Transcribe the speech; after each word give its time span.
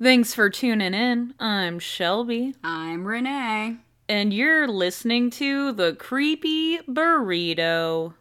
Thanks 0.00 0.34
for 0.34 0.50
tuning 0.50 0.92
in. 0.94 1.34
I'm 1.40 1.78
Shelby, 1.78 2.54
I'm 2.62 3.06
Renee. 3.06 3.78
and 4.08 4.32
you're 4.32 4.68
listening 4.68 5.30
to 5.30 5.72
The 5.72 5.94
Creepy 5.94 6.78
Burrito. 6.86 8.14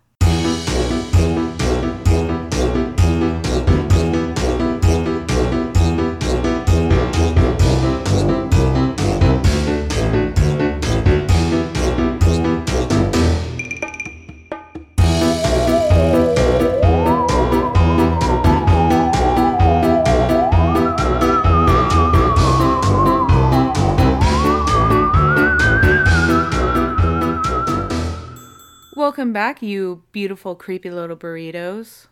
Welcome 29.16 29.32
back, 29.32 29.62
you 29.62 30.04
beautiful, 30.12 30.55
creepy 30.55 30.92
little 30.92 31.16
burritos. 31.16 32.08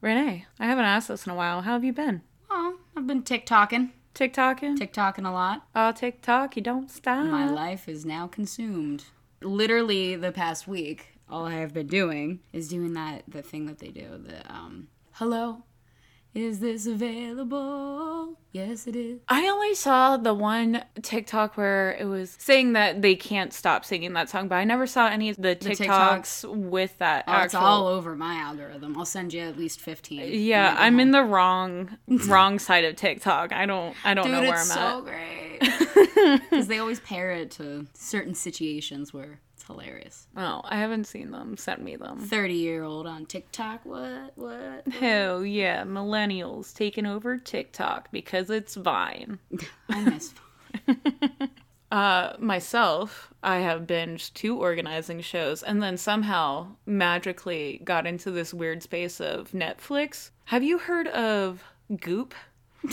Renee, 0.00 0.46
I 0.60 0.66
haven't 0.66 0.84
asked 0.84 1.08
this 1.08 1.26
in 1.26 1.32
a 1.32 1.34
while. 1.34 1.62
How 1.62 1.72
have 1.72 1.82
you 1.82 1.92
been? 1.92 2.22
Oh, 2.48 2.78
I've 2.96 3.04
been 3.04 3.24
TikToking. 3.24 3.90
TikToking? 4.14 4.78
TikToking 4.78 5.26
a 5.26 5.32
lot. 5.32 5.66
Oh, 5.74 5.90
TikTok, 5.90 6.54
you 6.54 6.62
don't 6.62 6.88
stop. 6.88 7.26
My 7.26 7.50
life 7.50 7.88
is 7.88 8.06
now 8.06 8.28
consumed. 8.28 9.06
Literally 9.42 10.14
the 10.14 10.30
past 10.30 10.68
week, 10.68 11.18
all 11.28 11.46
I 11.46 11.54
have 11.54 11.74
been 11.74 11.88
doing 11.88 12.38
is 12.52 12.68
doing 12.68 12.92
that 12.92 13.24
the 13.26 13.42
thing 13.42 13.66
that 13.66 13.80
they 13.80 13.88
do. 13.88 14.06
The 14.16 14.48
um 14.48 14.86
hello. 15.14 15.64
Is 16.36 16.60
this 16.60 16.86
available? 16.86 18.38
Yes 18.52 18.86
it 18.86 18.94
is. 18.94 19.20
I 19.26 19.48
only 19.48 19.74
saw 19.74 20.18
the 20.18 20.34
one 20.34 20.84
TikTok 21.00 21.56
where 21.56 21.96
it 21.98 22.04
was 22.04 22.36
saying 22.38 22.74
that 22.74 23.00
they 23.00 23.14
can't 23.14 23.54
stop 23.54 23.86
singing 23.86 24.12
that 24.12 24.28
song, 24.28 24.46
but 24.48 24.56
I 24.56 24.64
never 24.64 24.86
saw 24.86 25.06
any 25.08 25.30
of 25.30 25.36
the 25.36 25.56
TikToks, 25.56 26.44
with 26.54 26.98
that 26.98 27.24
Oh, 27.26 27.40
it's 27.40 27.54
all 27.54 27.86
over 27.86 28.14
my 28.14 28.34
algorithm. 28.34 28.98
I'll 28.98 29.06
send 29.06 29.32
you 29.32 29.40
at 29.40 29.56
least 29.56 29.80
15. 29.80 30.28
yeah, 30.42 30.76
I'm 30.78 31.00
in 31.00 31.10
the 31.10 31.22
wrong 31.22 31.96
wrong 32.26 32.58
side 32.58 32.84
of 32.84 32.96
TikTok. 32.96 33.54
I 33.54 33.64
don't 33.64 33.96
I 34.04 34.12
don't 34.12 34.26
Dude, 34.26 34.34
know 34.34 34.40
where 34.42 34.58
I'm 34.58 34.70
at. 34.70 34.74
That's 34.74 34.74
so 34.74 35.00
great. 35.00 36.40
Because 36.50 36.66
they 36.66 36.78
always 36.78 37.00
pair 37.00 37.30
it 37.32 37.50
to 37.52 37.86
certain 37.94 38.34
situations 38.34 39.14
where 39.14 39.40
hilarious. 39.66 40.26
Oh, 40.36 40.60
I 40.64 40.76
haven't 40.76 41.06
seen 41.06 41.30
them. 41.30 41.56
Send 41.56 41.82
me 41.82 41.96
them. 41.96 42.20
30 42.20 42.54
year 42.54 42.84
old 42.84 43.06
on 43.06 43.26
TikTok. 43.26 43.84
What? 43.84 44.32
What? 44.36 44.86
Hell 44.92 45.44
yeah, 45.44 45.84
millennials 45.84 46.74
taking 46.74 47.06
over 47.06 47.38
TikTok 47.38 48.10
because 48.10 48.50
it's 48.50 48.74
Vine. 48.74 49.38
I 49.88 50.00
miss. 50.02 50.32
Vine. 50.86 51.50
Uh, 51.92 52.34
myself, 52.40 53.32
I 53.44 53.58
have 53.58 53.86
binged 53.86 54.34
two 54.34 54.58
organizing 54.58 55.20
shows 55.20 55.62
and 55.62 55.80
then 55.80 55.96
somehow 55.96 56.66
magically 56.84 57.80
got 57.84 58.08
into 58.08 58.32
this 58.32 58.52
weird 58.52 58.82
space 58.82 59.20
of 59.20 59.52
Netflix. 59.52 60.30
Have 60.46 60.64
you 60.64 60.78
heard 60.78 61.06
of 61.06 61.62
Goop? 62.00 62.34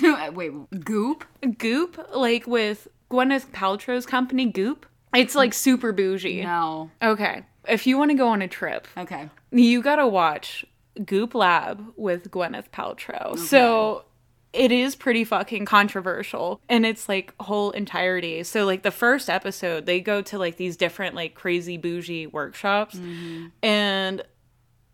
Wait, 0.01 0.53
Goop? 0.85 1.25
Goop, 1.57 2.07
like 2.13 2.45
with 2.45 2.87
Gwyneth 3.09 3.47
Paltrow's 3.47 4.05
company, 4.05 4.45
Goop. 4.45 4.85
It's 5.13 5.35
like 5.35 5.53
super 5.53 5.91
bougie. 5.91 6.43
No. 6.43 6.91
Okay, 7.01 7.43
if 7.67 7.87
you 7.87 7.97
want 7.97 8.11
to 8.11 8.17
go 8.17 8.27
on 8.29 8.41
a 8.41 8.47
trip, 8.47 8.87
Okay. 8.97 9.29
you 9.51 9.81
gotta 9.81 10.07
watch 10.07 10.65
Goop 11.05 11.33
Lab 11.35 11.93
with 11.95 12.29
Gwyneth 12.31 12.69
Paltrow. 12.71 13.37
So 13.37 14.05
it 14.53 14.71
is 14.71 14.95
pretty 14.95 15.23
fucking 15.23 15.65
controversial 15.65 16.61
and 16.69 16.85
it's 16.85 17.09
like 17.09 17.33
whole 17.39 17.71
entirety. 17.71 18.43
So 18.43 18.65
like 18.65 18.83
the 18.83 18.91
first 18.91 19.29
episode, 19.29 19.87
they 19.87 19.99
go 19.99 20.21
to 20.21 20.37
like 20.37 20.57
these 20.57 20.77
different 20.77 21.15
like 21.15 21.33
crazy 21.33 21.77
bougie 21.77 22.27
workshops 22.27 22.95
mm-hmm. 22.95 23.47
and 23.63 24.23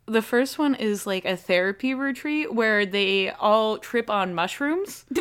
the 0.09 0.21
first 0.21 0.57
one 0.59 0.75
is 0.75 1.07
like 1.07 1.25
a 1.25 1.37
therapy 1.37 1.93
retreat 1.93 2.53
where 2.53 2.85
they 2.85 3.29
all 3.31 3.77
trip 3.77 4.09
on 4.09 4.33
mushrooms 4.33 5.05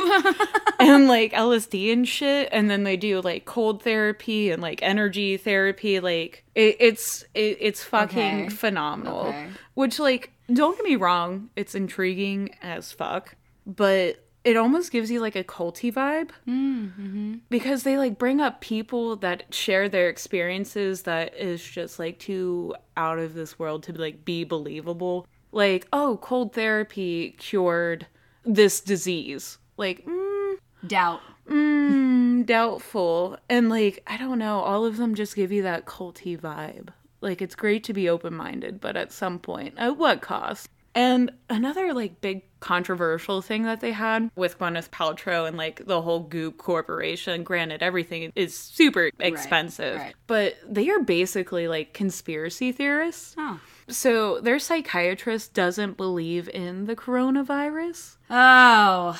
and 0.80 1.08
like 1.08 1.32
LSD 1.32 1.92
and 1.92 2.08
shit, 2.08 2.48
and 2.52 2.68
then 2.70 2.84
they 2.84 2.96
do 2.96 3.20
like 3.20 3.44
cold 3.44 3.82
therapy 3.82 4.50
and 4.50 4.60
like 4.62 4.82
energy 4.82 5.36
therapy. 5.36 6.00
Like 6.00 6.44
it, 6.54 6.76
it's 6.80 7.24
it, 7.34 7.58
it's 7.60 7.82
fucking 7.84 8.46
Okay. 8.46 8.48
phenomenal. 8.48 9.26
Okay. 9.28 9.48
Which 9.74 9.98
like 9.98 10.32
don't 10.52 10.76
get 10.76 10.84
me 10.84 10.96
wrong, 10.96 11.50
it's 11.56 11.74
intriguing 11.74 12.50
as 12.62 12.90
fuck, 12.92 13.36
but 13.66 14.24
it 14.44 14.56
almost 14.56 14.90
gives 14.92 15.10
you 15.10 15.20
like 15.20 15.36
a 15.36 15.44
culty 15.44 15.92
vibe 15.92 16.30
mm, 16.46 16.90
mm-hmm. 16.98 17.34
Because 17.50 17.82
they 17.82 17.96
like 17.96 18.18
bring 18.18 18.40
up 18.40 18.60
people 18.60 19.16
that 19.16 19.52
share 19.54 19.88
their 19.88 20.08
experiences 20.08 21.02
that 21.02 21.34
is 21.36 21.62
just 21.62 21.98
like 21.98 22.18
too 22.18 22.74
out 22.96 23.18
of 23.18 23.34
this 23.34 23.58
world 23.58 23.82
to 23.84 23.92
like 23.92 24.24
be 24.24 24.44
believable. 24.44 25.26
Like 25.52 25.86
oh 25.92 26.18
cold 26.22 26.52
therapy 26.54 27.34
cured 27.38 28.06
this 28.44 28.80
disease. 28.80 29.58
Like 29.76 30.04
mm, 30.04 30.56
Doubt. 30.86 31.20
mm, 31.48 32.44
doubtful. 32.44 33.38
And 33.48 33.68
like 33.70 34.02
i 34.06 34.16
don't 34.16 34.38
know 34.38 34.60
all 34.60 34.84
of 34.84 34.96
them 34.96 35.14
just 35.14 35.36
give 35.36 35.52
you 35.52 35.62
that 35.62 35.86
culty 35.86 36.38
vibe. 36.38 36.88
Like 37.20 37.40
it's 37.42 37.54
great 37.56 37.82
to 37.84 37.92
be 37.92 38.08
open-minded 38.08 38.80
but 38.80 38.96
at 38.96 39.12
some 39.12 39.38
point 39.38 39.74
at 39.78 39.96
what 39.96 40.20
cost? 40.20 40.68
And 40.94 41.32
another 41.48 41.94
like 41.94 42.20
big 42.20 42.42
controversial 42.60 43.42
thing 43.42 43.62
that 43.64 43.80
they 43.80 43.92
had 43.92 44.30
with 44.36 44.58
Gwyneth 44.58 44.90
Paltrow 44.90 45.46
and 45.46 45.56
like 45.56 45.86
the 45.86 46.02
whole 46.02 46.20
Goop 46.20 46.58
Corporation, 46.58 47.42
granted 47.44 47.82
everything 47.82 48.32
is 48.34 48.56
super 48.56 49.10
expensive, 49.18 49.96
right. 49.96 50.14
but 50.26 50.56
they 50.68 50.88
are 50.90 51.00
basically 51.00 51.68
like 51.68 51.92
conspiracy 51.92 52.72
theorists. 52.72 53.34
Oh. 53.38 53.60
So 53.88 54.40
their 54.40 54.58
psychiatrist 54.58 55.54
doesn't 55.54 55.96
believe 55.96 56.48
in 56.52 56.86
the 56.86 56.96
coronavirus. 56.96 58.16
Oh. 58.28 59.18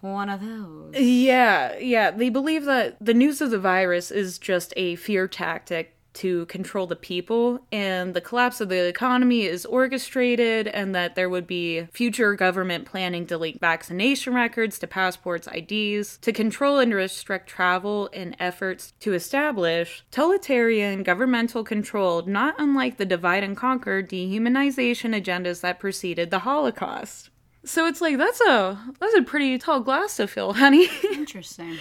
One 0.00 0.28
of 0.28 0.42
those. 0.42 0.94
Yeah, 1.00 1.78
yeah. 1.78 2.10
They 2.10 2.28
believe 2.28 2.66
that 2.66 2.98
the 3.00 3.14
news 3.14 3.40
of 3.40 3.50
the 3.50 3.58
virus 3.58 4.10
is 4.10 4.38
just 4.38 4.74
a 4.76 4.96
fear 4.96 5.26
tactic 5.26 5.93
to 6.14 6.46
control 6.46 6.86
the 6.86 6.96
people, 6.96 7.64
and 7.70 8.14
the 8.14 8.20
collapse 8.20 8.60
of 8.60 8.68
the 8.68 8.86
economy 8.86 9.44
is 9.44 9.66
orchestrated, 9.66 10.68
and 10.68 10.94
that 10.94 11.14
there 11.14 11.28
would 11.28 11.46
be 11.46 11.86
future 11.92 12.34
government 12.34 12.86
planning 12.86 13.26
to 13.26 13.38
link 13.38 13.60
vaccination 13.60 14.34
records 14.34 14.78
to 14.78 14.86
passports, 14.86 15.48
IDs, 15.52 16.18
to 16.18 16.32
control 16.32 16.78
and 16.78 16.94
restrict 16.94 17.48
travel 17.48 18.06
in 18.08 18.36
efforts 18.38 18.92
to 19.00 19.12
establish 19.12 20.04
totalitarian 20.10 21.02
governmental 21.02 21.64
control, 21.64 22.22
not 22.22 22.54
unlike 22.58 22.96
the 22.96 23.04
divide 23.04 23.42
and 23.42 23.56
conquer 23.56 24.02
dehumanization 24.02 25.20
agendas 25.20 25.60
that 25.60 25.78
preceded 25.78 26.30
the 26.30 26.40
Holocaust. 26.40 27.30
So 27.64 27.86
it's 27.86 28.00
like 28.00 28.18
that's 28.18 28.40
a 28.42 28.78
that's 29.00 29.14
a 29.14 29.22
pretty 29.22 29.56
tall 29.58 29.80
glass 29.80 30.16
to 30.16 30.26
fill, 30.26 30.52
honey. 30.64 30.88
Interesting. 31.12 31.76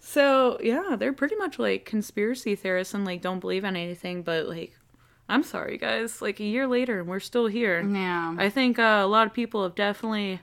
so 0.00 0.58
yeah, 0.62 0.96
they're 0.98 1.12
pretty 1.12 1.36
much 1.36 1.58
like 1.58 1.84
conspiracy 1.84 2.54
theorists 2.56 2.94
and 2.94 3.04
like 3.04 3.22
don't 3.22 3.40
believe 3.40 3.64
in 3.64 3.76
anything. 3.76 4.22
But 4.22 4.48
like, 4.48 4.76
I'm 5.28 5.42
sorry, 5.42 5.78
guys. 5.78 6.20
Like 6.20 6.40
a 6.40 6.44
year 6.44 6.66
later, 6.66 7.00
and 7.00 7.08
we're 7.08 7.20
still 7.20 7.46
here. 7.46 7.80
Yeah. 7.80 8.34
I 8.38 8.48
think 8.50 8.78
uh, 8.78 9.00
a 9.02 9.06
lot 9.06 9.26
of 9.26 9.32
people 9.32 9.62
have 9.62 9.74
definitely 9.74 10.40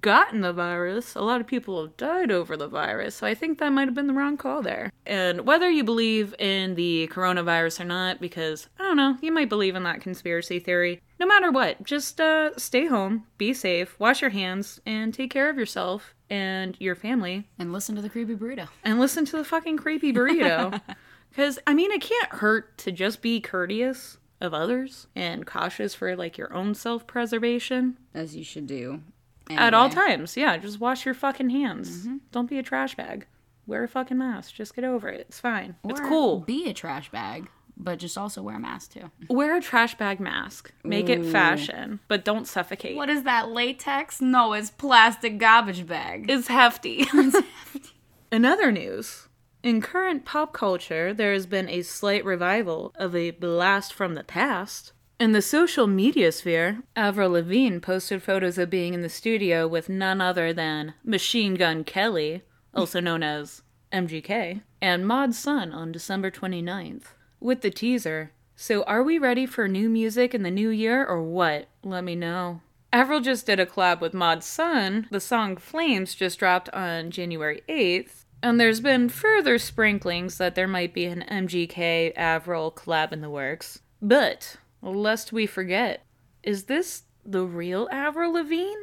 gotten 0.00 0.40
the 0.40 0.52
virus. 0.52 1.14
A 1.14 1.20
lot 1.22 1.40
of 1.40 1.46
people 1.46 1.80
have 1.80 1.96
died 1.96 2.30
over 2.30 2.56
the 2.56 2.66
virus. 2.68 3.16
So 3.16 3.26
I 3.26 3.34
think 3.34 3.58
that 3.58 3.70
might 3.70 3.86
have 3.86 3.94
been 3.94 4.08
the 4.08 4.12
wrong 4.14 4.36
call 4.36 4.62
there. 4.62 4.90
And 5.04 5.46
whether 5.46 5.70
you 5.70 5.84
believe 5.84 6.34
in 6.38 6.74
the 6.74 7.08
coronavirus 7.12 7.80
or 7.80 7.84
not, 7.84 8.20
because 8.20 8.68
I 8.78 8.82
don't 8.82 8.96
know, 8.96 9.16
you 9.20 9.30
might 9.30 9.48
believe 9.48 9.76
in 9.76 9.84
that 9.84 10.00
conspiracy 10.00 10.58
theory. 10.58 11.00
No 11.18 11.26
matter 11.26 11.50
what, 11.50 11.82
just 11.82 12.20
uh, 12.20 12.50
stay 12.58 12.86
home, 12.86 13.24
be 13.38 13.54
safe, 13.54 13.98
wash 13.98 14.20
your 14.20 14.30
hands, 14.30 14.80
and 14.84 15.14
take 15.14 15.30
care 15.30 15.48
of 15.48 15.56
yourself 15.56 16.14
and 16.28 16.76
your 16.78 16.94
family. 16.94 17.48
And 17.58 17.72
listen 17.72 17.94
to 17.96 18.02
the 18.02 18.10
creepy 18.10 18.34
burrito. 18.34 18.68
And 18.84 19.00
listen 19.00 19.24
to 19.26 19.36
the 19.36 19.44
fucking 19.44 19.78
creepy 19.78 20.12
burrito. 20.12 20.80
Because, 21.30 21.58
I 21.66 21.74
mean, 21.74 21.90
it 21.92 22.00
can't 22.00 22.32
hurt 22.32 22.78
to 22.78 22.90
just 22.90 23.20
be 23.20 23.42
courteous 23.42 24.16
of 24.40 24.54
others 24.54 25.06
and 25.14 25.46
cautious 25.46 25.94
for 25.94 26.16
like 26.16 26.38
your 26.38 26.50
own 26.54 26.74
self 26.74 27.06
preservation. 27.06 27.98
As 28.14 28.34
you 28.34 28.42
should 28.42 28.66
do. 28.66 29.02
At 29.50 29.74
all 29.74 29.90
times, 29.90 30.34
yeah. 30.38 30.56
Just 30.56 30.80
wash 30.80 31.04
your 31.04 31.12
fucking 31.14 31.50
hands. 31.50 32.08
Don't 32.32 32.48
be 32.48 32.58
a 32.58 32.62
trash 32.62 32.94
bag. 32.94 33.26
Wear 33.66 33.84
a 33.84 33.88
fucking 33.88 34.16
mask. 34.16 34.54
Just 34.54 34.74
get 34.74 34.84
over 34.84 35.08
it. 35.08 35.26
It's 35.28 35.38
fine. 35.38 35.76
it's 35.84 36.00
cool. 36.00 36.40
Be 36.40 36.70
a 36.70 36.72
trash 36.72 37.10
bag, 37.10 37.50
but 37.76 37.98
just 37.98 38.16
also 38.16 38.42
wear 38.42 38.56
a 38.56 38.60
mask 38.60 38.92
too. 38.92 39.10
Wear 39.28 39.56
a 39.56 39.60
trash 39.60 39.96
bag 39.96 40.20
mask. 40.20 40.72
Make 40.82 41.08
it 41.08 41.24
fashion, 41.24 42.00
but 42.08 42.24
don't 42.24 42.46
suffocate. 42.46 42.96
What 42.96 43.10
is 43.10 43.24
that? 43.24 43.50
Latex? 43.50 44.20
No, 44.20 44.52
it's 44.52 44.70
plastic 44.70 45.38
garbage 45.38 45.86
bag. 45.86 46.30
It's 46.30 46.48
hefty. 46.48 47.06
it's 47.12 47.36
hefty. 47.72 47.90
In 48.32 48.44
other 48.44 48.72
news, 48.72 49.28
in 49.62 49.80
current 49.80 50.24
pop 50.24 50.52
culture, 50.52 51.12
there 51.12 51.32
has 51.32 51.46
been 51.46 51.68
a 51.68 51.82
slight 51.82 52.24
revival 52.24 52.92
of 52.96 53.14
a 53.14 53.32
blast 53.32 53.92
from 53.92 54.14
the 54.14 54.24
past. 54.24 54.92
In 55.18 55.32
the 55.32 55.42
social 55.42 55.86
media 55.86 56.30
sphere, 56.30 56.82
Avril 56.94 57.30
Lavigne 57.30 57.78
posted 57.78 58.22
photos 58.22 58.58
of 58.58 58.68
being 58.68 58.92
in 58.92 59.00
the 59.00 59.08
studio 59.08 59.66
with 59.66 59.88
none 59.88 60.20
other 60.20 60.52
than 60.52 60.94
Machine 61.02 61.54
Gun 61.54 61.84
Kelly, 61.84 62.42
also 62.74 63.00
known 63.00 63.22
as 63.22 63.62
MGK, 63.92 64.60
and 64.82 65.06
Mod 65.06 65.34
Sun 65.34 65.72
on 65.72 65.90
December 65.90 66.30
29th. 66.30 67.14
With 67.46 67.60
the 67.60 67.70
teaser, 67.70 68.32
so 68.56 68.82
are 68.88 69.04
we 69.04 69.18
ready 69.18 69.46
for 69.46 69.68
new 69.68 69.88
music 69.88 70.34
in 70.34 70.42
the 70.42 70.50
new 70.50 70.68
year 70.68 71.06
or 71.06 71.22
what? 71.22 71.68
Let 71.84 72.02
me 72.02 72.16
know. 72.16 72.60
Avril 72.92 73.20
just 73.20 73.46
did 73.46 73.60
a 73.60 73.66
collab 73.66 74.00
with 74.00 74.12
Mod 74.12 74.42
Sun. 74.42 75.06
The 75.12 75.20
song 75.20 75.56
Flames 75.56 76.16
just 76.16 76.40
dropped 76.40 76.68
on 76.70 77.12
January 77.12 77.62
8th. 77.68 78.24
And 78.42 78.58
there's 78.58 78.80
been 78.80 79.08
further 79.08 79.58
sprinklings 79.58 80.38
that 80.38 80.56
there 80.56 80.66
might 80.66 80.92
be 80.92 81.04
an 81.04 81.24
MGK 81.30 82.14
Avril 82.16 82.72
collab 82.72 83.12
in 83.12 83.20
the 83.20 83.30
works. 83.30 83.78
But, 84.02 84.56
lest 84.82 85.32
we 85.32 85.46
forget, 85.46 86.04
is 86.42 86.64
this 86.64 87.04
the 87.24 87.44
real 87.44 87.88
Avril 87.92 88.32
Lavigne? 88.32 88.74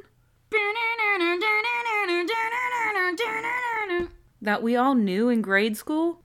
That 4.41 4.63
we 4.63 4.77
all 4.77 4.95
knew 4.95 5.27
in 5.27 5.41
grade 5.41 5.75
school? 5.75 6.22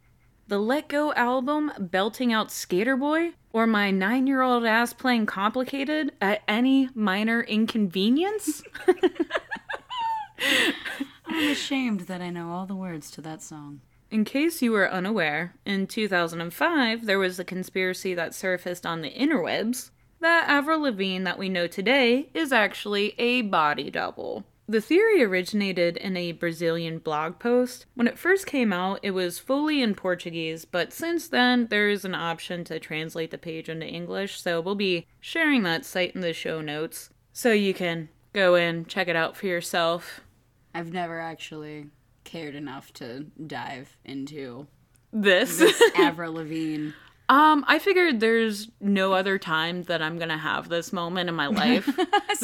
The 0.48 0.58
Let 0.58 0.88
Go 0.88 1.12
album 1.12 1.72
belting 1.78 2.32
out 2.32 2.50
Skater 2.50 2.96
Boy? 2.96 3.32
Or 3.52 3.66
my 3.66 3.90
nine 3.90 4.26
year 4.26 4.40
old 4.40 4.64
ass 4.64 4.94
playing 4.94 5.26
complicated 5.26 6.12
at 6.22 6.40
any 6.48 6.88
minor 6.94 7.42
inconvenience? 7.42 8.62
I'm 11.26 11.50
ashamed 11.50 12.00
that 12.02 12.22
I 12.22 12.30
know 12.30 12.50
all 12.50 12.64
the 12.64 12.74
words 12.74 13.10
to 13.10 13.20
that 13.20 13.42
song. 13.42 13.82
In 14.10 14.24
case 14.24 14.62
you 14.62 14.72
were 14.72 14.90
unaware, 14.90 15.54
in 15.66 15.86
2005 15.86 17.04
there 17.04 17.18
was 17.18 17.38
a 17.38 17.44
conspiracy 17.44 18.14
that 18.14 18.34
surfaced 18.34 18.86
on 18.86 19.02
the 19.02 19.12
interwebs 19.12 19.90
that 20.20 20.48
Avril 20.48 20.80
Lavigne 20.80 21.24
that 21.24 21.38
we 21.38 21.50
know 21.50 21.66
today 21.66 22.30
is 22.32 22.52
actually 22.52 23.14
a 23.18 23.42
body 23.42 23.90
double. 23.90 24.46
The 24.70 24.82
theory 24.82 25.24
originated 25.24 25.96
in 25.96 26.14
a 26.14 26.32
Brazilian 26.32 26.98
blog 26.98 27.38
post. 27.38 27.86
When 27.94 28.06
it 28.06 28.18
first 28.18 28.46
came 28.46 28.70
out, 28.70 29.00
it 29.02 29.12
was 29.12 29.38
fully 29.38 29.80
in 29.80 29.94
Portuguese, 29.94 30.66
but 30.66 30.92
since 30.92 31.26
then, 31.26 31.68
there 31.68 31.88
is 31.88 32.04
an 32.04 32.14
option 32.14 32.64
to 32.64 32.78
translate 32.78 33.30
the 33.30 33.38
page 33.38 33.70
into 33.70 33.86
English, 33.86 34.42
so 34.42 34.60
we'll 34.60 34.74
be 34.74 35.06
sharing 35.20 35.62
that 35.62 35.86
site 35.86 36.14
in 36.14 36.20
the 36.20 36.34
show 36.34 36.60
notes 36.60 37.08
so 37.32 37.50
you 37.50 37.72
can 37.72 38.10
go 38.34 38.56
in, 38.56 38.84
check 38.84 39.08
it 39.08 39.16
out 39.16 39.38
for 39.38 39.46
yourself. 39.46 40.20
I've 40.74 40.92
never 40.92 41.18
actually 41.18 41.86
cared 42.24 42.54
enough 42.54 42.92
to 42.94 43.24
dive 43.46 43.96
into 44.04 44.66
This. 45.14 45.58
this 45.58 45.82
Avril 45.96 46.34
Lavigne. 46.34 46.90
Um, 47.30 47.64
I 47.68 47.78
figured 47.78 48.20
there's 48.20 48.68
no 48.80 49.12
other 49.12 49.38
time 49.38 49.82
that 49.84 50.00
I'm 50.00 50.18
gonna 50.18 50.38
have 50.38 50.68
this 50.68 50.92
moment 50.92 51.28
in 51.28 51.34
my 51.34 51.46
life 51.64 51.84
So 51.84 51.94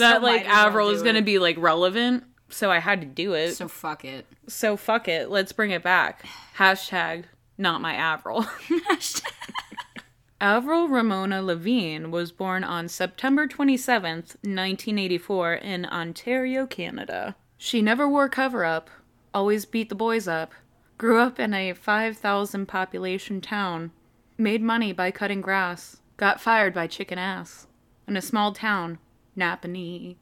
that 0.02 0.22
like 0.22 0.44
well 0.44 0.66
Avril 0.66 0.88
is 0.90 1.02
gonna 1.02 1.20
it. 1.20 1.25
be 1.25 1.38
like 1.38 1.56
relevant. 1.58 2.25
So 2.50 2.70
I 2.70 2.78
had 2.78 3.00
to 3.00 3.06
do 3.06 3.32
it. 3.32 3.52
So 3.54 3.66
fuck 3.69 4.04
it. 4.04 4.26
So 4.46 4.76
fuck 4.76 5.08
it. 5.08 5.31
Let's 5.31 5.52
bring 5.52 5.70
it 5.70 5.82
back. 5.82 6.25
Hashtag 6.58 7.25
not 7.56 7.81
my 7.81 7.94
Avril. 7.94 8.46
Avril 10.40 10.88
Ramona 10.88 11.40
Lavigne 11.40 12.06
was 12.08 12.32
born 12.32 12.64
on 12.64 12.88
September 12.88 13.46
27th, 13.46 14.36
1984, 14.42 15.54
in 15.54 15.86
Ontario, 15.86 16.66
Canada. 16.66 17.36
She 17.56 17.81
never 17.81 18.08
wore 18.08 18.28
cover 18.28 18.64
up, 18.64 18.90
always 19.32 19.64
beat 19.64 19.88
the 19.88 19.94
boys 19.94 20.28
up, 20.28 20.52
grew 20.98 21.19
up 21.20 21.38
in 21.40 21.54
a 21.54 21.72
5,000 21.72 22.66
population 22.66 23.40
town, 23.40 23.92
made 24.38 24.62
money 24.62 24.92
by 24.92 25.10
cutting 25.10 25.40
grass, 25.40 25.98
got 26.16 26.40
fired 26.40 26.75
by 26.75 26.86
chicken 26.86 27.19
ass, 27.19 27.66
in 28.08 28.16
a 28.16 28.22
small 28.22 28.52
town, 28.52 28.98
Napanee. 29.36 30.16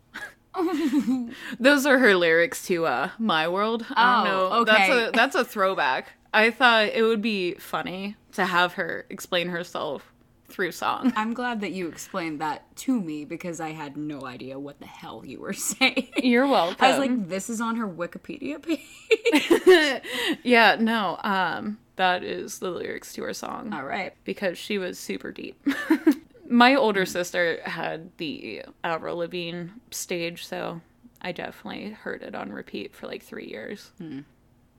Those 1.59 1.87
are 1.87 1.99
her 1.99 2.15
lyrics 2.15 2.67
to 2.67 2.87
uh, 2.87 3.11
My 3.19 3.49
World. 3.49 3.87
I 3.95 4.25
don't 4.25 4.33
Oh, 4.35 4.49
know. 4.59 4.65
That's 4.65 4.91
okay. 4.91 5.05
a 5.07 5.11
that's 5.13 5.35
a 5.35 5.45
throwback. 5.45 6.13
I 6.35 6.51
thought 6.51 6.87
it 6.89 7.03
would 7.03 7.23
be 7.23 7.55
funny 7.55 8.17
to 8.33 8.45
have 8.47 8.75
her 8.75 9.07
explain 9.11 9.49
herself 9.49 10.13
through 10.49 10.73
song. 10.73 11.13
I'm 11.17 11.33
glad 11.33 11.63
that 11.63 11.73
you 11.73 11.89
explained 11.89 12.41
that 12.43 12.75
to 12.77 13.01
me 13.01 13.25
because 13.25 13.61
I 13.61 13.71
had 13.71 13.97
no 13.97 14.27
idea 14.27 14.59
what 14.59 14.79
the 14.81 14.87
hell 14.87 15.23
you 15.25 15.41
were 15.41 15.53
saying. 15.55 16.09
You're 16.23 16.47
welcome. 16.47 16.77
I 16.85 16.91
was 16.91 16.99
like, 16.99 17.29
this 17.29 17.49
is 17.49 17.61
on 17.61 17.77
her 17.77 17.89
Wikipedia 17.89 18.63
page. 18.63 20.39
yeah, 20.43 20.77
no. 20.79 21.19
Um, 21.23 21.79
that 21.97 22.23
is 22.23 22.59
the 22.59 22.71
lyrics 22.71 23.13
to 23.15 23.23
her 23.23 23.35
song 23.35 23.73
All 23.73 23.85
right. 23.85 24.15
because 24.25 24.59
she 24.59 24.79
was 24.79 24.99
super 24.99 25.33
deep. 25.33 25.65
My 26.49 26.75
older 26.75 27.05
hmm. 27.05 27.11
sister 27.11 27.61
had 27.65 28.11
the 28.19 28.63
Avril 28.85 29.19
Lavigne 29.19 29.69
stage, 29.91 30.47
so 30.47 30.81
I 31.21 31.33
definitely 31.33 31.91
heard 31.91 32.23
it 32.23 32.35
on 32.35 32.53
repeat 32.53 32.95
for 32.95 33.07
like 33.07 33.23
three 33.23 33.47
years. 33.47 33.93
Hmm. 33.99 34.21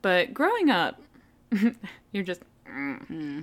But 0.02 0.34
growing 0.34 0.70
up, 0.70 1.00
you're 2.12 2.24
just. 2.24 2.42
Hmm. 2.66 3.42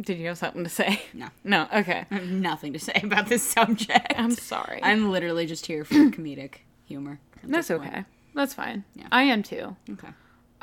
Did 0.00 0.18
you 0.18 0.26
have 0.26 0.38
something 0.38 0.64
to 0.64 0.70
say? 0.70 1.02
No. 1.12 1.28
No. 1.44 1.68
Okay. 1.72 2.04
I 2.10 2.14
have 2.14 2.28
nothing 2.28 2.72
to 2.72 2.78
say 2.80 3.00
about 3.02 3.28
this 3.28 3.48
subject. 3.48 4.12
I'm 4.16 4.32
sorry. 4.32 4.80
I'm 4.82 5.10
literally 5.12 5.46
just 5.46 5.66
here 5.66 5.84
for 5.84 5.94
comedic 6.10 6.56
humor. 6.86 7.20
That's 7.44 7.70
okay. 7.70 8.04
That's 8.34 8.54
fine. 8.54 8.84
Yeah. 8.96 9.06
I 9.12 9.22
am 9.24 9.42
too. 9.42 9.76
Okay. 9.88 10.08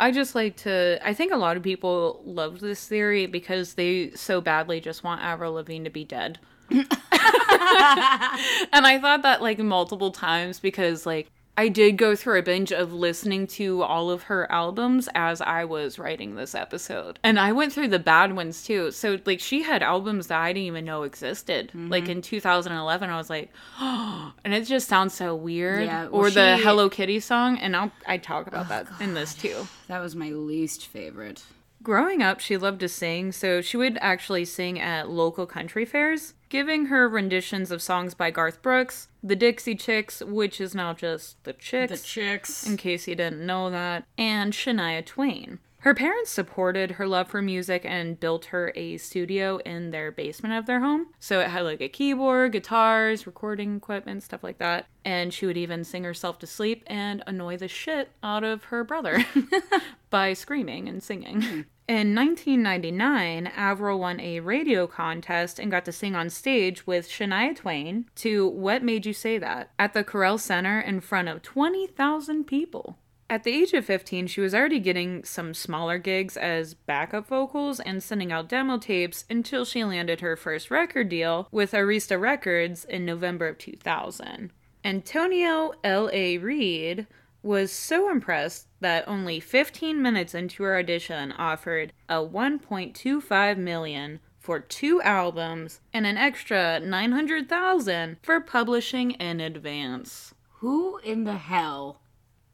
I 0.01 0.09
just 0.09 0.33
like 0.33 0.57
to. 0.57 0.99
I 1.07 1.13
think 1.13 1.31
a 1.31 1.37
lot 1.37 1.57
of 1.57 1.63
people 1.63 2.23
love 2.25 2.59
this 2.59 2.87
theory 2.87 3.27
because 3.27 3.75
they 3.75 4.09
so 4.15 4.41
badly 4.41 4.81
just 4.81 5.03
want 5.03 5.21
Avril 5.21 5.53
Lavigne 5.53 5.83
to 5.83 5.91
be 5.91 6.03
dead. 6.03 6.39
and 6.71 6.87
I 7.11 8.97
thought 8.99 9.21
that 9.21 9.43
like 9.43 9.59
multiple 9.59 10.11
times 10.11 10.59
because 10.59 11.05
like 11.05 11.29
I 11.57 11.67
did 11.67 11.97
go 11.97 12.15
through 12.15 12.39
a 12.39 12.41
binge 12.41 12.71
of 12.71 12.93
listening 12.93 13.45
to 13.47 13.83
all 13.83 14.09
of 14.09 14.23
her 14.23 14.51
albums 14.51 15.09
as 15.13 15.41
I 15.41 15.65
was 15.65 15.99
writing 15.99 16.35
this 16.35 16.55
episode. 16.55 17.19
And 17.23 17.39
I 17.39 17.51
went 17.51 17.73
through 17.73 17.89
the 17.89 17.99
bad 17.99 18.35
ones 18.35 18.63
too. 18.63 18.91
So 18.91 19.19
like 19.25 19.39
she 19.39 19.61
had 19.63 19.83
albums 19.83 20.27
that 20.27 20.39
I 20.39 20.53
didn't 20.53 20.67
even 20.67 20.85
know 20.85 21.03
existed. 21.03 21.69
Mm-hmm. 21.69 21.89
Like 21.89 22.09
in 22.09 22.21
2011 22.21 23.09
I 23.09 23.17
was 23.17 23.29
like, 23.29 23.51
"Oh," 23.79 24.33
and 24.43 24.53
it 24.53 24.63
just 24.63 24.87
sounds 24.87 25.13
so 25.13 25.35
weird. 25.35 25.85
Yeah, 25.85 26.07
well, 26.07 26.21
or 26.21 26.29
the 26.29 26.57
she- 26.57 26.63
Hello 26.63 26.89
Kitty 26.89 27.19
song 27.19 27.57
and 27.57 27.75
I'll 27.75 27.91
I 28.07 28.17
talk 28.17 28.47
about 28.47 28.67
oh, 28.67 28.69
that 28.69 28.87
in 29.01 29.13
this 29.13 29.35
too. 29.35 29.67
That 29.87 29.99
was 29.99 30.15
my 30.15 30.29
least 30.29 30.87
favorite. 30.87 31.43
Growing 31.83 32.21
up, 32.21 32.39
she 32.39 32.57
loved 32.57 32.79
to 32.81 32.89
sing, 32.89 33.31
so 33.31 33.59
she 33.61 33.75
would 33.75 33.97
actually 34.01 34.45
sing 34.45 34.79
at 34.79 35.09
local 35.09 35.47
country 35.47 35.83
fairs, 35.83 36.35
giving 36.49 36.87
her 36.87 37.09
renditions 37.09 37.71
of 37.71 37.81
songs 37.81 38.13
by 38.13 38.29
Garth 38.29 38.61
Brooks, 38.61 39.07
the 39.23 39.35
Dixie 39.35 39.75
Chicks, 39.75 40.21
which 40.21 40.61
is 40.61 40.75
now 40.75 40.93
just 40.93 41.43
the 41.43 41.53
Chicks, 41.53 42.01
The 42.01 42.07
chicks. 42.07 42.67
in 42.67 42.77
case 42.77 43.07
you 43.07 43.15
didn't 43.15 43.43
know 43.45 43.71
that, 43.71 44.05
and 44.17 44.53
Shania 44.53 45.03
Twain. 45.03 45.59
Her 45.81 45.95
parents 45.95 46.29
supported 46.29 46.91
her 46.91 47.07
love 47.07 47.27
for 47.27 47.41
music 47.41 47.83
and 47.85 48.19
built 48.19 48.45
her 48.45 48.71
a 48.75 48.97
studio 48.97 49.57
in 49.65 49.89
their 49.89 50.11
basement 50.11 50.53
of 50.53 50.67
their 50.67 50.79
home. 50.79 51.07
So 51.19 51.39
it 51.39 51.47
had 51.49 51.63
like 51.63 51.81
a 51.81 51.89
keyboard, 51.89 52.51
guitars, 52.51 53.25
recording 53.25 53.77
equipment, 53.77 54.21
stuff 54.21 54.43
like 54.43 54.59
that. 54.59 54.85
And 55.03 55.33
she 55.33 55.47
would 55.47 55.57
even 55.57 55.83
sing 55.83 56.03
herself 56.03 56.37
to 56.39 56.47
sleep 56.47 56.83
and 56.85 57.23
annoy 57.25 57.57
the 57.57 57.67
shit 57.67 58.11
out 58.21 58.43
of 58.43 58.65
her 58.65 58.83
brother 58.83 59.25
by 60.11 60.33
screaming 60.33 60.87
and 60.87 61.01
singing. 61.01 61.41
Hmm. 61.41 61.61
In 61.87 62.15
1999, 62.15 63.47
Avril 63.47 63.99
won 63.99 64.19
a 64.19 64.39
radio 64.39 64.85
contest 64.85 65.57
and 65.57 65.71
got 65.71 65.83
to 65.85 65.91
sing 65.91 66.15
on 66.15 66.29
stage 66.29 66.85
with 66.85 67.09
Shania 67.09 67.55
Twain 67.55 68.05
to 68.17 68.47
What 68.47 68.83
Made 68.83 69.07
You 69.07 69.13
Say 69.13 69.39
That 69.39 69.71
at 69.79 69.93
the 69.93 70.03
Corel 70.03 70.39
Center 70.39 70.79
in 70.79 71.01
front 71.01 71.27
of 71.27 71.41
20,000 71.41 72.45
people. 72.45 72.99
At 73.31 73.45
the 73.45 73.53
age 73.53 73.71
of 73.71 73.85
15, 73.85 74.27
she 74.27 74.41
was 74.41 74.53
already 74.53 74.81
getting 74.81 75.23
some 75.23 75.53
smaller 75.53 75.97
gigs 75.97 76.35
as 76.35 76.73
backup 76.73 77.29
vocals 77.29 77.79
and 77.79 78.03
sending 78.03 78.29
out 78.29 78.49
demo 78.49 78.77
tapes 78.77 79.23
until 79.29 79.63
she 79.63 79.85
landed 79.85 80.19
her 80.19 80.35
first 80.35 80.69
record 80.69 81.07
deal 81.07 81.47
with 81.49 81.71
Arista 81.71 82.19
Records 82.19 82.83
in 82.83 83.05
November 83.05 83.47
of 83.47 83.57
2000. 83.57 84.51
Antonio 84.83 85.71
L.A. 85.81 86.39
Reid 86.39 87.07
was 87.41 87.71
so 87.71 88.11
impressed 88.11 88.67
that 88.81 89.07
only 89.07 89.39
15 89.39 90.01
minutes 90.01 90.35
into 90.35 90.63
her 90.63 90.77
audition 90.77 91.31
offered 91.31 91.93
a 92.09 92.15
1.25 92.15 93.57
million 93.57 94.19
for 94.39 94.59
two 94.59 95.01
albums 95.03 95.79
and 95.93 96.05
an 96.05 96.17
extra 96.17 96.81
900,000 96.81 98.17
for 98.23 98.41
publishing 98.41 99.11
in 99.11 99.39
advance. 99.39 100.33
Who 100.55 100.97
in 100.97 101.23
the 101.23 101.37
hell 101.37 102.00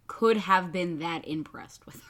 could 0.07 0.37
have 0.37 0.71
been 0.71 0.99
that 0.99 1.27
impressed 1.27 1.85
with 1.85 1.95
her? 1.95 2.01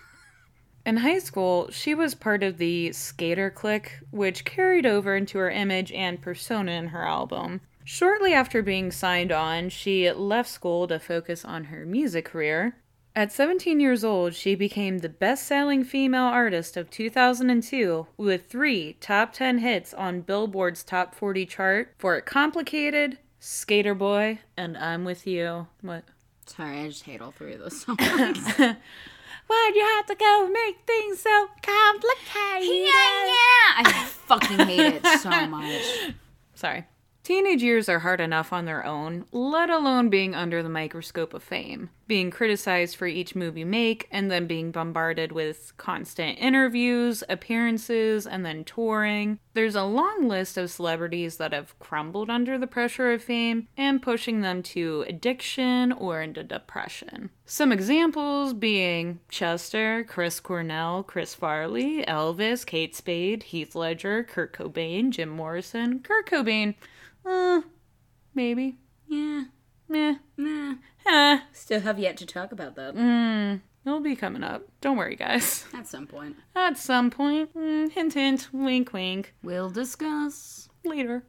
In 0.86 0.98
high 0.98 1.20
school, 1.20 1.70
she 1.70 1.94
was 1.94 2.16
part 2.16 2.44
of 2.44 2.58
the 2.58 2.94
skater 2.94 3.50
clique, 3.50 4.00
which 4.10 4.46
carried 4.46 4.86
over 4.86 5.18
into 5.18 5.38
her 5.38 5.50
image 5.50 5.92
and 5.92 6.22
persona 6.22 6.72
in 6.72 6.88
her 6.88 7.06
album. 7.06 7.60
Shortly 7.84 8.34
after 8.34 8.62
being 8.62 8.92
signed 8.92 9.32
on, 9.32 9.70
she 9.70 10.10
left 10.12 10.50
school 10.50 10.88
to 10.88 10.98
focus 10.98 11.44
on 11.44 11.66
her 11.66 11.86
music 11.86 12.26
career. 12.26 12.78
At 13.18 13.32
17 13.32 13.80
years 13.80 14.04
old, 14.04 14.34
she 14.34 14.56
became 14.56 15.00
the 15.00 15.10
best 15.10 15.48
selling 15.48 15.84
female 15.84 16.26
artist 16.26 16.78
of 16.78 16.90
2002 16.90 18.08
with 18.16 18.46
three 18.46 18.94
top 19.00 19.34
10 19.34 19.58
hits 19.58 19.94
on 19.94 20.22
Billboard's 20.22 20.84
top 20.84 21.16
40 21.16 21.46
chart 21.48 21.96
for 21.98 22.22
Complicated, 22.22 23.18
Skater 23.40 23.96
Boy, 23.96 24.40
and 24.56 24.78
I'm 24.78 25.04
With 25.04 25.26
You. 25.26 25.68
What? 25.82 26.04
Sorry, 26.48 26.80
I 26.82 26.88
just 26.88 27.04
hate 27.04 27.22
all 27.22 27.32
three 27.32 27.54
of 27.54 27.60
those 27.60 27.82
songs. 27.86 28.00
Why'd 29.48 29.76
you 29.76 29.86
have 29.96 30.06
to 30.08 30.16
go 30.16 30.50
make 30.52 30.80
things 30.86 31.22
so 31.22 31.48
complicated? 31.62 32.68
Yeah, 32.68 33.26
yeah. 33.26 33.78
I 33.78 34.06
fucking 34.28 34.60
hate 34.60 34.96
it 34.96 35.06
so 35.20 35.30
much. 35.48 35.82
Sorry. 36.56 36.86
Teenage 37.28 37.62
years 37.62 37.90
are 37.90 38.00
hard 38.00 38.22
enough 38.22 38.54
on 38.54 38.64
their 38.64 38.86
own, 38.86 39.26
let 39.34 39.70
alone 39.70 40.08
being 40.10 40.34
under 40.34 40.64
the 40.64 40.70
microscope 40.70 41.34
of 41.34 41.44
fame. 41.44 41.90
Being 42.08 42.32
criticized 42.32 42.96
for 42.96 43.06
each 43.06 43.36
move 43.36 43.58
you 43.58 43.66
make, 43.66 44.08
and 44.12 44.32
then 44.32 44.48
being 44.48 44.72
bombarded 44.72 45.34
with 45.34 45.74
constant 45.76 46.40
interviews, 46.40 47.26
appearances, 47.28 48.26
and 48.26 48.46
then 48.46 48.64
touring. 48.64 49.40
There's 49.56 49.76
a 49.76 49.84
long 49.84 50.30
list 50.30 50.58
of 50.58 50.72
celebrities 50.72 51.36
that 51.36 51.52
have 51.52 51.78
crumbled 51.80 52.30
under 52.30 52.58
the 52.58 52.66
pressure 52.66 53.12
of 53.12 53.24
fame 53.24 53.68
and 53.76 54.02
pushing 54.02 54.40
them 54.40 54.64
to 54.64 55.04
addiction 55.06 55.92
or 55.92 56.22
into 56.22 56.46
depression. 56.46 57.32
Some 57.46 57.74
examples 57.74 58.54
being 58.54 59.20
Chester, 59.28 60.06
Chris 60.08 60.40
Cornell, 60.40 61.04
Chris 61.04 61.36
Farley, 61.36 62.06
Elvis, 62.06 62.66
Kate 62.66 62.96
Spade, 62.96 63.44
Heath 63.44 63.76
Ledger, 63.76 64.24
Kurt 64.24 64.54
Cobain, 64.54 65.10
Jim 65.10 65.28
Morrison, 65.28 66.00
Kurt 66.00 66.26
Cobain. 66.26 66.76
Uh, 67.28 67.62
maybe. 68.34 68.78
Yeah. 69.08 69.46
Meh. 69.90 70.16
Nah. 70.38 70.76
Eh. 71.06 71.40
Still 71.54 71.82
have 71.82 72.00
yet 72.00 72.18
to 72.18 72.26
talk 72.26 72.52
about 72.52 72.76
that 72.76 72.96
Mm, 72.96 73.62
it'll 73.86 74.00
be 74.02 74.16
coming 74.16 74.44
up. 74.44 74.68
Don't 74.82 74.98
worry, 74.98 75.16
guys. 75.16 75.66
at 75.74 75.88
some 75.88 76.08
point. 76.08 76.36
At 76.56 76.78
some 76.78 77.10
point. 77.10 77.54
Mm, 77.56 77.92
hint, 77.92 78.14
hint. 78.14 78.50
Wink, 78.52 78.94
wink. 78.94 79.34
We'll 79.44 79.70
discuss. 79.70 80.70
Later. 80.84 81.24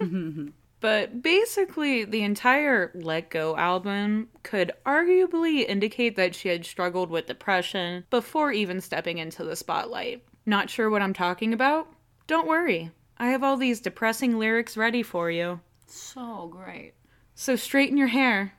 but 0.80 1.22
basically, 1.22 2.04
the 2.04 2.22
entire 2.22 2.90
Let 2.94 3.30
Go 3.30 3.56
album 3.56 4.28
could 4.42 4.72
arguably 4.86 5.68
indicate 5.68 6.16
that 6.16 6.34
she 6.34 6.48
had 6.48 6.64
struggled 6.64 7.10
with 7.10 7.26
depression 7.26 8.04
before 8.10 8.52
even 8.52 8.80
stepping 8.80 9.18
into 9.18 9.44
the 9.44 9.56
spotlight. 9.56 10.24
Not 10.46 10.70
sure 10.70 10.90
what 10.90 11.02
I'm 11.02 11.14
talking 11.14 11.52
about? 11.52 11.88
Don't 12.26 12.48
worry. 12.48 12.90
I 13.22 13.26
have 13.26 13.44
all 13.44 13.56
these 13.56 13.80
depressing 13.80 14.36
lyrics 14.36 14.76
ready 14.76 15.04
for 15.04 15.30
you. 15.30 15.60
So 15.86 16.48
great. 16.50 16.94
So 17.36 17.54
straighten 17.54 17.96
your 17.96 18.08
hair, 18.08 18.54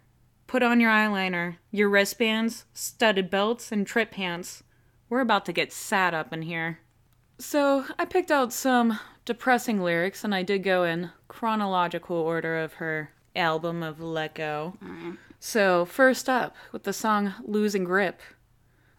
put 0.48 0.64
on 0.64 0.80
your 0.80 0.90
eyeliner, 0.90 1.58
your 1.70 1.90
wristbands, 1.90 2.64
studded 2.74 3.30
belts, 3.30 3.74
and 3.74 3.86
tripp 3.86 4.12
pants. 4.12 4.64
We're 5.10 5.20
about 5.20 5.44
to 5.48 5.52
get 5.52 5.74
sad 5.74 6.14
up 6.14 6.32
in 6.32 6.44
here. 6.44 6.80
So 7.38 7.84
I 8.00 8.06
picked 8.06 8.32
out 8.32 8.54
some 8.54 9.02
depressing 9.26 9.84
lyrics 9.84 10.24
and 10.24 10.34
I 10.34 10.44
did 10.44 10.64
go 10.64 10.86
in 10.86 11.12
chronological 11.28 12.16
order 12.16 12.58
of 12.58 12.76
her 12.76 13.12
album 13.36 13.84
of 13.84 14.00
Let 14.00 14.34
Go. 14.34 14.78
So, 15.42 15.84
first 15.84 16.30
up, 16.30 16.56
with 16.72 16.84
the 16.84 16.94
song 16.94 17.34
Losing 17.44 17.84
Grip. 17.84 18.22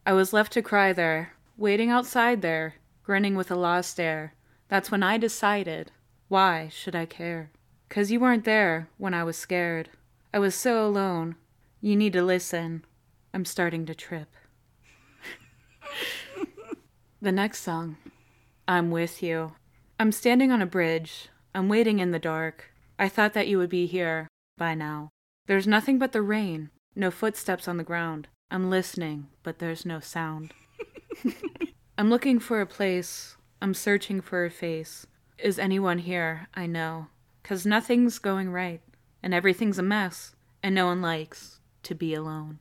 I 0.05 0.13
was 0.13 0.35
left 0.35 0.53
to 0.53 0.61
cry 0.61 0.93
there, 0.93 1.33
waiting 1.57 1.89
outside 1.89 2.43
there, 2.43 2.75
grinning 3.03 3.35
with 3.35 3.51
a 3.51 3.57
lost 3.57 3.93
stare. 3.93 4.35
That's 4.75 4.91
when 4.91 5.05
I 5.05 5.19
decided, 5.19 5.93
why 6.27 6.69
should 6.69 6.97
I 6.97 7.07
care? 7.07 7.53
'Cause 7.89 8.11
you 8.11 8.19
weren't 8.19 8.43
there 8.43 8.89
when 8.99 9.15
I 9.15 9.23
was 9.23 9.37
scared. 9.37 9.89
I 10.33 10.41
was 10.41 10.57
so 10.57 10.85
alone. 10.85 11.37
You 11.81 11.95
need 11.95 12.13
to 12.15 12.25
listen. 12.25 12.85
I'm 13.33 13.45
starting 13.45 13.87
to 13.87 13.95
trip. 13.95 14.35
the 17.23 17.31
next 17.31 17.61
song, 17.61 17.99
I'm 18.67 18.91
with 18.91 19.23
you. 19.23 19.55
I'm 20.01 20.11
standing 20.11 20.51
on 20.51 20.61
a 20.61 20.67
bridge. 20.67 21.29
I'm 21.55 21.69
waiting 21.69 22.01
in 22.01 22.11
the 22.11 22.19
dark. 22.19 22.73
I 22.99 23.09
thought 23.09 23.33
that 23.35 23.47
you 23.47 23.59
would 23.59 23.71
be 23.71 23.87
here 23.87 24.27
by 24.59 24.75
now. 24.75 25.11
There's 25.47 25.69
nothing 25.69 26.01
but 26.01 26.11
the 26.11 26.21
rain, 26.21 26.71
no 26.97 27.13
footsteps 27.13 27.69
on 27.69 27.77
the 27.77 27.85
ground. 27.85 28.27
I'm 28.51 28.71
listening, 28.71 29.29
but 29.45 29.61
there's 29.61 29.87
no 29.87 30.01
sound. 30.01 30.53
I'm 31.97 32.11
looking 32.11 32.41
for 32.41 32.61
a 32.61 32.67
place. 32.67 33.37
I'm 33.65 33.73
searching 33.73 34.21
for 34.21 34.45
a 34.45 34.51
face. 34.51 35.07
Is 35.39 35.59
anyone 35.59 35.97
here? 35.97 36.49
I 36.53 36.67
know. 36.67 37.07
'Cause 37.43 37.65
nothing's 37.65 38.19
going 38.19 38.51
right, 38.51 38.83
and 39.23 39.33
everything's 39.33 39.79
a 39.79 39.83
mess, 39.83 40.37
and 40.63 40.75
no 40.75 40.85
one 40.85 41.01
likes 41.01 41.61
to 41.85 41.95
be 41.95 42.13
alone. 42.13 42.59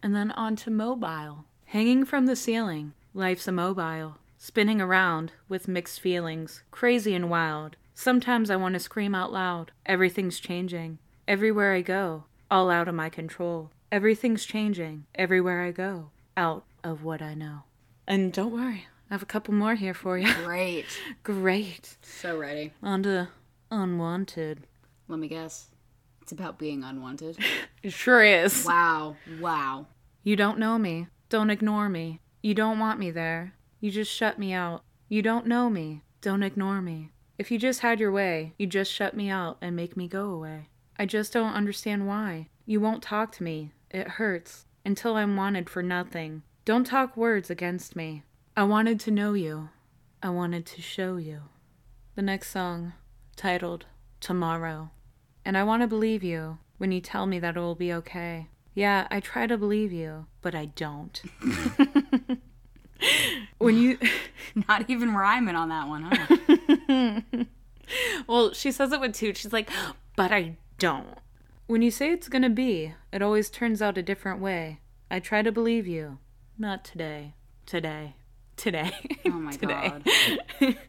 And 0.00 0.14
then 0.14 0.30
on 0.30 0.54
to 0.54 0.70
mobile. 0.70 1.46
Hanging 1.64 2.04
from 2.04 2.26
the 2.26 2.36
ceiling, 2.36 2.92
life's 3.12 3.48
immobile. 3.48 4.18
Spinning 4.38 4.80
around 4.80 5.32
with 5.48 5.66
mixed 5.66 5.98
feelings, 5.98 6.62
crazy 6.70 7.16
and 7.16 7.28
wild. 7.28 7.76
Sometimes 7.92 8.48
I 8.48 8.54
want 8.54 8.74
to 8.74 8.78
scream 8.78 9.12
out 9.12 9.32
loud. 9.32 9.72
Everything's 9.84 10.38
changing. 10.38 11.00
Everywhere 11.26 11.72
I 11.72 11.82
go, 11.82 12.26
all 12.48 12.70
out 12.70 12.86
of 12.86 12.94
my 12.94 13.10
control. 13.10 13.72
Everything's 13.90 14.44
changing. 14.44 15.06
Everywhere 15.16 15.64
I 15.64 15.72
go, 15.72 16.12
out 16.36 16.64
of 16.84 17.02
what 17.02 17.20
I 17.20 17.34
know. 17.34 17.64
And 18.06 18.32
don't 18.32 18.52
worry, 18.52 18.86
I 19.14 19.16
have 19.16 19.22
a 19.22 19.26
couple 19.26 19.54
more 19.54 19.76
here 19.76 19.94
for 19.94 20.18
you. 20.18 20.34
Great. 20.42 20.86
Great. 21.22 21.98
So 22.02 22.36
ready. 22.36 22.72
On 22.82 23.00
to 23.04 23.28
Unwanted. 23.70 24.66
Let 25.06 25.20
me 25.20 25.28
guess. 25.28 25.68
It's 26.20 26.32
about 26.32 26.58
being 26.58 26.82
unwanted. 26.82 27.38
It 27.84 27.92
sure 27.92 28.24
is. 28.24 28.64
wow. 28.64 29.14
Wow. 29.40 29.86
You 30.24 30.34
don't 30.34 30.58
know 30.58 30.78
me. 30.78 31.06
Don't 31.28 31.50
ignore 31.50 31.88
me. 31.88 32.22
You 32.42 32.54
don't 32.54 32.80
want 32.80 32.98
me 32.98 33.12
there. 33.12 33.54
You 33.78 33.92
just 33.92 34.10
shut 34.10 34.36
me 34.36 34.52
out. 34.52 34.82
You 35.08 35.22
don't 35.22 35.46
know 35.46 35.70
me. 35.70 36.02
Don't 36.20 36.42
ignore 36.42 36.82
me. 36.82 37.12
If 37.38 37.52
you 37.52 37.58
just 37.60 37.82
had 37.82 38.00
your 38.00 38.10
way, 38.10 38.54
you 38.58 38.66
just 38.66 38.90
shut 38.90 39.16
me 39.16 39.30
out 39.30 39.58
and 39.60 39.76
make 39.76 39.96
me 39.96 40.08
go 40.08 40.30
away. 40.30 40.70
I 40.98 41.06
just 41.06 41.32
don't 41.32 41.54
understand 41.54 42.08
why. 42.08 42.48
You 42.66 42.80
won't 42.80 43.00
talk 43.00 43.30
to 43.36 43.44
me. 43.44 43.70
It 43.92 44.18
hurts. 44.18 44.66
Until 44.84 45.14
I'm 45.14 45.36
wanted 45.36 45.70
for 45.70 45.84
nothing. 45.84 46.42
Don't 46.64 46.84
talk 46.84 47.16
words 47.16 47.48
against 47.48 47.94
me. 47.94 48.24
I 48.56 48.62
wanted 48.62 49.00
to 49.00 49.10
know 49.10 49.32
you. 49.32 49.70
I 50.22 50.30
wanted 50.30 50.64
to 50.66 50.80
show 50.80 51.16
you. 51.16 51.42
The 52.14 52.22
next 52.22 52.52
song, 52.52 52.92
titled 53.34 53.86
Tomorrow. 54.20 54.90
And 55.44 55.58
I 55.58 55.64
want 55.64 55.82
to 55.82 55.88
believe 55.88 56.22
you 56.22 56.58
when 56.78 56.92
you 56.92 57.00
tell 57.00 57.26
me 57.26 57.40
that 57.40 57.56
it 57.56 57.60
will 57.60 57.74
be 57.74 57.92
okay. 57.92 58.46
Yeah, 58.72 59.08
I 59.10 59.18
try 59.18 59.48
to 59.48 59.58
believe 59.58 59.92
you, 59.92 60.26
but 60.40 60.54
I 60.54 60.66
don't. 60.66 61.20
when 63.58 63.76
you 63.76 63.98
Not 64.68 64.88
even 64.88 65.14
rhyming 65.14 65.56
on 65.56 65.68
that 65.70 65.88
one, 65.88 66.02
huh? 66.88 67.44
Well, 68.26 68.52
she 68.54 68.70
says 68.70 68.92
it 68.92 69.00
with 69.00 69.14
two. 69.14 69.34
She's 69.34 69.52
like, 69.52 69.68
"But 70.16 70.32
I 70.32 70.56
don't." 70.78 71.18
When 71.66 71.82
you 71.82 71.90
say 71.90 72.12
it's 72.12 72.28
going 72.28 72.42
to 72.42 72.48
be, 72.48 72.94
it 73.12 73.20
always 73.20 73.50
turns 73.50 73.82
out 73.82 73.98
a 73.98 74.02
different 74.02 74.40
way. 74.40 74.80
I 75.10 75.20
try 75.20 75.42
to 75.42 75.52
believe 75.52 75.86
you. 75.86 76.18
Not 76.56 76.82
today. 76.82 77.34
Today. 77.66 78.14
Today. 78.56 78.92
Oh 79.26 79.30
my 79.30 79.52
Today. 79.56 79.92
god. 80.60 80.76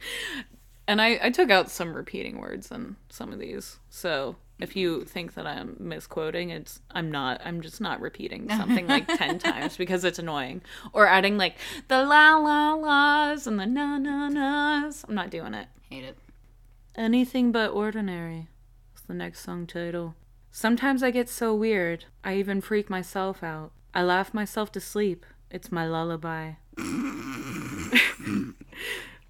And 0.88 1.02
I, 1.02 1.20
I 1.20 1.30
took 1.32 1.50
out 1.50 1.72
some 1.72 1.96
repeating 1.96 2.40
words 2.40 2.70
in 2.70 2.96
some 3.10 3.34
of 3.34 3.40
these. 3.40 3.80
So 3.90 4.36
if 4.60 4.76
you 4.76 5.04
think 5.04 5.34
that 5.34 5.48
I'm 5.48 5.76
misquoting, 5.80 6.52
it's 6.52 6.80
I'm 6.92 7.12
not. 7.12 7.42
I'm 7.44 7.62
just 7.62 7.82
not 7.82 8.00
repeating 8.02 8.48
something 8.56 8.86
like 8.86 9.08
ten 9.08 9.40
times 9.40 9.78
because 9.78 10.04
it's 10.04 10.20
annoying. 10.20 10.62
Or 10.94 11.08
adding 11.08 11.38
like 11.38 11.56
the 11.88 12.04
la 12.04 12.36
la 12.38 12.76
la's 12.76 13.48
and 13.48 13.60
the 13.60 13.66
na 13.66 13.98
na 13.98 14.30
na's. 14.30 15.04
I'm 15.10 15.16
not 15.16 15.32
doing 15.32 15.56
it. 15.56 15.68
Hate 15.90 16.04
it. 16.04 16.20
Anything 16.96 17.52
but 17.52 17.72
ordinary. 17.72 18.48
Is 18.96 19.02
the 19.08 19.16
next 19.16 19.40
song 19.42 19.66
title. 19.66 20.14
Sometimes 20.52 21.02
I 21.02 21.10
get 21.10 21.30
so 21.30 21.56
weird. 21.56 22.06
I 22.24 22.36
even 22.36 22.62
freak 22.62 22.92
myself 22.92 23.42
out. 23.44 23.72
I 23.94 24.04
laugh 24.04 24.36
myself 24.36 24.72
to 24.74 24.80
sleep. 24.80 25.26
It's 25.50 25.72
my 25.72 25.88
lullaby. 25.88 26.52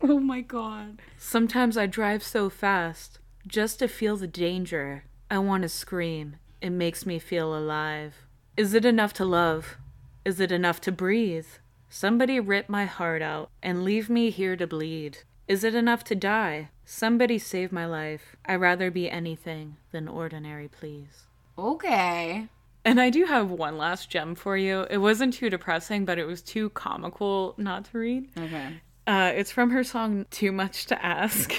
Oh 0.09 0.19
my 0.19 0.41
god. 0.41 1.01
Sometimes 1.17 1.77
I 1.77 1.87
drive 1.87 2.21
so 2.21 2.47
fast 2.47 3.17
just 3.47 3.79
to 3.79 3.87
feel 3.87 4.15
the 4.17 4.27
danger. 4.27 5.05
I 5.31 5.39
want 5.39 5.63
to 5.63 5.69
scream. 5.69 6.35
It 6.61 6.69
makes 6.69 7.07
me 7.07 7.17
feel 7.17 7.57
alive. 7.57 8.13
Is 8.55 8.75
it 8.75 8.85
enough 8.85 9.13
to 9.13 9.25
love? 9.25 9.77
Is 10.23 10.39
it 10.39 10.51
enough 10.51 10.79
to 10.81 10.91
breathe? 10.91 11.47
Somebody 11.89 12.39
rip 12.39 12.69
my 12.69 12.85
heart 12.85 13.23
out 13.23 13.49
and 13.63 13.83
leave 13.83 14.07
me 14.07 14.29
here 14.29 14.55
to 14.55 14.67
bleed. 14.67 15.23
Is 15.47 15.63
it 15.63 15.73
enough 15.73 16.03
to 16.03 16.15
die? 16.15 16.69
Somebody 16.85 17.39
save 17.39 17.71
my 17.71 17.87
life. 17.87 18.35
I'd 18.45 18.61
rather 18.61 18.91
be 18.91 19.09
anything 19.09 19.77
than 19.91 20.07
ordinary, 20.07 20.67
please. 20.67 21.23
Okay. 21.57 22.47
And 22.83 23.01
I 23.01 23.09
do 23.09 23.25
have 23.25 23.49
one 23.49 23.79
last 23.79 24.11
gem 24.11 24.35
for 24.35 24.55
you. 24.55 24.85
It 24.91 24.99
wasn't 24.99 25.33
too 25.33 25.49
depressing, 25.49 26.05
but 26.05 26.19
it 26.19 26.25
was 26.25 26.43
too 26.43 26.69
comical 26.69 27.55
not 27.57 27.85
to 27.85 27.97
read. 27.97 28.29
Okay. 28.37 28.81
Uh, 29.07 29.31
it's 29.35 29.51
from 29.51 29.69
her 29.71 29.83
song 29.83 30.25
Too 30.31 30.51
Much 30.51 30.85
to 30.87 31.05
Ask. 31.05 31.53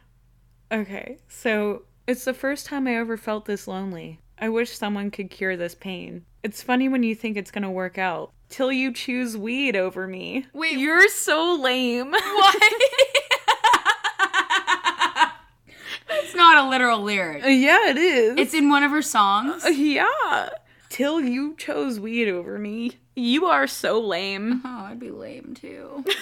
okay, 0.72 1.18
so 1.28 1.82
it's 2.06 2.24
the 2.24 2.34
first 2.34 2.66
time 2.66 2.86
I 2.86 2.96
ever 2.96 3.16
felt 3.16 3.46
this 3.46 3.66
lonely. 3.66 4.20
I 4.38 4.48
wish 4.48 4.76
someone 4.76 5.10
could 5.10 5.30
cure 5.30 5.56
this 5.56 5.74
pain. 5.74 6.24
It's 6.42 6.62
funny 6.62 6.88
when 6.88 7.02
you 7.02 7.14
think 7.14 7.36
it's 7.36 7.50
gonna 7.50 7.70
work 7.70 7.98
out. 7.98 8.32
Till 8.48 8.72
you 8.72 8.92
choose 8.92 9.36
weed 9.36 9.76
over 9.76 10.06
me. 10.06 10.46
Wait. 10.52 10.78
you're 10.78 11.08
so 11.08 11.56
lame. 11.60 12.12
What? 12.20 12.56
It's 16.14 16.34
not 16.34 16.66
a 16.66 16.68
literal 16.68 17.00
lyric. 17.02 17.42
yeah, 17.44 17.88
it 17.88 17.96
is. 17.96 18.34
It's 18.38 18.54
in 18.54 18.68
one 18.68 18.82
of 18.82 18.90
her 18.90 19.02
songs. 19.02 19.64
yeah. 19.68 20.48
Till 20.92 21.22
you 21.22 21.56
chose 21.56 21.98
weed 21.98 22.28
over 22.28 22.58
me. 22.58 22.92
You 23.16 23.46
are 23.46 23.66
so 23.66 23.98
lame. 23.98 24.60
Oh, 24.62 24.84
I'd 24.84 25.00
be 25.00 25.10
lame 25.10 25.54
too. 25.54 26.04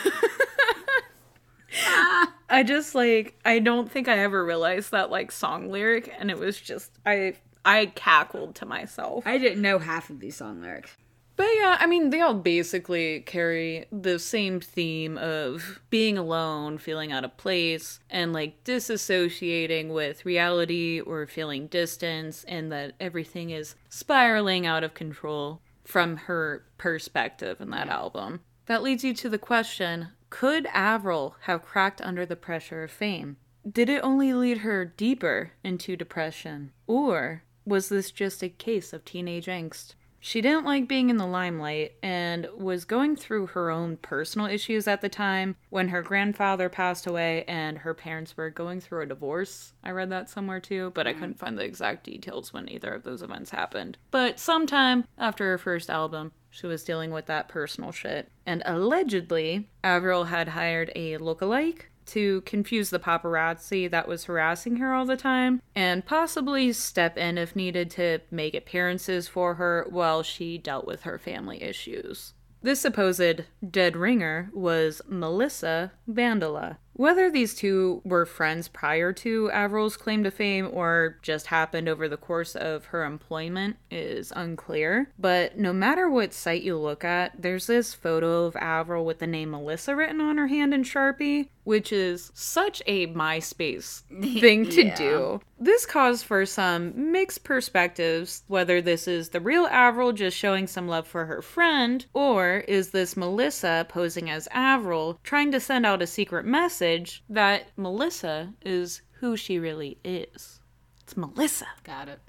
Ah. 1.87 2.35
I 2.49 2.65
just 2.65 2.97
like 2.97 3.39
I 3.45 3.61
don't 3.61 3.89
think 3.89 4.09
I 4.09 4.19
ever 4.19 4.45
realized 4.45 4.91
that 4.91 5.09
like 5.09 5.31
song 5.31 5.71
lyric 5.71 6.13
and 6.19 6.29
it 6.29 6.37
was 6.37 6.61
just 6.61 6.91
I 7.07 7.35
I 7.65 7.87
cackled 7.95 8.57
to 8.57 8.67
myself. 8.67 9.25
I 9.25 9.39
didn't 9.39 9.63
know 9.63 9.79
half 9.79 10.11
of 10.11 10.19
these 10.19 10.35
song 10.35 10.61
lyrics. 10.61 10.97
But 11.41 11.49
yeah, 11.57 11.79
I 11.81 11.87
mean 11.87 12.11
they 12.11 12.21
all 12.21 12.35
basically 12.35 13.21
carry 13.21 13.87
the 13.91 14.19
same 14.19 14.61
theme 14.61 15.17
of 15.17 15.81
being 15.89 16.19
alone, 16.19 16.77
feeling 16.77 17.13
out 17.13 17.25
of 17.25 17.39
place, 17.39 17.99
and 18.11 18.35
like 18.35 18.63
disassociating 18.63 19.89
with 19.89 20.27
reality 20.27 21.01
or 21.01 21.27
feeling 21.27 21.69
distance 21.69 22.45
and 22.47 22.71
that 22.73 22.93
everything 23.01 23.49
is 23.49 23.75
spiraling 23.89 24.67
out 24.67 24.85
of 24.85 24.93
control 24.93 25.63
from 25.83 26.19
her 26.19 26.67
perspective 26.77 27.59
in 27.63 27.71
that 27.71 27.89
album. 27.89 28.41
That 28.67 28.83
leads 28.83 29.03
you 29.03 29.15
to 29.15 29.31
the 29.31 29.39
question 29.39 30.09
could 30.29 30.67
Avril 30.67 31.37
have 31.45 31.63
cracked 31.63 32.03
under 32.03 32.27
the 32.27 32.37
pressure 32.37 32.85
of 32.85 32.91
fame? 32.91 33.39
Did 33.67 33.89
it 33.89 34.05
only 34.05 34.35
lead 34.35 34.59
her 34.59 34.85
deeper 34.85 35.53
into 35.65 35.97
depression? 35.97 36.73
Or 36.87 37.45
was 37.65 37.89
this 37.89 38.11
just 38.11 38.43
a 38.43 38.51
case 38.51 38.93
of 38.93 39.07
teenage 39.07 39.47
angst? 39.47 39.95
She 40.23 40.43
didn't 40.43 40.67
like 40.67 40.87
being 40.87 41.09
in 41.09 41.17
the 41.17 41.27
limelight 41.27 41.95
and 42.03 42.47
was 42.55 42.85
going 42.85 43.17
through 43.17 43.49
her 43.49 43.71
own 43.71 43.97
personal 43.97 44.47
issues 44.47 44.87
at 44.87 45.01
the 45.01 45.09
time 45.09 45.57
when 45.71 45.89
her 45.89 46.03
grandfather 46.03 46.69
passed 46.69 47.07
away 47.07 47.45
and 47.49 47.79
her 47.79 47.95
parents 47.95 48.37
were 48.37 48.51
going 48.51 48.81
through 48.81 49.03
a 49.03 49.07
divorce. 49.07 49.73
I 49.83 49.91
read 49.93 50.11
that 50.11 50.29
somewhere 50.29 50.61
too, 50.61 50.93
but 50.95 51.07
I 51.07 51.15
mm. 51.15 51.21
couldn't 51.21 51.39
find 51.39 51.57
the 51.57 51.65
exact 51.65 52.05
details 52.05 52.53
when 52.53 52.69
either 52.69 52.93
of 52.93 53.03
those 53.03 53.23
events 53.23 53.51
happened. 53.51 53.97
But 54.11 54.39
sometime 54.39 55.05
after 55.17 55.47
her 55.47 55.59
first 55.59 55.89
album, 55.89 56.33
she 56.51 56.67
was 56.67 56.85
dealing 56.85 57.13
with 57.13 57.27
that 57.27 57.49
personal 57.49 57.93
shit. 57.93 58.31
And 58.45 58.63
allegedly, 58.67 59.69
Avril 59.83 60.25
had 60.25 60.49
hired 60.49 60.91
a 60.95 61.17
lookalike 61.19 61.85
to 62.11 62.41
confuse 62.43 62.91
the 62.91 62.99
paparazzi 62.99 63.91
that 63.91 64.09
was 64.09 64.25
harassing 64.25 64.77
her 64.77 64.93
all 64.93 65.05
the 65.05 65.17
time 65.17 65.63
and 65.75 66.05
possibly 66.05 66.73
step 66.73 67.17
in 67.17 67.39
if 67.39 67.57
needed 67.57 67.91
to 67.91 68.21
make 68.31 68.55
appearances 68.55 69.29
for 69.29 69.55
her 69.55 69.87
while 69.89 70.23
she 70.23 70.59
dealt 70.59 70.87
with 70.87 71.03
her 71.03 71.19
family 71.19 71.63
issues. 71.63 72.35
This 72.63 72.81
supposed 72.81 73.45
dead 73.69 73.97
ringer 73.97 74.51
was 74.53 75.01
Melissa 75.09 75.93
Vandella. 76.09 76.77
Whether 76.95 77.31
these 77.31 77.55
two 77.55 78.03
were 78.05 78.27
friends 78.27 78.69
prior 78.69 79.13
to 79.15 79.51
Avril's 79.53 79.97
claim 79.97 80.23
to 80.25 80.31
fame 80.31 80.69
or 80.73 81.17
just 81.23 81.47
happened 81.47 81.89
over 81.89 82.09
the 82.09 82.17
course 82.17 82.55
of 82.55 82.87
her 82.87 83.05
employment 83.05 83.77
is 83.91 84.33
unclear. 84.37 85.11
But 85.19 85.57
no 85.57 85.73
matter 85.73 86.11
what 86.11 86.35
site 86.35 86.63
you 86.63 86.77
look 86.77 87.05
at, 87.05 87.41
there's 87.41 87.67
this 87.67 87.95
photo 87.95 88.45
of 88.45 88.57
Avril 88.57 89.05
with 89.05 89.19
the 89.21 89.27
name 89.27 89.53
Melissa 89.53 89.97
written 89.97 90.21
on 90.21 90.37
her 90.37 90.49
hand 90.49 90.75
in 90.75 90.83
Sharpie, 90.83 91.49
which 91.65 91.93
is 91.93 92.33
such 92.35 92.83
a 92.87 93.07
MySpace 93.07 94.03
thing 94.41 94.69
to 94.71 94.87
Yeah. 94.87 94.95
do. 94.97 95.41
This 95.63 95.85
caused 95.85 96.25
for 96.25 96.47
some 96.47 97.13
mixed 97.13 97.45
perspectives 97.45 98.43
whether 98.49 98.81
this 98.81 99.07
is 99.07 99.29
the 99.29 99.41
real 99.41 99.67
Avril 99.67 100.13
just 100.13 100.37
showing 100.37 100.67
some 100.67 100.89
love 100.89 101.07
for 101.07 101.27
her 101.27 101.43
friend, 101.43 102.07
or 102.15 102.65
is 102.67 102.91
this 102.91 103.17
Melissa 103.17 103.87
posing 103.89 104.31
as 104.31 104.49
Avril 104.53 105.21
trying 105.23 105.53
to 105.53 105.61
send 105.61 105.85
out 105.87 106.01
a 106.03 106.07
secret 106.07 106.45
message 106.47 106.90
that 107.29 107.69
Melissa 107.77 108.55
is 108.63 109.03
who 109.21 109.37
she 109.37 109.59
really 109.59 109.99
is. 110.05 110.61
It's 111.03 111.17
Melissa, 111.17 111.67
Got 111.85 112.09
it. 112.09 112.21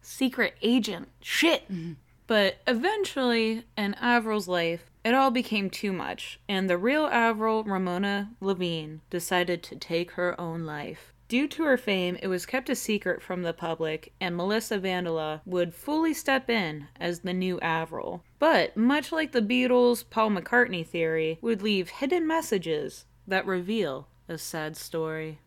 secret 0.00 0.54
agent. 0.62 1.08
Shit. 1.20 1.70
Mm-hmm. 1.70 1.92
But 2.26 2.58
eventually, 2.66 3.64
in 3.76 3.94
Avril's 4.02 4.48
life, 4.48 4.90
it 5.04 5.14
all 5.14 5.30
became 5.30 5.70
too 5.70 5.92
much, 5.92 6.38
and 6.48 6.68
the 6.68 6.76
real 6.76 7.06
Avril, 7.06 7.64
Ramona 7.64 8.32
Lavigne, 8.40 8.96
decided 9.08 9.62
to 9.62 9.76
take 9.76 10.12
her 10.12 10.38
own 10.38 10.66
life. 10.66 11.14
Due 11.28 11.48
to 11.48 11.64
her 11.64 11.76
fame, 11.76 12.16
it 12.22 12.28
was 12.28 12.46
kept 12.46 12.70
a 12.70 12.74
secret 12.74 13.22
from 13.22 13.42
the 13.42 13.52
public, 13.52 14.12
and 14.20 14.36
Melissa 14.36 14.78
Vandella 14.78 15.40
would 15.44 15.74
fully 15.74 16.12
step 16.14 16.48
in 16.48 16.88
as 16.98 17.20
the 17.20 17.34
new 17.34 17.60
Avril. 17.60 18.22
But, 18.38 18.76
much 18.76 19.12
like 19.12 19.32
the 19.32 19.42
Beatles' 19.42 20.04
Paul 20.08 20.30
McCartney 20.30 20.86
theory, 20.86 21.38
would 21.42 21.62
leave 21.62 21.88
hidden 21.90 22.26
messages 22.26 23.04
that 23.28 23.46
reveal 23.46 24.08
a 24.28 24.38
sad 24.38 24.76
story. 24.76 25.38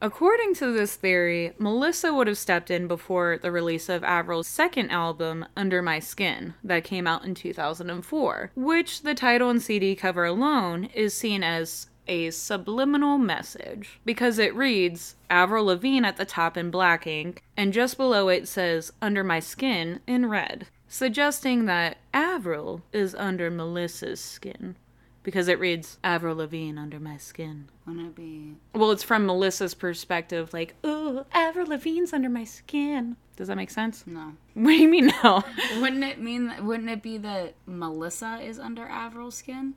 According 0.00 0.54
to 0.56 0.72
this 0.72 0.96
theory, 0.96 1.52
Melissa 1.58 2.12
would 2.12 2.26
have 2.26 2.36
stepped 2.36 2.72
in 2.72 2.88
before 2.88 3.38
the 3.38 3.52
release 3.52 3.88
of 3.88 4.02
Avril's 4.02 4.48
second 4.48 4.90
album, 4.90 5.46
Under 5.56 5.80
My 5.80 6.00
Skin, 6.00 6.54
that 6.64 6.82
came 6.82 7.06
out 7.06 7.24
in 7.24 7.36
2004, 7.36 8.50
which 8.56 9.02
the 9.02 9.14
title 9.14 9.48
and 9.48 9.62
CD 9.62 9.94
cover 9.94 10.24
alone 10.24 10.86
is 10.86 11.14
seen 11.14 11.44
as 11.44 11.86
a 12.08 12.30
subliminal 12.30 13.16
message 13.16 14.00
because 14.04 14.40
it 14.40 14.56
reads 14.56 15.14
Avril 15.30 15.66
Lavigne 15.66 16.04
at 16.04 16.16
the 16.16 16.24
top 16.24 16.56
in 16.56 16.68
black 16.68 17.06
ink, 17.06 17.44
and 17.56 17.72
just 17.72 17.96
below 17.96 18.28
it 18.28 18.48
says 18.48 18.92
Under 19.00 19.22
My 19.22 19.38
Skin 19.38 20.00
in 20.08 20.28
red, 20.28 20.66
suggesting 20.88 21.66
that 21.66 21.98
Avril 22.12 22.82
is 22.92 23.14
under 23.14 23.52
Melissa's 23.52 24.20
skin 24.20 24.74
because 25.22 25.48
it 25.48 25.58
reads 25.58 25.98
Avril 26.02 26.36
Lavigne 26.36 26.78
under 26.78 26.98
my 26.98 27.16
skin. 27.16 27.68
Wouldn't 27.86 28.06
it 28.08 28.14
be? 28.14 28.56
Well, 28.74 28.90
it's 28.90 29.02
from 29.02 29.26
Melissa's 29.26 29.74
perspective, 29.74 30.52
like, 30.52 30.74
ooh, 30.84 31.24
Avril 31.32 31.66
Lavigne's 31.66 32.12
under 32.12 32.28
my 32.28 32.44
skin. 32.44 33.16
Does 33.36 33.48
that 33.48 33.56
make 33.56 33.70
sense? 33.70 34.04
No. 34.06 34.32
What 34.54 34.70
do 34.70 34.76
you 34.76 34.88
mean, 34.88 35.10
no? 35.24 35.42
Wouldn't 35.80 36.04
it 36.04 36.20
mean? 36.20 36.52
Wouldn't 36.60 36.90
it 36.90 37.02
be 37.02 37.16
that 37.18 37.54
Melissa 37.66 38.38
is 38.42 38.58
under 38.58 38.86
Avril's 38.86 39.36
skin? 39.36 39.74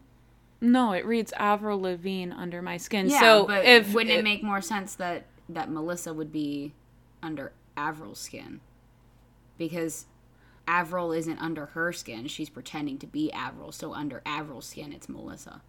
No, 0.62 0.91
it 0.93 1.05
reads 1.05 1.31
Avril 1.38 1.79
Lavigne 1.81 2.34
under 2.36 2.62
my 2.62 2.77
skin. 2.77 3.10
Yeah, 3.10 3.19
so 3.19 3.45
but 3.47 3.63
if 3.65 3.93
wouldn't 3.93 4.13
it 4.13 4.19
if- 4.19 4.23
make 4.23 4.43
more 4.43 4.62
sense 4.62 4.95
that 4.95 5.25
that 5.47 5.69
Melissa 5.71 6.13
would 6.13 6.31
be 6.31 6.73
under 7.23 7.51
Avril's 7.77 8.19
skin? 8.19 8.60
Because 9.58 10.05
Avril 10.67 11.12
isn't 11.12 11.38
under 11.39 11.67
her 11.67 11.91
skin; 11.93 12.28
she's 12.28 12.49
pretending 12.49 12.97
to 12.99 13.08
be 13.08 13.32
Avril. 13.32 13.71
So 13.71 13.93
under 13.93 14.21
Avril's 14.25 14.65
skin, 14.67 14.91
it's 14.93 15.08
Melissa. 15.10 15.62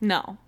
no, 0.00 0.38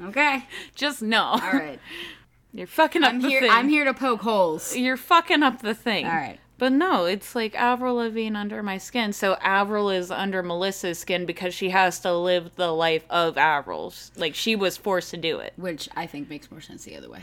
Okay, 0.00 0.44
just 0.74 1.02
no. 1.02 1.22
all 1.22 1.38
right. 1.52 1.80
You're 2.52 2.66
fucking 2.68 3.02
up 3.02 3.10
I'm 3.14 3.20
the 3.20 3.28
here. 3.28 3.40
thing. 3.40 3.50
I'm 3.50 3.68
here 3.68 3.84
to 3.84 3.94
poke 3.94 4.20
holes. 4.22 4.76
You're 4.76 4.96
fucking 4.96 5.42
up 5.42 5.60
the 5.60 5.74
thing. 5.74 6.06
All 6.06 6.12
right. 6.12 6.38
But 6.56 6.70
no, 6.70 7.04
it's 7.04 7.34
like 7.34 7.56
Avril 7.56 7.96
Lavigne 7.96 8.36
under 8.38 8.62
my 8.62 8.78
skin. 8.78 9.12
So 9.12 9.34
Avril 9.40 9.90
is 9.90 10.12
under 10.12 10.40
Melissa's 10.40 11.00
skin 11.00 11.26
because 11.26 11.52
she 11.52 11.70
has 11.70 11.98
to 12.00 12.16
live 12.16 12.54
the 12.54 12.70
life 12.70 13.04
of 13.10 13.36
Avril's. 13.36 14.12
Like 14.16 14.36
she 14.36 14.54
was 14.54 14.76
forced 14.76 15.10
to 15.10 15.16
do 15.16 15.40
it. 15.40 15.52
Which 15.56 15.88
I 15.96 16.06
think 16.06 16.30
makes 16.30 16.48
more 16.48 16.60
sense 16.60 16.84
the 16.84 16.94
other 16.96 17.10
way. 17.10 17.22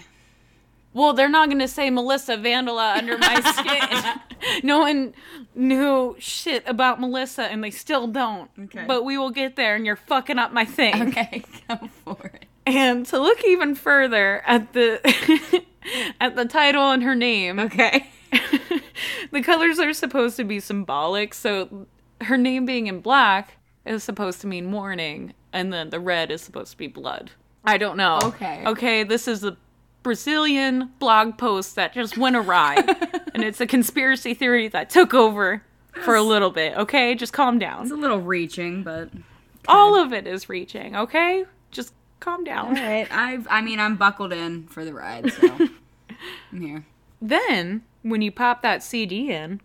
Well, 0.94 1.14
they're 1.14 1.30
not 1.30 1.48
going 1.48 1.60
to 1.60 1.68
say 1.68 1.90
Melissa 1.90 2.36
Vandella 2.38 2.98
under 2.98 3.18
my 3.18 3.40
skin. 3.56 4.62
no 4.64 4.80
one 4.80 5.14
knew 5.56 6.16
shit 6.20 6.64
about 6.68 7.00
Melissa, 7.00 7.44
and 7.44 7.64
they 7.64 7.72
still 7.72 8.08
don't. 8.08 8.50
Okay. 8.60 8.84
But 8.86 9.06
we 9.06 9.18
will 9.18 9.30
get 9.32 9.56
there, 9.56 9.76
and 9.76 9.86
you're 9.86 9.96
fucking 9.96 10.38
up 10.38 10.52
my 10.52 10.66
thing. 10.66 11.10
Okay, 11.10 11.44
go 11.70 11.90
for 12.04 12.32
it. 12.34 12.46
And 12.66 13.06
to 13.08 13.20
look 13.20 13.44
even 13.46 13.74
further 13.76 14.44
at 14.46 14.74
the 14.74 15.64
at 16.22 16.36
the 16.36 16.46
title 16.46 16.92
and 16.92 17.02
her 17.04 17.16
name, 17.16 17.58
Okay. 17.60 18.08
the 19.32 19.42
colors 19.42 19.80
are 19.80 19.94
supposed 19.94 20.36
to 20.38 20.44
be 20.44 20.60
symbolic. 20.60 21.34
So 21.34 21.88
her 22.22 22.38
name 22.38 22.66
being 22.66 22.88
in 22.88 23.00
black 23.00 23.58
is 23.86 24.04
supposed 24.04 24.42
to 24.42 24.48
mean 24.48 24.66
mourning, 24.66 25.34
and 25.54 25.72
then 25.72 25.90
the 25.90 26.00
red 26.00 26.32
is 26.32 26.42
supposed 26.42 26.72
to 26.72 26.78
be 26.78 26.88
blood. 26.88 27.32
I 27.64 27.78
don't 27.78 27.98
know. 27.98 28.20
Okay. 28.24 28.64
Okay, 28.66 29.04
this 29.04 29.28
is 29.28 29.44
a 29.44 29.56
Brazilian 30.04 30.92
blog 31.00 31.38
post 31.38 31.76
that 31.76 31.94
just 31.94 32.18
went 32.18 32.36
awry, 32.36 32.76
and 33.34 33.44
it's 33.44 33.62
a 33.62 33.68
conspiracy 33.68 34.34
theory 34.34 34.68
that 34.70 34.90
took 34.90 35.14
over 35.14 35.64
for 36.04 36.16
a 36.16 36.22
little 36.24 36.50
bit. 36.52 36.76
Okay, 36.78 37.16
just 37.16 37.34
calm 37.34 37.60
down. 37.60 37.84
It's 37.84 37.92
a 37.92 37.96
little 37.96 38.20
reaching, 38.22 38.84
but 38.84 39.10
All 39.68 39.96
of 40.02 40.12
it 40.14 40.26
is 40.28 40.50
reaching. 40.50 40.96
Okay, 40.96 41.46
just 41.70 41.94
calm 42.20 42.44
down. 42.44 42.78
all 42.78 42.84
right. 42.84 43.08
I've. 43.12 43.48
I 43.50 43.62
mean, 43.62 43.80
I'm 43.80 43.96
buckled 43.96 44.34
in 44.34 44.68
for 44.68 44.84
the 44.86 44.94
ride, 44.94 45.32
so 45.32 45.48
I'm 46.52 46.62
here. 46.62 46.86
Then, 47.22 47.84
when 48.02 48.22
you 48.22 48.32
pop 48.32 48.62
that 48.64 48.82
CD 48.82 49.32
in, 49.32 49.62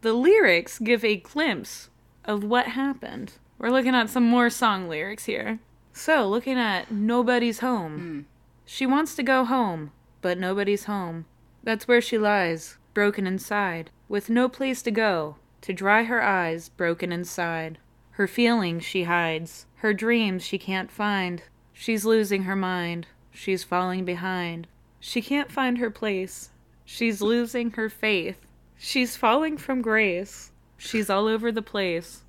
the 0.00 0.14
lyrics 0.14 0.78
give 0.78 1.04
a 1.04 1.16
glimpse 1.16 1.90
of 2.24 2.42
what 2.42 2.68
happened. 2.68 3.32
We're 3.58 3.70
looking 3.70 3.94
at 3.94 4.08
some 4.10 4.24
more 4.24 4.48
song 4.48 4.88
lyrics 4.88 5.24
here. 5.26 5.58
So, 5.92 6.26
looking 6.26 6.58
at 6.58 6.90
Nobody's 6.90 7.58
Home. 7.60 7.98
Hmm. 7.98 8.20
She 8.64 8.86
wants 8.86 9.14
to 9.16 9.22
go 9.22 9.44
home, 9.44 9.92
but 10.20 10.38
nobody's 10.38 10.84
home. 10.84 11.26
That's 11.62 11.88
where 11.88 12.00
she 12.00 12.18
lies, 12.18 12.78
broken 12.92 13.26
inside, 13.26 13.90
with 14.08 14.30
no 14.30 14.48
place 14.48 14.82
to 14.82 14.90
go, 14.90 15.36
to 15.62 15.72
dry 15.72 16.04
her 16.04 16.22
eyes, 16.22 16.68
broken 16.68 17.12
inside. 17.12 17.78
Her 18.12 18.26
feelings 18.26 18.84
she 18.84 19.04
hides, 19.04 19.66
her 19.76 19.92
dreams 19.92 20.44
she 20.44 20.58
can't 20.58 20.90
find. 20.90 21.42
She's 21.72 22.04
losing 22.04 22.44
her 22.44 22.56
mind, 22.56 23.06
she's 23.32 23.64
falling 23.64 24.04
behind. 24.04 24.66
She 25.00 25.20
can't 25.20 25.50
find 25.50 25.78
her 25.78 25.90
place, 25.90 26.50
she's 26.84 27.20
losing 27.20 27.72
her 27.72 27.88
faith. 27.88 28.46
She's 28.76 29.16
falling 29.16 29.56
from 29.56 29.82
grace, 29.82 30.52
She's 30.84 31.08
all 31.08 31.26
over 31.26 31.50
the 31.50 31.62
place. 31.62 32.22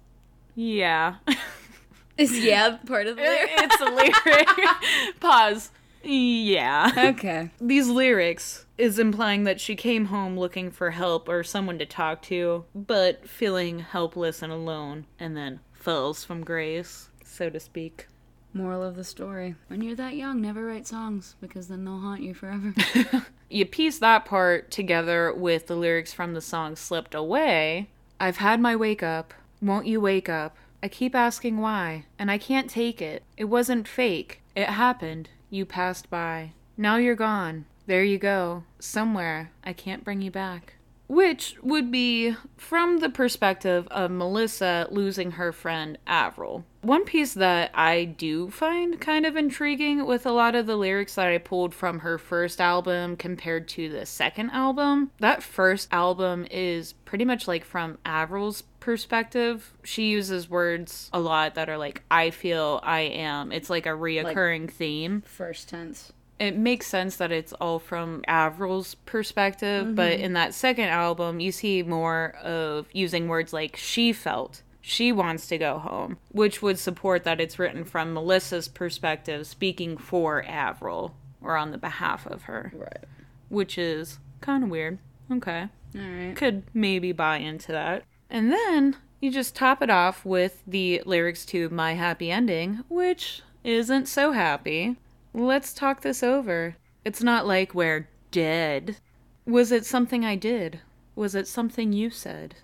Yeah. 0.56 1.16
Is 2.18 2.40
yeah 2.40 2.78
part 2.86 3.08
of 3.08 3.18
the 3.18 3.22
lyric? 3.22 3.50
it's 3.54 3.82
a 3.82 3.86
lyric. 3.86 4.48
Pause. 5.20 5.72
Yeah. 6.06 6.92
Okay. 7.16 7.50
These 7.62 7.88
lyrics 7.88 8.66
is 8.78 9.00
implying 9.00 9.44
that 9.46 9.60
she 9.60 9.76
came 9.76 10.06
home 10.06 10.38
looking 10.38 10.72
for 10.72 10.92
help 10.92 11.30
or 11.30 11.44
someone 11.44 11.80
to 11.80 11.86
talk 11.86 12.22
to, 12.24 12.66
but 12.74 13.28
feeling 13.28 13.80
helpless 13.80 14.42
and 14.42 14.52
alone, 14.52 15.06
and 15.20 15.36
then 15.36 15.60
falls 15.74 16.24
from 16.24 16.44
grace, 16.44 17.10
so 17.24 17.50
to 17.50 17.60
speak. 17.60 18.08
Moral 18.54 18.84
of 18.84 18.96
the 18.96 19.04
story: 19.04 19.56
When 19.68 19.82
you're 19.82 19.96
that 19.96 20.16
young, 20.16 20.42
never 20.42 20.66
write 20.66 20.88
songs 20.88 21.36
because 21.42 21.68
then 21.68 21.86
they'll 21.86 22.00
haunt 22.00 22.22
you 22.24 22.34
forever. 22.34 22.74
You 23.50 23.66
piece 23.66 24.00
that 24.00 24.26
part 24.26 24.72
together 24.72 25.32
with 25.32 25.68
the 25.68 25.76
lyrics 25.76 26.12
from 26.12 26.34
the 26.34 26.42
song 26.42 26.76
Slipped 26.76 27.14
Away. 27.14 27.90
I've 28.20 28.38
had 28.38 28.60
my 28.60 28.76
wake 28.76 29.04
up. 29.04 29.34
Won't 29.62 29.86
you 29.86 30.02
wake 30.02 30.28
up? 30.28 30.58
I 30.82 30.88
keep 30.88 31.14
asking 31.16 31.60
why, 31.60 32.06
and 32.18 32.32
I 32.32 32.38
can't 32.38 32.70
take 32.70 33.02
it. 33.02 33.24
It 33.38 33.46
wasn't 33.46 33.88
fake. 33.88 34.42
It 34.56 34.68
happened. 34.68 35.30
You 35.56 35.66
passed 35.66 36.10
by. 36.10 36.52
Now 36.76 36.98
you're 36.98 37.16
gone. 37.16 37.64
There 37.88 38.04
you 38.04 38.18
go. 38.18 38.66
Somewhere. 38.78 39.52
I 39.64 39.72
can't 39.72 40.04
bring 40.04 40.22
you 40.22 40.30
back. 40.30 40.75
Which 41.08 41.56
would 41.62 41.92
be 41.92 42.36
from 42.58 43.00
the 43.00 43.10
perspective 43.10 43.88
of 43.92 44.10
Melissa 44.10 44.88
losing 44.90 45.32
her 45.32 45.52
friend 45.52 45.98
Avril. 46.08 46.66
One 46.82 47.06
piece 47.06 47.34
that 47.34 47.72
I 47.74 48.06
do 48.06 48.50
find 48.50 49.00
kind 49.00 49.26
of 49.26 49.36
intriguing 49.36 50.06
with 50.06 50.26
a 50.26 50.32
lot 50.32 50.56
of 50.56 50.66
the 50.66 50.76
lyrics 50.76 51.16
that 51.16 51.28
I 51.28 51.38
pulled 51.38 51.74
from 51.74 52.00
her 52.00 52.18
first 52.18 52.62
album 52.62 53.18
compared 53.18 53.68
to 53.70 53.90
the 53.90 54.06
second 54.06 54.52
album, 54.52 55.12
that 55.20 55.44
first 55.44 55.90
album 55.92 56.48
is 56.50 56.94
pretty 56.94 57.26
much 57.26 57.48
like 57.48 57.66
from 57.66 57.98
Avril's 58.06 58.64
perspective. 58.80 59.74
She 59.84 60.10
uses 60.10 60.50
words 60.50 61.10
a 61.12 61.20
lot 61.20 61.56
that 61.56 61.70
are 61.70 61.78
like, 61.78 62.04
I 62.12 62.30
feel, 62.30 62.80
I 62.84 63.02
am. 63.02 63.52
It's 63.52 63.70
like 63.70 63.86
a 63.86 63.90
reoccurring 63.90 64.70
theme 64.70 65.24
First 65.26 65.70
tense. 65.70 66.14
It 66.40 66.58
makes 66.58 66.88
sense 66.88 67.16
that 67.18 67.32
it's 67.32 67.54
all 67.54 67.80
from 67.80 68.24
Avril's 68.28 68.96
perspective, 69.06 69.96
but 69.96 70.14
mm-hmm. 70.14 70.24
in 70.24 70.34
that 70.34 70.54
second 70.54 70.90
album, 70.90 71.40
you 71.40 71.52
see 71.52 71.82
more 71.84 72.36
of 72.44 72.88
using 72.92 73.28
words 73.28 73.54
like 73.54 73.76
she 73.78 74.12
felt. 74.12 74.62
She 74.82 75.12
wants 75.12 75.48
to 75.48 75.58
go 75.58 75.80
home, 75.80 76.18
which 76.32 76.62
would 76.62 76.78
support 76.78 77.24
that 77.24 77.42
it's 77.42 77.58
written 77.58 77.86
from 77.86 78.14
Melissa's 78.14 78.68
perspective, 78.68 79.48
speaking 79.48 79.98
for 79.98 80.44
Avril 80.46 81.16
or 81.42 81.58
on 81.58 81.72
the 81.72 81.78
behalf 81.78 82.28
of 82.28 82.44
her, 82.44 82.72
Right. 82.76 83.06
which 83.50 83.78
is 83.78 84.20
kind 84.42 84.64
of 84.64 84.70
weird. 84.70 85.00
Okay. 85.32 85.70
All 85.96 86.02
right. 86.02 86.36
Could 86.36 86.64
maybe 86.74 87.12
buy 87.12 87.38
into 87.38 87.72
that. 87.72 88.04
And 88.30 88.52
then 88.52 88.98
you 89.22 89.32
just 89.32 89.56
top 89.56 89.82
it 89.82 89.90
off 89.90 90.26
with 90.26 90.62
the 90.68 91.02
lyrics 91.06 91.46
to 91.48 91.70
My 91.70 91.94
Happy 91.94 92.30
Ending, 92.30 92.84
which 92.90 93.42
isn't 93.64 94.08
so 94.08 94.34
happy. 94.34 94.98
Let's 95.38 95.74
talk 95.74 96.00
this 96.00 96.24
over. 96.24 96.78
It's 97.04 97.22
not 97.22 97.46
like 97.46 97.76
we're 97.76 98.08
dead. 98.32 99.00
Was 99.46 99.70
it 99.70 99.86
something 99.86 100.24
I 100.24 100.38
did? 100.38 100.80
Was 101.14 101.36
it 101.36 101.46
something 101.46 101.92
you 101.92 102.10
said? 102.10 102.56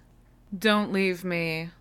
Don't 0.58 0.94
leave 0.94 1.26
me 1.26 1.72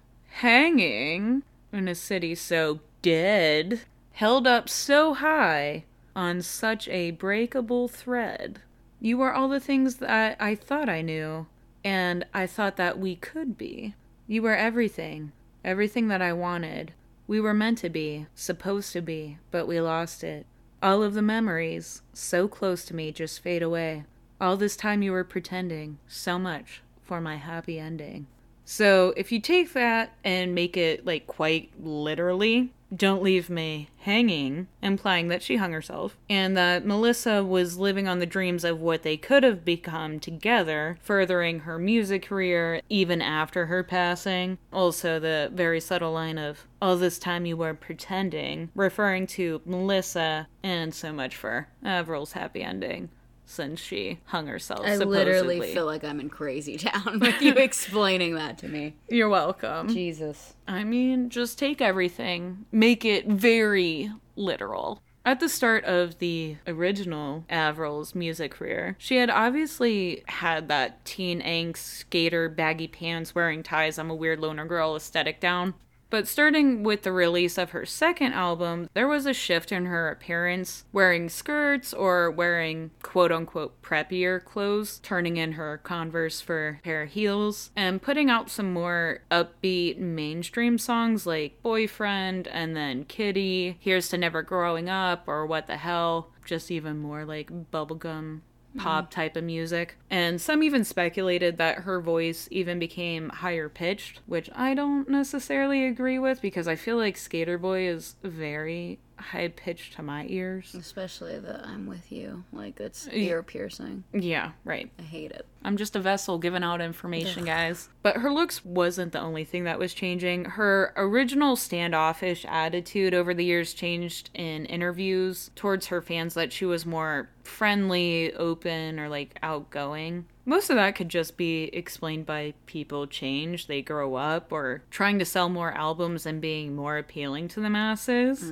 hanging 0.40 1.44
in 1.72 1.86
a 1.86 1.94
city 1.94 2.34
so 2.34 2.80
dead, 3.02 3.82
held 4.14 4.48
up 4.48 4.68
so 4.68 5.14
high 5.14 5.84
on 6.16 6.42
such 6.42 6.88
a 6.88 7.12
breakable 7.12 7.86
thread. 7.86 8.58
You 8.98 9.20
are 9.20 9.32
all 9.32 9.48
the 9.48 9.60
things 9.60 9.98
that 9.98 10.36
I 10.40 10.56
thought 10.56 10.88
I 10.88 11.02
knew, 11.02 11.46
and 11.84 12.26
I 12.34 12.48
thought 12.48 12.76
that 12.78 12.98
we 12.98 13.14
could 13.14 13.56
be. 13.56 13.94
You 14.26 14.42
were 14.42 14.56
everything, 14.56 15.30
everything 15.64 16.08
that 16.08 16.20
I 16.20 16.32
wanted. 16.32 16.94
We 17.28 17.40
were 17.40 17.54
meant 17.54 17.78
to 17.78 17.88
be, 17.88 18.26
supposed 18.34 18.92
to 18.94 19.00
be, 19.00 19.38
but 19.52 19.68
we 19.68 19.80
lost 19.80 20.24
it. 20.24 20.46
All 20.82 21.02
of 21.02 21.12
the 21.12 21.20
memories, 21.20 22.00
so 22.14 22.48
close 22.48 22.86
to 22.86 22.96
me, 22.96 23.12
just 23.12 23.40
fade 23.40 23.62
away. 23.62 24.04
All 24.40 24.56
this 24.56 24.76
time 24.76 25.02
you 25.02 25.12
were 25.12 25.24
pretending 25.24 25.98
so 26.08 26.38
much 26.38 26.80
for 27.02 27.20
my 27.20 27.36
happy 27.36 27.78
ending. 27.78 28.26
So 28.72 29.12
if 29.16 29.32
you 29.32 29.40
take 29.40 29.72
that 29.72 30.12
and 30.22 30.54
make 30.54 30.76
it 30.76 31.04
like 31.04 31.26
quite 31.26 31.72
literally, 31.82 32.72
don't 32.94 33.20
leave 33.20 33.50
me 33.50 33.88
hanging, 33.98 34.68
implying 34.80 35.26
that 35.26 35.42
she 35.42 35.56
hung 35.56 35.72
herself, 35.72 36.16
and 36.28 36.56
that 36.56 36.86
Melissa 36.86 37.42
was 37.42 37.78
living 37.78 38.06
on 38.06 38.20
the 38.20 38.26
dreams 38.26 38.62
of 38.62 38.80
what 38.80 39.02
they 39.02 39.16
could 39.16 39.42
have 39.42 39.64
become 39.64 40.20
together, 40.20 40.98
furthering 41.02 41.60
her 41.60 41.80
music 41.80 42.26
career 42.26 42.80
even 42.88 43.20
after 43.20 43.66
her 43.66 43.82
passing. 43.82 44.56
Also, 44.72 45.18
the 45.18 45.50
very 45.52 45.80
subtle 45.80 46.12
line 46.12 46.38
of, 46.38 46.64
all 46.80 46.96
this 46.96 47.18
time 47.18 47.46
you 47.46 47.56
were 47.56 47.74
pretending, 47.74 48.70
referring 48.76 49.26
to 49.26 49.62
Melissa, 49.64 50.46
and 50.62 50.94
so 50.94 51.12
much 51.12 51.34
for 51.34 51.66
Avril's 51.84 52.32
happy 52.32 52.62
ending. 52.62 53.08
Since 53.50 53.80
she 53.80 54.20
hung 54.26 54.46
herself, 54.46 54.82
I 54.82 54.96
supposedly. 54.96 55.18
literally 55.18 55.72
feel 55.72 55.84
like 55.84 56.04
I'm 56.04 56.20
in 56.20 56.28
crazy 56.30 56.76
town 56.76 57.18
with 57.20 57.42
you 57.42 57.52
explaining 57.56 58.36
that 58.36 58.58
to 58.58 58.68
me. 58.68 58.94
You're 59.08 59.28
welcome. 59.28 59.88
Jesus. 59.88 60.54
I 60.68 60.84
mean, 60.84 61.30
just 61.30 61.58
take 61.58 61.80
everything, 61.80 62.64
make 62.70 63.04
it 63.04 63.26
very 63.26 64.12
literal. 64.36 65.02
At 65.24 65.40
the 65.40 65.48
start 65.48 65.84
of 65.84 66.20
the 66.20 66.58
original 66.68 67.44
Avril's 67.50 68.14
music 68.14 68.52
career, 68.52 68.94
she 68.98 69.16
had 69.16 69.30
obviously 69.30 70.22
had 70.28 70.68
that 70.68 71.04
teen 71.04 71.42
angst, 71.42 71.78
skater, 71.78 72.48
baggy 72.48 72.86
pants, 72.86 73.34
wearing 73.34 73.64
ties, 73.64 73.98
I'm 73.98 74.10
a 74.10 74.14
weird 74.14 74.38
loner 74.38 74.64
girl 74.64 74.94
aesthetic 74.94 75.40
down. 75.40 75.74
But 76.10 76.26
starting 76.26 76.82
with 76.82 77.02
the 77.02 77.12
release 77.12 77.56
of 77.56 77.70
her 77.70 77.86
second 77.86 78.32
album, 78.32 78.90
there 78.94 79.06
was 79.06 79.26
a 79.26 79.32
shift 79.32 79.70
in 79.70 79.86
her 79.86 80.10
appearance, 80.10 80.84
wearing 80.92 81.28
skirts 81.28 81.94
or 81.94 82.30
wearing 82.30 82.90
quote 83.02 83.30
unquote 83.30 83.80
preppier 83.80 84.44
clothes, 84.44 84.98
turning 84.98 85.36
in 85.36 85.52
her 85.52 85.78
Converse 85.78 86.40
for 86.40 86.80
pair 86.82 87.02
of 87.02 87.10
heels, 87.10 87.70
and 87.76 88.02
putting 88.02 88.28
out 88.28 88.50
some 88.50 88.72
more 88.72 89.20
upbeat 89.30 89.98
mainstream 89.98 90.78
songs 90.78 91.26
like 91.26 91.62
Boyfriend 91.62 92.48
and 92.48 92.76
then 92.76 93.04
Kitty, 93.04 93.78
Here's 93.78 94.08
to 94.08 94.18
Never 94.18 94.42
Growing 94.42 94.88
Up, 94.88 95.24
or 95.28 95.46
What 95.46 95.68
the 95.68 95.76
Hell, 95.76 96.30
just 96.44 96.72
even 96.72 96.98
more 96.98 97.24
like 97.24 97.70
bubblegum 97.70 98.40
Mm-hmm. 98.70 98.86
pop 98.86 99.10
type 99.10 99.34
of 99.34 99.42
music. 99.42 99.96
And 100.10 100.40
some 100.40 100.62
even 100.62 100.84
speculated 100.84 101.58
that 101.58 101.78
her 101.78 102.00
voice 102.00 102.46
even 102.52 102.78
became 102.78 103.28
higher 103.30 103.68
pitched, 103.68 104.20
which 104.26 104.48
I 104.54 104.74
don't 104.74 105.08
necessarily 105.08 105.86
agree 105.86 106.20
with 106.20 106.40
because 106.40 106.68
I 106.68 106.76
feel 106.76 106.96
like 106.96 107.16
Skater 107.16 107.58
Boy 107.58 107.88
is 107.88 108.14
very 108.22 109.00
high 109.20 109.48
pitched 109.48 109.94
to 109.94 110.02
my 110.02 110.26
ears. 110.28 110.74
Especially 110.74 111.38
the 111.38 111.66
I'm 111.66 111.86
with 111.86 112.10
you. 112.10 112.44
Like 112.52 112.80
it's 112.80 113.08
ear 113.08 113.42
piercing. 113.42 114.04
Yeah, 114.12 114.52
right. 114.64 114.90
I 114.98 115.02
hate 115.02 115.32
it. 115.32 115.46
I'm 115.62 115.76
just 115.76 115.94
a 115.94 116.00
vessel 116.00 116.38
giving 116.38 116.64
out 116.64 116.80
information, 116.80 117.44
guys. 117.44 117.90
But 118.02 118.16
her 118.16 118.32
looks 118.32 118.64
wasn't 118.64 119.12
the 119.12 119.20
only 119.20 119.44
thing 119.44 119.64
that 119.64 119.78
was 119.78 119.92
changing. 119.92 120.44
Her 120.46 120.92
original 120.96 121.54
standoffish 121.56 122.46
attitude 122.48 123.12
over 123.12 123.34
the 123.34 123.44
years 123.44 123.74
changed 123.74 124.30
in 124.32 124.64
interviews 124.66 125.50
towards 125.54 125.86
her 125.86 126.00
fans 126.00 126.34
that 126.34 126.52
she 126.52 126.64
was 126.64 126.86
more 126.86 127.28
friendly, 127.44 128.32
open, 128.34 128.98
or 128.98 129.08
like 129.08 129.38
outgoing. 129.42 130.26
Most 130.50 130.68
of 130.68 130.74
that 130.74 130.96
could 130.96 131.08
just 131.08 131.36
be 131.36 131.66
explained 131.72 132.26
by 132.26 132.54
people 132.66 133.06
change, 133.06 133.68
they 133.68 133.82
grow 133.82 134.16
up, 134.16 134.50
or 134.50 134.82
trying 134.90 135.20
to 135.20 135.24
sell 135.24 135.48
more 135.48 135.70
albums 135.70 136.26
and 136.26 136.40
being 136.40 136.74
more 136.74 136.98
appealing 136.98 137.46
to 137.50 137.60
the 137.60 137.70
masses. 137.70 138.42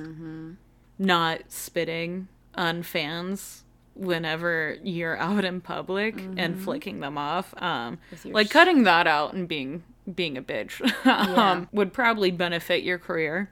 Not 0.97 1.41
spitting 1.49 2.29
on 2.55 2.83
fans 2.83 3.65
whenever 3.95 4.77
you're 4.81 5.17
out 5.17 5.43
in 5.43 5.59
public 5.59 6.15
and 6.37 6.55
flicking 6.63 7.01
them 7.01 7.17
off. 7.17 7.53
Um, 7.61 7.97
like 8.23 8.49
cutting 8.49 8.83
that 8.83 9.05
out 9.05 9.33
and 9.33 9.45
being 9.45 9.83
being 10.15 10.37
a 10.37 10.41
bitch 10.41 10.79
um, 11.37 11.67
would 11.73 11.91
probably 11.91 12.31
benefit 12.31 12.81
your 12.81 12.97
career. 12.97 13.51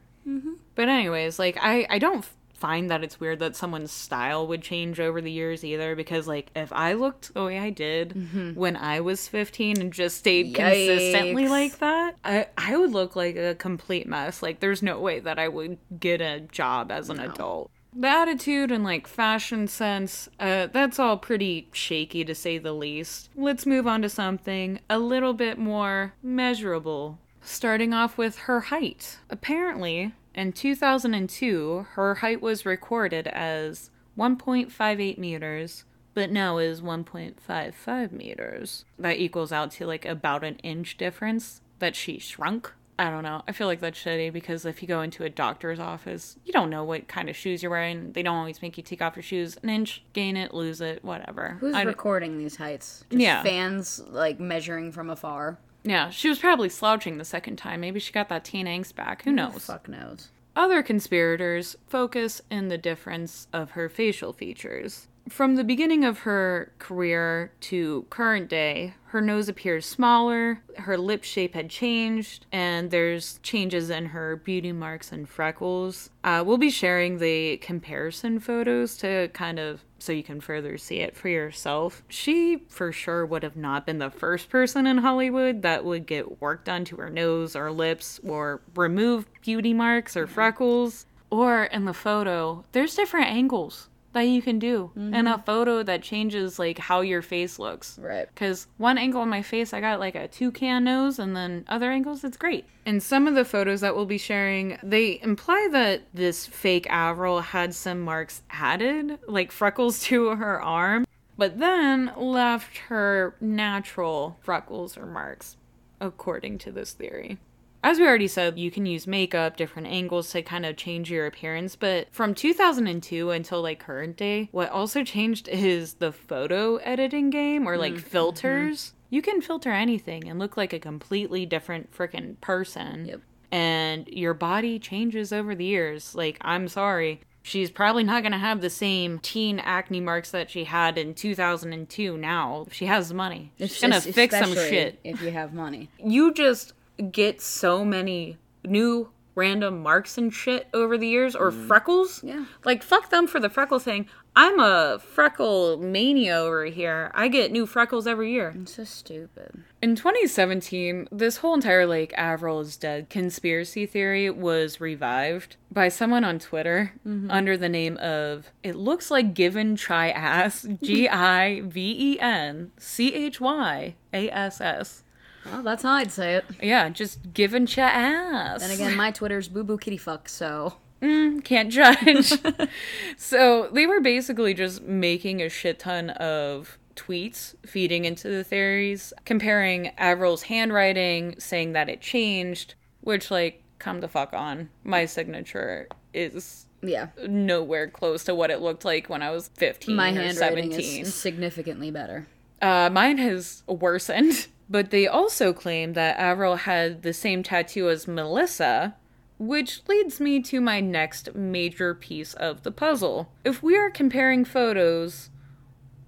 But 0.76 0.88
anyways, 0.88 1.38
like 1.38 1.58
I 1.62 1.86
I 1.90 2.00
don't 2.00 2.24
find 2.58 2.90
that 2.90 3.04
it's 3.04 3.20
weird 3.20 3.40
that 3.40 3.56
someone's 3.56 3.92
style 3.92 4.48
would 4.48 4.62
change 4.62 5.00
over 5.00 5.22
the 5.22 5.32
years 5.32 5.64
either 5.64 5.96
because 5.96 6.28
like 6.28 6.50
if 6.56 6.74
I 6.74 6.94
looked 6.94 7.34
the 7.34 7.44
way 7.44 7.60
I 7.60 7.70
did 7.70 8.56
when 8.56 8.76
I 8.76 9.00
was 9.00 9.28
15 9.28 9.80
and 9.80 9.94
just 9.94 10.18
stayed 10.18 10.54
consistently 10.56 11.48
like 11.48 11.80
that, 11.80 12.16
I 12.24 12.48
I 12.58 12.76
would 12.78 12.92
look 12.92 13.16
like 13.16 13.36
a 13.36 13.56
complete 13.56 14.08
mess. 14.08 14.42
Like 14.42 14.60
there's 14.60 14.82
no 14.84 15.00
way 15.00 15.20
that 15.20 15.40
I 15.40 15.48
would 15.48 15.78
get 16.00 16.22
a 16.22 16.42
job 16.42 16.92
as 16.92 17.10
an 17.10 17.20
adult. 17.20 17.70
The 17.96 18.08
attitude 18.08 18.72
and 18.72 18.84
like 18.84 19.08
fashion 19.08 19.68
sense, 19.68 20.30
uh, 20.40 20.68
that's 20.68 21.00
all 21.00 21.18
pretty 21.18 21.70
shaky 21.72 22.24
to 22.26 22.36
say 22.36 22.58
the 22.60 22.74
least. 22.74 23.30
Let's 23.36 23.66
move 23.66 23.88
on 23.88 24.02
to 24.04 24.10
something 24.10 24.80
a 24.90 25.00
little 25.00 25.34
bit 25.34 25.58
more 25.58 26.14
measurable. 26.22 27.18
Starting 27.42 27.94
off 27.94 28.18
with 28.18 28.40
her 28.40 28.60
height. 28.60 29.18
Apparently, 29.30 30.14
in 30.38 30.54
2002, 30.54 31.88
her 31.96 32.16
height 32.16 32.42
was 32.42 32.66
recorded 32.66 33.28
as 33.28 33.90
1.58 34.18 35.18
meters, 35.18 35.84
but 36.14 36.32
now 36.32 36.58
is 36.58 36.82
1.55 36.82 38.12
meters. 38.12 38.86
That 38.98 39.18
equals 39.18 39.52
out 39.52 39.72
to 39.72 39.86
like 39.86 40.06
about 40.06 40.44
an 40.44 40.56
inch 40.58 40.98
difference 40.98 41.62
that 41.80 41.96
she 41.96 42.20
shrunk. 42.20 42.72
I 43.00 43.12
don't 43.12 43.22
know. 43.22 43.44
I 43.48 43.52
feel 43.52 43.68
like 43.68 43.80
that's 43.80 44.00
shitty 44.04 44.34
because 44.34 44.66
if 44.66 44.82
you 44.82 44.88
go 44.88 45.02
into 45.02 45.24
a 45.24 45.30
doctor's 45.30 45.80
office, 45.80 46.36
you 46.44 46.52
don't 46.52 46.72
know 46.72 46.84
what 46.84 47.08
kind 47.08 47.30
of 47.30 47.36
shoes 47.36 47.62
you're 47.62 47.70
wearing. 47.70 48.14
They 48.14 48.24
don't 48.24 48.36
always 48.38 48.60
make 48.64 48.76
you 48.76 48.82
take 48.82 49.04
off 49.04 49.16
your 49.16 49.22
shoes 49.22 49.56
an 49.62 49.70
inch, 49.70 50.04
gain 50.14 50.36
it, 50.36 50.52
lose 50.52 50.82
it, 50.82 51.04
whatever. 51.04 51.58
Who's 51.60 51.76
I 51.76 51.84
recording 51.84 52.40
these 52.40 52.56
heights? 52.56 53.06
Just 53.12 53.22
Yeah. 53.22 53.44
fans 53.44 54.02
like 54.10 54.40
measuring 54.40 54.92
from 54.92 55.12
afar. 55.12 55.60
Yeah, 55.90 56.10
she 56.10 56.30
was 56.30 56.40
probably 56.40 56.70
slouching 56.70 57.18
the 57.18 57.26
second 57.26 57.56
time. 57.58 57.82
Maybe 57.82 58.00
she 58.00 58.12
got 58.12 58.30
that 58.30 58.44
teen 58.44 58.66
angst 58.66 58.96
back. 58.96 59.24
Who 59.24 59.32
knows? 59.32 59.66
Fuck 59.66 59.88
knows. 59.88 60.30
Other 60.56 60.82
conspirators 60.82 61.76
focus 61.88 62.42
in 62.50 62.68
the 62.68 62.78
difference 62.78 63.48
of 63.54 63.72
her 63.72 63.90
facial 63.90 64.34
features. 64.34 65.08
From 65.30 65.56
the 65.56 65.64
beginning 65.64 66.06
of 66.06 66.20
her 66.20 66.72
career 66.80 67.52
to 67.62 68.06
current 68.10 68.50
day, 68.50 68.94
her 69.08 69.20
nose 69.20 69.50
appears 69.50 69.86
smaller, 69.86 70.62
her 70.78 70.98
lip 70.98 71.24
shape 71.24 71.54
had 71.54 71.70
changed, 71.70 72.46
and 72.52 72.92
there's 72.92 73.40
changes 73.44 73.90
in 73.90 74.08
her 74.08 74.38
beauty 74.38 74.72
marks 74.72 75.12
and 75.12 75.28
freckles. 75.28 76.10
Uh, 76.24 76.44
we'll 76.46 76.58
be 76.58 76.70
sharing 76.70 77.18
the 77.18 77.58
comparison 77.58 78.40
photos 78.40 78.96
to 78.98 79.28
kind 79.30 79.60
of 79.60 79.84
so 80.00 80.12
you 80.12 80.24
can 80.24 80.40
further 80.40 80.78
see 80.78 81.00
it 81.00 81.16
for 81.16 81.28
yourself. 81.28 82.04
She 82.08 82.64
for 82.70 82.92
sure 82.92 83.26
would 83.26 83.44
have 83.44 83.58
not 83.58 83.86
been 83.86 83.98
the 83.98 84.12
first 84.12 84.50
person 84.50 84.88
in 84.88 85.00
Hollywood 85.00 85.62
that 85.64 85.84
would 85.84 86.06
get 86.06 86.42
work 86.42 86.64
done 86.64 86.86
to 86.86 86.98
her 86.98 87.10
nose 87.10 87.56
or 87.56 87.72
lips 87.72 88.20
or 88.24 88.62
remove 88.76 89.26
beauty 89.42 89.74
marks 89.74 90.16
or 90.16 90.28
freckles. 90.28 91.06
Or 91.30 91.66
in 91.66 91.84
the 91.84 91.94
photo, 91.94 92.64
there's 92.72 92.96
different 92.96 93.28
angles 93.28 93.90
that 94.18 94.28
you 94.28 94.42
can 94.42 94.58
do 94.58 94.92
and 94.96 95.28
a 95.28 95.34
mm-hmm. 95.34 95.44
photo 95.44 95.84
that 95.84 96.02
changes 96.02 96.58
like 96.58 96.80
how 96.80 97.02
your 97.02 97.22
face 97.22 97.60
looks. 97.60 98.00
Right. 98.00 98.28
Because 98.28 98.68
one 98.78 98.98
angle 98.98 99.22
on 99.22 99.30
my 99.30 99.44
face, 99.44 99.74
I 99.74 99.82
got 99.82 100.00
like 100.00 100.16
a 100.16 100.28
toucan 100.28 100.86
nose, 100.86 101.20
and 101.20 101.36
then 101.36 101.66
other 101.68 101.92
angles, 101.92 102.24
it's 102.24 102.38
great. 102.38 102.66
And 102.86 103.02
some 103.02 103.28
of 103.28 103.36
the 103.36 103.46
photos 103.46 103.82
that 103.82 103.96
we'll 103.96 104.06
be 104.06 104.18
sharing, 104.18 104.78
they 104.82 105.20
imply 105.22 105.68
that 105.72 106.04
this 106.14 106.46
fake 106.46 106.88
Avril 106.90 107.42
had 107.42 107.76
some 107.76 108.02
marks 108.02 108.42
added, 108.50 109.20
like 109.28 109.52
freckles 109.52 110.00
to 110.04 110.36
her 110.36 110.62
arm, 110.62 111.06
but 111.38 111.60
then 111.60 112.12
left 112.18 112.78
her 112.90 113.36
natural 113.40 114.38
freckles 114.42 114.98
or 114.98 115.06
marks, 115.06 115.58
according 116.02 116.58
to 116.60 116.72
this 116.72 116.94
theory. 116.94 117.38
As 117.84 118.00
we 118.00 118.08
already 118.08 118.28
said, 118.28 118.58
you 118.58 118.72
can 118.72 118.86
use 118.86 119.08
makeup, 119.08 119.56
different 119.56 119.88
angles 119.88 120.32
to 120.32 120.42
kind 120.42 120.66
of 120.66 120.78
change 120.78 121.12
your 121.12 121.26
appearance, 121.26 121.76
but 121.76 122.08
from 122.12 122.34
2002 122.34 123.32
until 123.32 123.62
like 123.62 123.80
current 123.80 124.18
day, 124.18 124.50
what 124.52 124.70
also 124.70 125.04
changed 125.04 125.48
is 125.48 125.96
the 125.96 126.12
photo 126.12 126.78
editing 126.78 127.30
game 127.30 127.68
or 127.68 127.78
like 127.78 127.94
mm-hmm. 127.94 128.02
filters. 128.02 128.94
You 129.10 129.22
can 129.22 129.42
filter 129.42 129.72
anything 129.72 130.28
and 130.28 130.38
look 130.40 130.58
like 130.58 130.74
a 130.74 130.80
completely 130.80 131.46
different 131.46 131.96
freaking 131.96 132.40
person. 132.42 133.06
Yep. 133.06 133.22
And 133.52 134.08
your 134.10 134.34
body 134.34 134.80
changes 134.80 135.32
over 135.32 135.56
the 135.56 135.64
years. 135.64 136.14
Like, 136.14 136.38
I'm 136.42 136.68
sorry. 136.68 137.22
She's 137.42 137.72
probably 137.72 138.04
not 138.04 138.24
going 138.24 138.34
to 138.34 138.38
have 138.38 138.60
the 138.60 138.70
same 138.70 139.20
teen 139.20 139.60
acne 139.60 140.02
marks 140.02 140.32
that 140.32 140.50
she 140.50 140.66
had 140.66 140.98
in 140.98 141.14
2002 141.14 142.18
now. 142.18 142.66
If 142.68 142.74
she 142.74 142.88
has 142.88 143.14
money. 143.14 143.54
She's 143.58 143.80
going 143.80 143.94
to 143.94 144.02
fix 144.02 144.38
some 144.38 144.54
shit 144.54 145.00
if 145.06 145.22
you 145.22 145.32
have 145.32 145.54
money. 145.54 145.90
you 145.98 146.34
just 146.34 146.74
get 147.12 147.42
so 147.42 147.86
many 147.86 148.38
new 148.64 149.10
random 149.38 149.84
marks 149.84 150.18
and 150.18 150.34
shit 150.34 150.68
over 150.74 150.98
the 150.98 151.08
years 151.08 151.36
or 151.36 151.52
mm-hmm. 151.52 151.68
freckles. 151.68 152.24
Yeah. 152.24 152.46
Like 152.66 152.82
fuck 152.84 153.12
them 153.12 153.28
for 153.28 153.40
the 153.40 153.50
freckle 153.50 153.80
thing. 153.80 154.08
I'm 154.36 154.60
a 154.60 155.00
freckle 155.00 155.78
mania 155.78 156.36
over 156.36 156.66
here. 156.66 157.12
I 157.16 157.28
get 157.28 157.52
new 157.52 157.66
freckles 157.66 158.06
every 158.06 158.32
year. 158.32 158.54
It's 158.62 158.76
so 158.76 158.84
stupid. 158.84 159.64
In 159.82 159.96
2017, 159.96 161.08
this 161.12 161.38
whole 161.38 161.54
entire 161.54 161.86
like 161.86 162.14
Avril 162.16 162.60
is 162.60 162.78
dead 162.78 163.10
conspiracy 163.10 163.86
theory 163.86 164.30
was 164.30 164.82
revived 164.82 165.56
by 165.72 165.90
someone 165.90 166.24
on 166.24 166.40
Twitter 166.40 166.94
mm-hmm. 167.08 167.30
under 167.32 167.58
the 167.58 167.70
name 167.70 167.98
of 167.98 168.52
it 168.64 168.76
looks 168.76 169.12
like 169.12 169.36
given 169.36 169.76
chai 169.76 170.10
ass 170.10 170.68
G 170.82 171.08
I 171.08 171.62
V 171.62 172.14
E 172.14 172.20
N 172.20 172.72
C 172.78 173.14
H 173.14 173.40
Y 173.40 173.96
A 174.14 174.30
S 174.30 174.62
S. 174.62 175.04
Well, 175.52 175.64
that's 175.64 175.84
how 175.84 175.92
I'd 175.94 176.12
say 176.12 176.36
it. 176.36 176.46
Yeah, 176.62 176.90
just 176.90 177.34
given 177.34 177.66
cha 177.66 177.84
ass. 177.84 178.62
Then 178.62 178.72
again, 178.72 178.96
my 178.96 179.12
Twitter's 179.12 179.48
boo 179.48 179.64
boo 179.64 179.78
kitty 179.78 179.98
fuck, 179.98 180.30
so. 180.30 180.76
can't 181.02 181.72
judge. 181.72 182.34
so 183.18 183.70
they 183.72 183.86
were 183.86 184.00
basically 184.02 184.54
just 184.54 184.82
making 184.84 185.42
a 185.42 185.50
shit 185.50 185.80
ton 185.80 186.10
of 186.12 186.78
tweets 186.96 187.54
feeding 187.66 188.06
into 188.06 188.28
the 188.30 188.44
theories, 188.44 189.14
comparing 189.26 189.92
Avril's 189.98 190.44
handwriting, 190.44 191.36
saying 191.40 191.74
that 191.74 191.90
it 191.90 192.02
changed, 192.02 192.74
which, 193.02 193.30
like, 193.30 193.64
come 193.80 194.02
the 194.02 194.08
fuck 194.08 194.34
on. 194.34 194.70
My 194.84 195.06
signature 195.06 195.88
is 196.14 196.66
Yeah. 196.82 197.08
nowhere 197.28 197.88
close 197.88 198.24
to 198.26 198.34
what 198.34 198.50
it 198.50 198.60
looked 198.62 198.84
like 198.84 199.08
when 199.10 199.22
I 199.22 199.30
was 199.30 199.50
15 199.50 199.96
My 199.96 200.10
or 200.10 200.14
handwriting 200.14 200.72
17. 200.72 201.02
is 201.04 201.14
significantly 201.14 201.92
better. 201.92 202.26
Uh, 202.60 202.90
mine 202.92 203.20
has 203.20 203.62
worsened. 203.68 204.48
But 204.70 204.92
they 204.92 205.08
also 205.08 205.54
claim 205.54 205.94
that 205.94 206.18
Avril 206.18 206.58
had 206.58 207.02
the 207.02 207.14
same 207.14 207.44
tattoo 207.44 207.90
as 207.90 208.08
Melissa, 208.08 208.96
which 209.40 209.82
leads 209.88 210.20
me 210.20 210.42
to 210.42 210.60
my 210.60 210.80
next 210.80 211.34
major 211.36 211.94
piece 211.94 212.34
of 212.34 212.64
the 212.64 212.72
puzzle. 212.72 213.32
If 213.44 213.64
we 213.64 213.78
are 213.78 213.90
comparing 213.90 214.44
photos, 214.44 215.30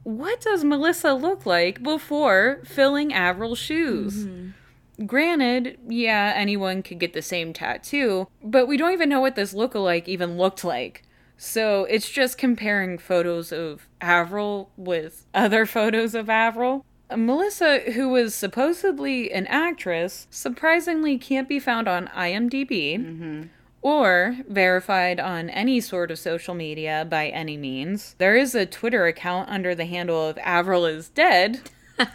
what 0.03 0.41
does 0.41 0.63
Melissa 0.63 1.13
look 1.13 1.45
like 1.45 1.83
before 1.83 2.61
filling 2.65 3.11
Avril's 3.11 3.59
shoes? 3.59 4.25
Mm-hmm. 4.25 5.05
Granted, 5.05 5.77
yeah, 5.87 6.33
anyone 6.35 6.83
could 6.83 6.99
get 6.99 7.13
the 7.13 7.21
same 7.21 7.53
tattoo, 7.53 8.27
but 8.43 8.67
we 8.67 8.75
don't 8.75 8.91
even 8.91 9.07
know 9.07 9.21
what 9.21 9.35
this 9.35 9.53
lookalike 9.53 10.07
even 10.07 10.37
looked 10.37 10.63
like. 10.63 11.03
So 11.37 11.85
it's 11.85 12.09
just 12.09 12.37
comparing 12.37 12.97
photos 12.97 13.53
of 13.53 13.87
Avril 14.01 14.71
with 14.75 15.25
other 15.33 15.65
photos 15.77 16.13
of 16.13 16.29
Avril. 16.29 16.85
Melissa, 17.15 17.79
who 17.93 18.09
was 18.09 18.35
supposedly 18.35 19.31
an 19.31 19.47
actress, 19.47 20.27
surprisingly 20.29 21.17
can't 21.17 21.49
be 21.49 21.59
found 21.59 21.87
on 21.87 22.07
IMDb 22.07 22.99
mm-hmm. 22.99 23.43
or 23.81 24.37
verified 24.47 25.19
on 25.19 25.49
any 25.49 25.81
sort 25.81 26.11
of 26.11 26.19
social 26.19 26.53
media 26.53 27.07
by 27.09 27.27
any 27.27 27.57
means. 27.57 28.15
There 28.19 28.35
is 28.35 28.53
a 28.53 28.65
Twitter 28.65 29.07
account 29.07 29.49
under 29.49 29.73
the 29.73 29.85
handle 29.85 30.27
of 30.27 30.37
Avril 30.39 30.85
is 30.85 31.09
dead, 31.09 31.71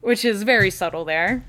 which 0.00 0.24
is 0.24 0.42
very 0.42 0.70
subtle 0.70 1.06
there. 1.06 1.44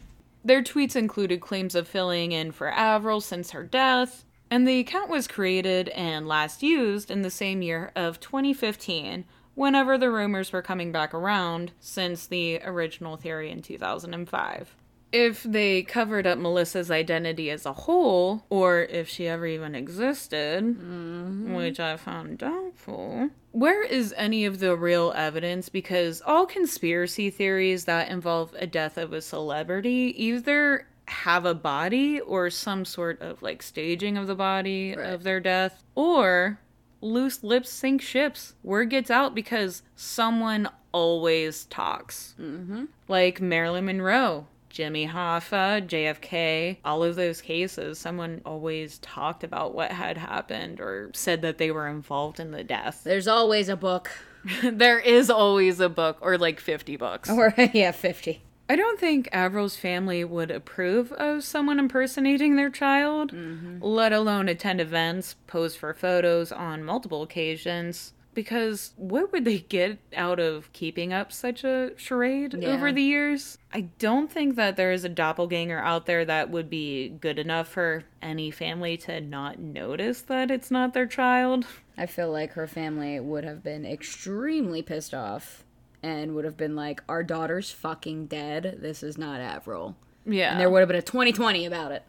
Their 0.46 0.64
tweets 0.64 0.96
included 0.96 1.42
claims 1.42 1.76
of 1.76 1.90
filling 1.90 2.32
in 2.32 2.54
for 2.54 2.72
Avril 2.72 3.20
since 3.20 3.52
her 3.52 3.64
death, 3.64 4.24
and 4.50 4.66
the 4.66 4.80
account 4.80 5.10
was 5.10 5.28
created 5.28 5.90
and 5.90 6.26
last 6.26 6.64
used 6.64 7.12
in 7.12 7.22
the 7.22 7.30
same 7.30 7.62
year 7.62 7.92
of 7.98 8.22
2015, 8.22 9.26
whenever 9.58 9.98
the 9.98 10.12
rumors 10.12 10.54
were 10.54 10.62
coming 10.62 10.92
back 10.92 11.16
around 11.16 11.72
since 11.80 12.28
the 12.28 12.62
original 12.64 13.18
theory 13.18 13.50
in 13.50 13.60
2005. 13.60 14.76
If 15.12 15.42
they 15.42 15.82
covered 15.82 16.28
up 16.28 16.38
Melissa's 16.38 16.92
identity 16.92 17.50
as 17.50 17.66
a 17.66 17.74
whole, 17.74 18.46
or 18.52 18.82
if 18.84 19.10
she 19.10 19.28
ever 19.28 19.48
even 19.48 19.74
existed, 19.74 20.64
mm-hmm. 20.64 21.56
which 21.56 21.80
I 21.80 21.98
found 21.98 22.38
doubtful, 22.38 23.30
where 23.52 23.84
is 23.84 24.14
any 24.16 24.46
of 24.46 24.60
the 24.60 24.76
real 24.76 25.12
evidence? 25.16 25.70
Because 25.70 26.22
all 26.22 26.46
conspiracy 26.46 27.32
theories 27.32 27.86
that 27.86 28.10
involve 28.10 28.54
a 28.60 28.68
death 28.68 28.98
of 28.98 29.12
a 29.12 29.22
celebrity 29.22 30.14
either 30.18 30.86
have 31.08 31.46
a 31.46 31.56
body 31.56 32.20
or 32.20 32.52
some 32.52 32.86
sort 32.86 33.20
of 33.22 33.42
like 33.42 33.64
staging 33.64 34.18
of 34.18 34.28
the 34.28 34.36
body 34.36 34.94
Right. 34.96 35.14
of 35.14 35.24
their 35.24 35.40
death, 35.40 35.84
or 35.96 36.60
loose 37.02 37.44
lips 37.44 37.70
sink 37.70 38.02
ships. 38.02 38.54
Word 38.64 38.90
gets 38.90 39.12
out 39.12 39.36
because 39.36 39.84
someone 39.96 40.70
always 40.92 41.66
talks. 41.66 42.36
Mm-hmm. 42.40 42.86
Like 43.08 43.42
Marilyn 43.42 43.86
Monroe, 43.86 44.48
Jimmy 44.70 45.08
Hoffa, 45.08 45.88
JFK, 45.88 46.78
all 46.86 47.04
of 47.04 47.16
those 47.16 47.42
cases, 47.42 48.00
someone 48.00 48.42
always 48.46 49.00
talked 49.00 49.44
about 49.44 49.74
what 49.74 49.92
had 49.92 50.18
happened 50.18 50.80
or 50.80 51.12
said 51.14 51.42
that 51.42 51.58
they 51.58 51.72
were 51.72 51.88
involved 51.88 52.40
in 52.40 52.52
the 52.52 52.64
death. 52.64 53.02
There's 53.04 53.28
always 53.28 53.70
a 53.70 53.76
book. 53.76 54.12
there 54.64 55.00
is 55.00 55.30
always 55.30 55.80
a 55.80 55.90
book 55.90 56.18
or 56.22 56.38
like 56.38 56.60
50 56.60 56.96
books. 56.98 57.30
Or, 57.30 57.54
yeah, 57.74 57.92
50. 57.92 58.42
I 58.70 58.76
don't 58.76 59.00
think 59.00 59.30
Avril's 59.32 59.78
family 59.78 60.24
would 60.24 60.52
approve 60.52 61.12
of 61.14 61.44
someone 61.44 61.80
impersonating 61.80 62.56
their 62.56 62.70
child, 62.70 63.32
mm-hmm. 63.32 63.82
let 63.82 64.12
alone 64.12 64.50
attend 64.50 64.82
events, 64.82 65.36
pose 65.48 65.76
for 65.76 65.94
photos 65.94 66.52
on 66.52 66.84
multiple 66.84 67.22
occasions. 67.24 68.14
Because 68.34 68.94
what 68.98 69.32
would 69.32 69.46
they 69.46 69.60
get 69.60 69.98
out 70.16 70.40
of 70.40 70.72
keeping 70.72 71.12
up 71.12 71.32
such 71.32 71.64
a 71.64 71.94
charade 71.96 72.54
Yeah. 72.54 72.68
over 72.70 72.92
the 72.92 73.02
years? 73.02 73.58
I 73.74 73.82
don't 73.98 74.32
think 74.32 74.56
that 74.58 74.76
there 74.76 74.92
is 74.92 75.04
a 75.04 75.10
doppelganger 75.10 75.80
out 75.80 76.06
there 76.06 76.24
that 76.26 76.52
would 76.52 76.70
be 76.70 77.10
good 77.10 77.40
enough 77.40 77.68
for 77.70 78.04
any 78.22 78.52
family 78.52 78.96
to 78.98 79.22
not 79.22 79.58
notice 79.58 80.22
that 80.24 80.52
it's 80.52 80.70
not 80.70 80.94
their 80.94 81.08
child. 81.08 81.66
I 81.98 82.06
feel 82.06 82.32
like 82.32 82.52
her 82.54 82.68
family 82.68 83.20
would 83.20 83.44
have 83.44 83.64
been 83.64 83.86
extremely 83.86 84.84
pissed 84.84 85.16
off 85.16 85.64
and 86.04 86.36
would 86.36 86.46
have 86.46 86.58
been 86.58 86.76
like, 86.76 87.02
Our 87.10 87.24
daughter's 87.24 87.72
fucking 87.72 88.28
dead. 88.28 88.78
This 88.82 89.04
is 89.04 89.18
not 89.18 89.40
Avril. 89.42 89.96
Yeah. 90.26 90.52
And 90.52 90.60
there 90.60 90.70
would 90.70 90.80
have 90.80 90.88
been 90.90 90.98
a 90.98 91.02
2020 91.02 91.66
about 91.66 91.92
it. 91.92 92.04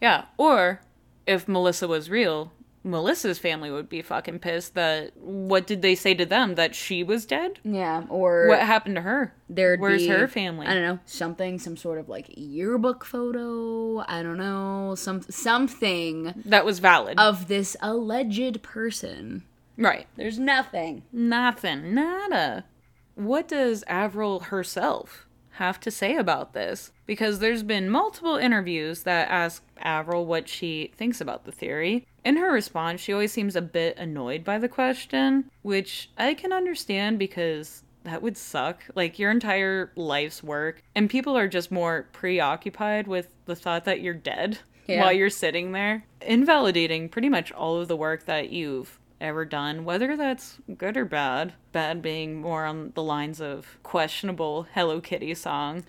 Yeah. 0.00 0.24
Or 0.36 0.80
if 1.26 1.48
Melissa 1.48 1.86
was 1.88 2.10
real, 2.10 2.52
Melissa's 2.84 3.38
family 3.38 3.70
would 3.70 3.88
be 3.88 4.02
fucking 4.02 4.40
pissed 4.40 4.74
that 4.74 5.16
what 5.16 5.66
did 5.68 5.80
they 5.82 5.94
say 5.94 6.14
to 6.14 6.26
them? 6.26 6.56
That 6.56 6.74
she 6.74 7.04
was 7.04 7.24
dead? 7.24 7.60
Yeah. 7.64 8.02
Or 8.08 8.48
What 8.48 8.58
happened 8.60 8.96
to 8.96 9.02
her? 9.02 9.32
there'd 9.48 9.78
Where's 9.80 10.02
be, 10.02 10.08
her 10.08 10.26
family? 10.26 10.66
I 10.66 10.74
don't 10.74 10.82
know, 10.82 10.98
something, 11.06 11.58
some 11.60 11.76
sort 11.76 11.98
of 11.98 12.08
like 12.08 12.26
yearbook 12.36 13.04
photo. 13.04 14.00
I 14.08 14.22
don't 14.24 14.36
know, 14.36 14.94
some 14.96 15.22
something 15.22 16.34
That 16.44 16.64
was 16.64 16.78
valid. 16.80 17.18
of 17.20 17.46
this 17.48 17.76
alleged 17.80 18.62
person. 18.62 19.44
right. 19.78 20.06
There's 20.16 20.38
nothing. 20.40 21.04
Nothing. 21.12 21.94
Nada. 21.94 22.64
What 23.14 23.48
does 23.48 23.84
Avril 23.86 24.40
herself 24.40 25.26
have 25.56 25.78
to 25.80 25.90
say 25.90 26.16
about 26.16 26.54
this? 26.54 26.92
Because 27.06 27.38
there's 27.38 27.62
been 27.62 27.90
multiple 27.90 28.36
interviews 28.36 29.02
that 29.02 29.30
ask 29.30 29.62
Avril 29.78 30.24
what 30.26 30.48
she 30.48 30.92
thinks 30.96 31.20
about 31.20 31.44
the 31.44 31.52
theory. 31.52 32.06
In 32.24 32.36
her 32.36 32.52
response, 32.52 33.00
she 33.00 33.12
always 33.12 33.32
seems 33.32 33.56
a 33.56 33.62
bit 33.62 33.98
annoyed 33.98 34.44
by 34.44 34.58
the 34.58 34.68
question, 34.68 35.50
which 35.62 36.10
I 36.16 36.34
can 36.34 36.52
understand 36.52 37.18
because 37.18 37.82
that 38.04 38.22
would 38.22 38.36
suck. 38.36 38.82
Like 38.94 39.18
your 39.18 39.30
entire 39.30 39.92
life's 39.94 40.42
work, 40.42 40.82
and 40.94 41.10
people 41.10 41.36
are 41.36 41.48
just 41.48 41.70
more 41.70 42.06
preoccupied 42.12 43.06
with 43.06 43.28
the 43.44 43.54
thought 43.56 43.84
that 43.84 44.00
you're 44.00 44.14
dead 44.14 44.58
Yeah. 44.86 45.02
while 45.02 45.12
you're 45.12 45.30
sitting 45.30 45.72
there, 45.72 46.04
invalidating 46.22 47.08
pretty 47.08 47.28
much 47.28 47.52
all 47.52 47.76
of 47.80 47.88
the 47.88 47.96
work 47.96 48.24
that 48.24 48.50
you've 48.50 48.98
ever 49.22 49.44
done, 49.44 49.84
whether 49.84 50.16
that's 50.16 50.58
good 50.76 50.96
or 50.96 51.04
bad. 51.04 51.54
Bad 51.72 52.02
being 52.02 52.40
more 52.40 52.66
on 52.66 52.92
the 52.94 53.02
lines 53.02 53.40
of 53.40 53.78
questionable 53.82 54.66
Hello 54.74 55.00
Kitty 55.00 55.34
song 55.34 55.84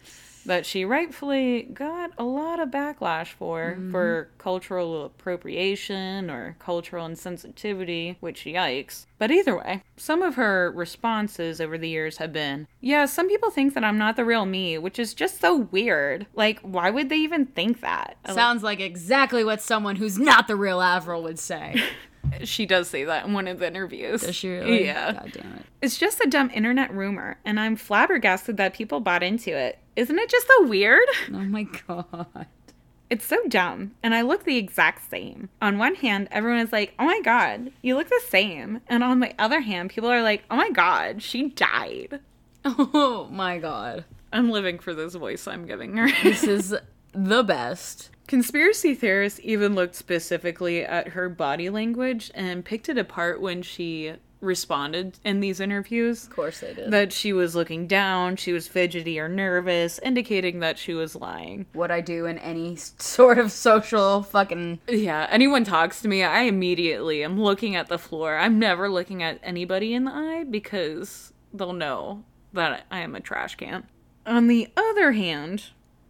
that 0.46 0.65
she 0.65 0.86
rightfully 0.86 1.63
got 1.63 2.12
a 2.17 2.24
lot 2.24 2.60
of 2.60 2.69
backlash 2.69 3.28
for 3.28 3.72
mm-hmm. 3.72 3.91
for 3.91 4.30
cultural 4.38 5.06
appropriation 5.06 6.30
or 6.30 6.56
cultural 6.60 7.08
insensitivity, 7.08 8.17
which 8.19 8.43
yikes. 8.43 9.06
But 9.17 9.32
either 9.32 9.58
way, 9.58 9.84
some 9.96 10.22
of 10.22 10.36
her 10.36 10.72
responses 10.72 11.62
over 11.62 11.78
the 11.78 11.89
years 11.89 12.17
have 12.17 12.34
been, 12.34 12.67
yeah, 12.82 13.06
some 13.06 13.30
people 13.30 13.52
think 13.52 13.74
that 13.74 13.84
I'm 13.84 13.98
not 13.98 14.15
the 14.15 14.26
real 14.26 14.46
me, 14.46 14.78
which 14.78 15.00
is 15.00 15.13
just 15.13 15.39
so 15.39 15.56
weird. 15.56 16.28
Like, 16.34 16.60
why 16.60 16.89
would 16.89 17.10
they 17.10 17.17
even 17.17 17.46
think 17.46 17.82
that? 17.82 18.17
Sounds 18.30 18.63
like 18.63 18.80
exactly 18.80 19.43
what 19.43 19.62
someone 19.62 19.96
who's 19.96 20.19
not 20.19 20.48
the 20.48 20.56
real 20.56 20.82
Avril 20.82 21.24
would 21.24 21.39
say. 21.39 21.82
She 22.44 22.66
does 22.66 22.90
say 22.90 23.04
that 23.04 23.26
in 23.26 23.34
one 23.34 23.48
of 23.48 23.60
the 23.60 23.68
interviews. 23.68 24.22
Does 24.22 24.36
she 24.36 24.50
really? 24.50 24.86
Yeah. 24.86 25.14
God 25.14 25.32
damn 25.34 25.54
it. 25.54 25.66
It's 25.82 25.98
just 25.98 26.20
a 26.22 26.28
dumb 26.30 26.50
internet 26.54 26.92
rumor, 26.94 27.38
and 27.46 27.60
I'm 27.60 27.76
flabbergasted 27.76 28.58
that 28.58 28.74
people 28.74 29.00
bought 29.00 29.24
into 29.24 29.52
it. 29.56 29.80
Isn't 29.96 30.18
it 30.18 30.30
just 30.30 30.48
so 30.48 30.68
weird? 30.68 31.08
Oh 31.30 31.38
my 31.40 31.68
god. 31.88 32.48
It's 33.10 33.26
so 33.26 33.38
dumb, 33.48 33.92
and 34.02 34.16
I 34.16 34.22
look 34.22 34.44
the 34.44 34.58
exact 34.58 35.10
same. 35.12 35.50
On 35.62 35.78
one 35.78 35.94
hand, 35.96 36.28
everyone 36.32 36.62
is 36.62 36.72
like, 36.72 36.94
oh 36.98 37.06
my 37.06 37.22
god, 37.22 37.72
you 37.84 37.96
look 37.96 38.10
the 38.10 38.22
same. 38.28 38.82
And 38.88 39.04
on 39.04 39.20
the 39.20 39.34
other 39.38 39.60
hand, 39.60 39.92
people 39.92 40.10
are 40.10 40.24
like, 40.24 40.44
oh 40.50 40.56
my 40.56 40.72
god, 40.72 41.22
she 41.22 41.50
died. 41.50 42.20
Oh 42.66 43.28
my 43.30 43.58
god. 43.60 44.06
I'm 44.32 44.50
living 44.50 44.80
for 44.80 44.94
this 44.96 45.16
voice 45.16 45.48
I'm 45.48 45.66
giving 45.66 45.98
her. 45.98 46.08
This 46.24 46.44
is 46.44 46.74
the 47.14 47.44
best. 47.44 48.10
Conspiracy 48.28 48.96
theorists 48.96 49.40
even 49.44 49.76
looked 49.76 49.96
specifically 49.96 50.84
at 50.84 51.10
her 51.10 51.30
body 51.30 51.70
language 51.70 52.32
and 52.34 52.64
picked 52.66 52.90
it 52.90 52.98
apart 52.98 53.42
when 53.42 53.62
she 53.62 54.14
responded 54.40 55.18
in 55.24 55.40
these 55.40 55.60
interviews. 55.60 56.26
Of 56.26 56.32
course 56.32 56.60
they 56.60 56.74
did. 56.74 56.92
that 56.92 57.14
she 57.14 57.32
was 57.32 57.56
looking 57.56 57.88
down, 57.88 58.36
she 58.36 58.52
was 58.52 58.68
fidgety 58.68 59.20
or 59.20 59.30
nervous, 59.30 60.00
indicating 60.00 60.60
that 60.60 60.78
she 60.78 60.94
was 60.94 61.16
lying. 61.16 61.66
what 61.74 61.92
I 61.92 62.02
do 62.02 62.26
in 62.26 62.38
any 62.40 62.76
sort 62.76 63.40
of 63.40 63.52
social 63.52 64.22
fucking 64.24 64.80
Yeah, 64.88 65.28
anyone 65.30 65.64
talks 65.64 66.02
to 66.02 66.08
me, 66.08 66.24
I 66.24 66.42
immediately 66.42 67.24
am 67.24 67.40
looking 67.40 67.76
at 67.76 67.88
the 67.88 67.98
floor. 67.98 68.38
I'm 68.38 68.60
never 68.60 68.90
looking 68.90 69.24
at 69.24 69.40
anybody 69.44 69.94
in 69.94 70.06
the 70.06 70.12
eye 70.12 70.44
because 70.44 71.32
they'll 71.54 71.74
know 71.74 72.24
that 72.52 72.86
I 72.92 73.00
am 73.00 73.16
a 73.16 73.22
trash 73.22 73.56
can. 73.56 73.88
On 74.26 74.48
the 74.48 74.70
other 74.76 75.14
hand, 75.14 75.68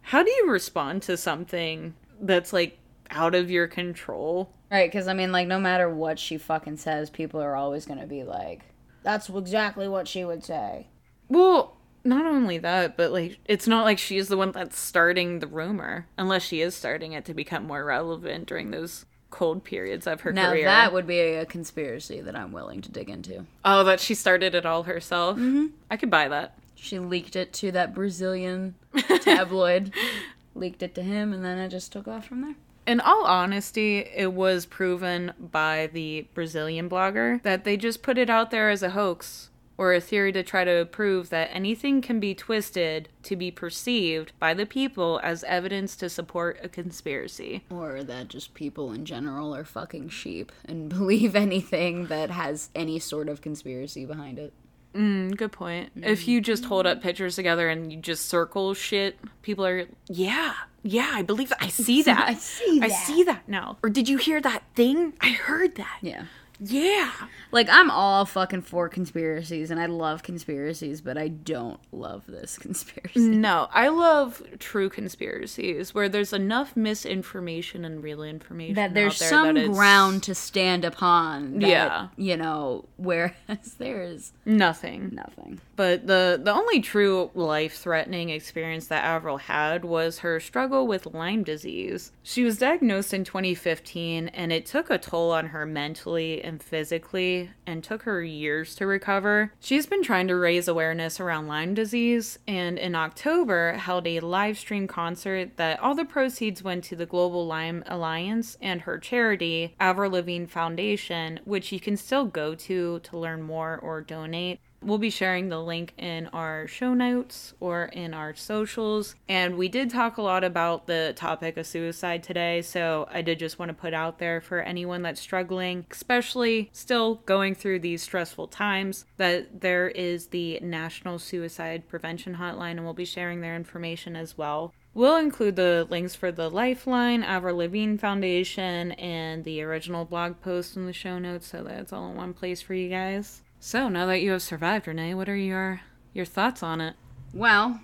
how 0.08 0.22
do 0.22 0.30
you 0.30 0.50
respond 0.50 1.02
to 1.02 1.16
something 1.16 1.94
that's 2.20 2.52
like 2.52 2.78
out 3.10 3.34
of 3.34 3.50
your 3.50 3.66
control? 3.66 4.50
Right, 4.70 4.90
because 4.90 5.08
I 5.08 5.14
mean, 5.14 5.30
like, 5.32 5.46
no 5.46 5.58
matter 5.60 5.88
what 5.88 6.18
she 6.18 6.36
fucking 6.38 6.78
says, 6.78 7.10
people 7.10 7.40
are 7.40 7.54
always 7.56 7.86
gonna 7.86 8.06
be 8.06 8.24
like, 8.24 8.62
"That's 9.02 9.28
exactly 9.28 9.86
what 9.88 10.08
she 10.08 10.24
would 10.24 10.42
say." 10.44 10.88
Well, 11.28 11.76
not 12.02 12.26
only 12.26 12.58
that, 12.58 12.96
but 12.96 13.12
like 13.12 13.38
it's 13.46 13.66
not 13.66 13.84
like 13.84 13.98
she's 13.98 14.28
the 14.28 14.36
one 14.36 14.52
that's 14.52 14.78
starting 14.78 15.38
the 15.38 15.46
rumor, 15.46 16.06
unless 16.18 16.42
she 16.42 16.60
is 16.60 16.74
starting 16.74 17.12
it 17.12 17.24
to 17.26 17.34
become 17.34 17.66
more 17.66 17.84
relevant 17.84 18.46
during 18.46 18.70
those 18.70 19.06
cold 19.30 19.64
periods 19.64 20.06
of 20.06 20.20
her 20.20 20.32
Now 20.32 20.50
career. 20.50 20.64
that 20.66 20.92
would 20.92 21.06
be 21.08 21.18
a 21.18 21.44
conspiracy 21.46 22.20
that 22.20 22.36
I'm 22.36 22.52
willing 22.52 22.80
to 22.82 22.90
dig 22.92 23.10
into. 23.10 23.46
oh, 23.64 23.82
that 23.84 23.98
she 24.00 24.14
started 24.14 24.54
it 24.54 24.64
all 24.66 24.84
herself. 24.84 25.36
Mm-hmm. 25.38 25.66
I 25.90 25.96
could 25.96 26.10
buy 26.10 26.28
that. 26.28 26.56
She 26.76 26.98
leaked 26.98 27.34
it 27.34 27.52
to 27.54 27.72
that 27.72 27.94
Brazilian 27.94 28.74
tabloid, 29.22 29.92
leaked 30.54 30.82
it 30.82 30.94
to 30.94 31.02
him, 31.02 31.32
and 31.32 31.44
then 31.44 31.58
it 31.58 31.68
just 31.68 31.92
took 31.92 32.08
off 32.08 32.26
from 32.26 32.42
there. 32.42 32.54
In 32.86 33.00
all 33.00 33.24
honesty, 33.24 33.98
it 33.98 34.32
was 34.32 34.66
proven 34.66 35.32
by 35.38 35.88
the 35.92 36.26
Brazilian 36.34 36.88
blogger 36.88 37.42
that 37.42 37.64
they 37.64 37.76
just 37.76 38.02
put 38.02 38.18
it 38.18 38.28
out 38.28 38.50
there 38.50 38.68
as 38.68 38.82
a 38.82 38.90
hoax 38.90 39.48
or 39.76 39.92
a 39.92 40.00
theory 40.00 40.32
to 40.32 40.42
try 40.42 40.64
to 40.64 40.86
prove 40.90 41.30
that 41.30 41.50
anything 41.52 42.00
can 42.00 42.20
be 42.20 42.34
twisted 42.34 43.08
to 43.22 43.36
be 43.36 43.50
perceived 43.50 44.32
by 44.38 44.54
the 44.54 44.66
people 44.66 45.20
as 45.22 45.42
evidence 45.44 45.96
to 45.96 46.08
support 46.08 46.58
a 46.62 46.68
conspiracy. 46.68 47.64
Or 47.70 48.04
that 48.04 48.28
just 48.28 48.54
people 48.54 48.92
in 48.92 49.04
general 49.04 49.54
are 49.54 49.64
fucking 49.64 50.10
sheep 50.10 50.52
and 50.64 50.88
believe 50.90 51.34
anything 51.34 52.06
that 52.06 52.30
has 52.30 52.70
any 52.74 52.98
sort 52.98 53.28
of 53.28 53.40
conspiracy 53.40 54.04
behind 54.04 54.38
it. 54.38 54.52
Mm, 54.94 55.36
good 55.36 55.52
point. 55.52 55.90
If 55.96 56.28
you 56.28 56.40
just 56.40 56.64
hold 56.66 56.86
up 56.86 57.02
pictures 57.02 57.36
together 57.36 57.68
and 57.68 57.92
you 57.92 57.98
just 57.98 58.26
circle 58.26 58.74
shit, 58.74 59.18
people 59.42 59.66
are, 59.66 59.86
yeah, 60.08 60.54
yeah, 60.82 61.10
I 61.14 61.22
believe 61.22 61.48
that. 61.48 61.58
I 61.62 61.68
see 61.68 62.02
that. 62.04 62.28
I 62.28 62.34
see 62.34 62.78
that. 62.80 62.86
I 62.86 62.88
see 62.94 63.22
that 63.24 63.48
now. 63.48 63.78
Or 63.82 63.90
did 63.90 64.08
you 64.08 64.18
hear 64.18 64.40
that 64.40 64.62
thing? 64.74 65.14
I 65.20 65.30
heard 65.30 65.74
that. 65.76 65.98
Yeah. 66.00 66.24
Yeah. 66.60 67.10
Like, 67.52 67.68
I'm 67.70 67.90
all 67.90 68.24
fucking 68.24 68.62
for 68.62 68.88
conspiracies, 68.88 69.70
and 69.70 69.80
I 69.80 69.86
love 69.86 70.22
conspiracies, 70.22 71.00
but 71.00 71.16
I 71.18 71.28
don't 71.28 71.80
love 71.92 72.24
this 72.26 72.58
conspiracy. 72.58 73.20
No, 73.20 73.68
I 73.72 73.88
love 73.88 74.42
true 74.58 74.88
conspiracies 74.88 75.94
where 75.94 76.08
there's 76.08 76.32
enough 76.32 76.76
misinformation 76.76 77.84
and 77.84 78.02
real 78.02 78.22
information. 78.22 78.74
that 78.74 78.94
there's 78.94 79.18
there 79.18 79.28
some 79.28 79.54
that 79.54 79.70
ground 79.72 80.22
to 80.24 80.34
stand 80.34 80.84
upon. 80.84 81.60
That, 81.60 81.68
Yeah. 81.68 82.08
You 82.16 82.36
know, 82.36 82.84
whereas 82.96 83.34
there's 83.78 84.32
Nothing. 84.44 85.10
nothing. 85.12 85.60
But 85.76 86.06
the 86.06 86.40
the 86.42 86.52
only 86.52 86.80
true 86.80 87.30
life 87.34 87.76
threatening 87.78 88.30
experience 88.30 88.86
that 88.88 89.04
Avril 89.04 89.38
had 89.38 89.84
was 89.84 90.18
her 90.20 90.38
struggle 90.38 90.86
with 90.86 91.06
Lyme 91.06 91.42
disease. 91.42 92.12
She 92.22 92.44
was 92.44 92.58
diagnosed 92.58 93.12
in 93.12 93.24
2015 93.24 94.28
and 94.28 94.52
it 94.52 94.66
took 94.66 94.90
a 94.90 94.98
toll 94.98 95.32
on 95.32 95.46
her 95.46 95.66
mentally 95.66 96.43
and 96.44 96.62
physically 96.62 97.50
and 97.66 97.82
took 97.82 98.02
her 98.02 98.22
years 98.22 98.74
to 98.76 98.86
recover. 98.86 99.52
She's 99.60 99.86
been 99.86 100.02
trying 100.02 100.28
to 100.28 100.36
raise 100.36 100.68
awareness 100.68 101.18
around 101.18 101.48
Lyme 101.48 101.74
disease 101.74 102.38
and 102.46 102.78
in 102.78 102.94
October 102.94 103.72
held 103.72 104.06
a 104.06 104.20
live 104.20 104.58
stream 104.58 104.86
concert 104.86 105.56
that 105.56 105.80
all 105.80 105.94
the 105.94 106.04
proceeds 106.04 106.62
went 106.62 106.84
to 106.84 106.96
the 106.96 107.06
Global 107.06 107.46
Lyme 107.46 107.82
Alliance 107.86 108.56
and 108.60 108.82
her 108.82 108.98
charity, 108.98 109.74
Avril 109.80 110.14
Foundation, 110.46 111.40
which 111.44 111.72
you 111.72 111.80
can 111.80 111.96
still 111.96 112.24
go 112.26 112.54
to 112.54 113.00
to 113.00 113.18
learn 113.18 113.42
more 113.42 113.78
or 113.78 114.00
donate. 114.00 114.60
We'll 114.84 114.98
be 114.98 115.08
sharing 115.08 115.48
the 115.48 115.62
link 115.62 115.94
in 115.96 116.26
our 116.28 116.66
show 116.66 116.92
notes 116.92 117.54
or 117.58 117.86
in 117.86 118.12
our 118.12 118.34
socials. 118.34 119.14
And 119.28 119.56
we 119.56 119.68
did 119.68 119.88
talk 119.88 120.18
a 120.18 120.22
lot 120.22 120.44
about 120.44 120.86
the 120.86 121.14
topic 121.16 121.56
of 121.56 121.66
suicide 121.66 122.22
today, 122.22 122.60
so 122.60 123.08
I 123.10 123.22
did 123.22 123.38
just 123.38 123.58
want 123.58 123.70
to 123.70 123.74
put 123.74 123.94
out 123.94 124.18
there 124.18 124.42
for 124.42 124.60
anyone 124.60 125.00
that's 125.00 125.20
struggling, 125.20 125.86
especially 125.90 126.68
still 126.72 127.16
going 127.26 127.54
through 127.54 127.78
these 127.78 128.02
stressful 128.02 128.48
times, 128.48 129.06
that 129.16 129.62
there 129.62 129.88
is 129.88 130.26
the 130.26 130.60
National 130.60 131.18
Suicide 131.18 131.88
Prevention 131.88 132.34
Hotline, 132.34 132.72
and 132.72 132.84
we'll 132.84 132.92
be 132.92 133.06
sharing 133.06 133.40
their 133.40 133.56
information 133.56 134.14
as 134.16 134.36
well. 134.36 134.74
We'll 134.92 135.16
include 135.16 135.56
the 135.56 135.86
links 135.88 136.14
for 136.14 136.30
the 136.30 136.50
Lifeline, 136.50 137.24
Avril 137.24 137.56
Lavigne 137.56 137.96
Foundation, 137.96 138.92
and 138.92 139.42
the 139.44 139.62
original 139.62 140.04
blog 140.04 140.40
post 140.42 140.76
in 140.76 140.86
the 140.86 140.92
show 140.92 141.18
notes, 141.18 141.46
so 141.46 141.64
that 141.64 141.80
it's 141.80 141.92
all 141.92 142.10
in 142.10 142.16
one 142.16 142.34
place 142.34 142.60
for 142.60 142.74
you 142.74 142.90
guys. 142.90 143.40
So 143.66 143.88
now 143.88 144.04
that 144.04 144.20
you 144.20 144.32
have 144.32 144.42
survived, 144.42 144.86
Renee, 144.86 145.14
what 145.14 145.26
are 145.26 145.34
your 145.34 145.80
your 146.12 146.26
thoughts 146.26 146.62
on 146.62 146.82
it? 146.82 146.96
Well, 147.32 147.80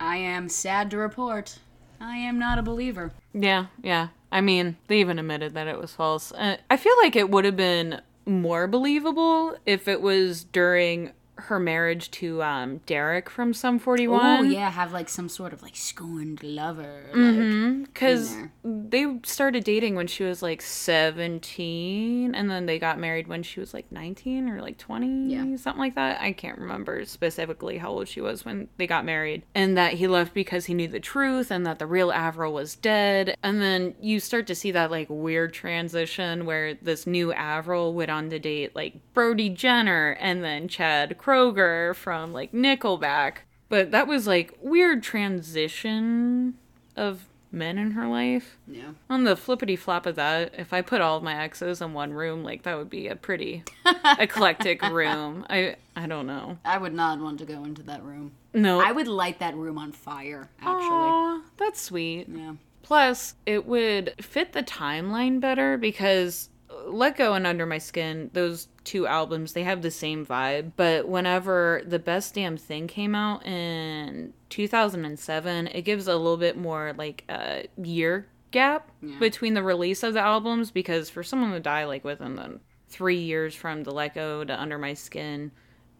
I 0.00 0.16
am 0.16 0.48
sad 0.48 0.90
to 0.90 0.96
report. 0.98 1.60
I 2.00 2.16
am 2.16 2.36
not 2.36 2.58
a 2.58 2.62
believer. 2.62 3.12
Yeah, 3.32 3.66
yeah. 3.80 4.08
I 4.32 4.40
mean, 4.40 4.76
they 4.88 4.98
even 4.98 5.20
admitted 5.20 5.54
that 5.54 5.68
it 5.68 5.78
was 5.78 5.92
false. 5.92 6.32
Uh, 6.32 6.56
I 6.68 6.76
feel 6.76 6.96
like 7.00 7.14
it 7.14 7.30
would 7.30 7.44
have 7.44 7.56
been 7.56 8.00
more 8.26 8.66
believable 8.66 9.56
if 9.64 9.86
it 9.86 10.02
was 10.02 10.42
during 10.42 11.12
her 11.36 11.58
marriage 11.58 12.10
to 12.12 12.42
um, 12.42 12.80
Deryck 12.86 13.28
from 13.28 13.52
Sum 13.52 13.78
41. 13.78 14.20
Oh 14.38 14.42
yeah, 14.42 14.70
have 14.70 14.92
like 14.92 15.08
some 15.08 15.28
sort 15.28 15.52
of 15.52 15.62
like 15.62 15.74
scorned 15.76 16.42
lover. 16.42 17.02
Like, 17.14 17.92
Because 17.92 18.36
they 18.64 19.18
started 19.24 19.64
dating 19.64 19.94
when 19.96 20.06
she 20.06 20.22
was 20.24 20.42
like 20.42 20.62
17, 20.62 22.34
and 22.34 22.50
then 22.50 22.66
they 22.66 22.78
got 22.78 22.98
married 22.98 23.26
when 23.28 23.42
she 23.42 23.60
was 23.60 23.74
like 23.74 23.90
19 23.90 24.48
or 24.48 24.60
like 24.62 24.78
20, 24.78 25.32
Yeah. 25.32 25.56
something 25.56 25.80
like 25.80 25.94
that. 25.94 26.20
I 26.20 26.32
can't 26.32 26.58
remember 26.58 27.04
specifically 27.04 27.78
how 27.78 27.90
old 27.90 28.08
she 28.08 28.20
was 28.20 28.44
when 28.44 28.68
they 28.76 28.86
got 28.86 29.04
married. 29.04 29.42
And 29.54 29.76
that 29.76 29.94
he 29.94 30.06
left 30.06 30.34
because 30.34 30.66
he 30.66 30.74
knew 30.74 30.88
the 30.88 31.00
truth 31.00 31.50
and 31.50 31.66
that 31.66 31.78
the 31.78 31.86
real 31.86 32.12
Avril 32.12 32.52
was 32.52 32.76
dead. 32.76 33.36
And 33.42 33.60
then 33.60 33.94
you 34.00 34.20
start 34.20 34.46
to 34.48 34.54
see 34.54 34.70
that 34.72 34.90
like 34.90 35.06
weird 35.10 35.52
transition 35.52 36.46
where 36.46 36.74
this 36.74 37.06
new 37.06 37.32
Avril 37.32 37.92
went 37.94 38.10
on 38.10 38.30
to 38.30 38.38
date 38.38 38.74
like 38.74 38.94
Brody 39.14 39.50
Jenner 39.50 40.16
and 40.20 40.42
then 40.42 40.68
Chad 40.68 41.18
Kroeger 41.24 41.94
from 41.94 42.32
like 42.32 42.52
Nickelback. 42.52 43.38
But 43.68 43.90
that 43.92 44.06
was 44.06 44.26
like 44.26 44.52
weird 44.60 45.02
transition 45.02 46.54
of 46.96 47.24
men 47.50 47.78
in 47.78 47.92
her 47.92 48.06
life. 48.08 48.56
yeah. 48.66 48.90
On 49.08 49.24
the 49.24 49.36
flippity 49.36 49.76
flop 49.76 50.06
of 50.06 50.16
that, 50.16 50.52
if 50.58 50.72
I 50.72 50.82
put 50.82 51.00
all 51.00 51.20
my 51.20 51.40
exes 51.40 51.80
in 51.80 51.92
one 51.92 52.12
room, 52.12 52.42
like 52.42 52.62
that 52.64 52.76
would 52.76 52.90
be 52.90 53.06
a 53.08 53.14
pretty 53.16 53.62
eclectic 54.18 54.82
room. 54.82 55.46
I 55.48 55.76
I 55.96 56.06
don't 56.06 56.26
know. 56.26 56.58
I 56.64 56.78
would 56.78 56.94
not 56.94 57.20
want 57.20 57.38
to 57.38 57.44
go 57.46 57.64
into 57.64 57.82
that 57.84 58.02
room. 58.02 58.32
No. 58.52 58.80
I 58.80 58.92
would 58.92 59.08
light 59.08 59.38
that 59.38 59.54
room 59.56 59.78
on 59.78 59.92
fire. 59.92 60.50
Actually. 60.60 60.72
Aw, 60.90 61.40
that's 61.56 61.80
sweet. 61.80 62.26
Yeah. 62.28 62.54
Plus, 62.82 63.34
it 63.46 63.64
would 63.66 64.14
fit 64.20 64.52
the 64.52 64.62
timeline 64.62 65.40
better 65.40 65.78
because 65.78 66.50
Let 66.86 67.16
Go 67.16 67.34
and 67.34 67.46
Under 67.46 67.66
My 67.66 67.78
Skin, 67.78 68.30
those 68.32 68.68
two 68.84 69.06
albums, 69.06 69.52
they 69.52 69.64
have 69.64 69.82
the 69.82 69.90
same 69.90 70.24
vibe. 70.26 70.72
But 70.76 71.08
whenever 71.08 71.82
The 71.86 71.98
Best 71.98 72.34
Damn 72.34 72.56
Thing 72.56 72.86
came 72.86 73.14
out 73.14 73.44
in 73.46 74.32
2007, 74.50 75.66
it 75.68 75.82
gives 75.82 76.06
a 76.06 76.16
little 76.16 76.36
bit 76.36 76.56
more 76.56 76.94
like 76.96 77.24
a 77.28 77.66
year 77.76 78.28
gap 78.50 78.90
between 79.18 79.54
the 79.54 79.62
release 79.62 80.02
of 80.02 80.14
the 80.14 80.20
albums 80.20 80.70
because 80.70 81.10
for 81.10 81.22
someone 81.22 81.50
to 81.52 81.60
die 81.60 81.84
like 81.84 82.04
within 82.04 82.36
the 82.36 82.60
three 82.88 83.18
years 83.18 83.54
from 83.54 83.82
the 83.82 83.90
Let 83.90 84.14
Go 84.14 84.44
to 84.44 84.60
Under 84.60 84.78
My 84.78 84.94
Skin, 84.94 85.50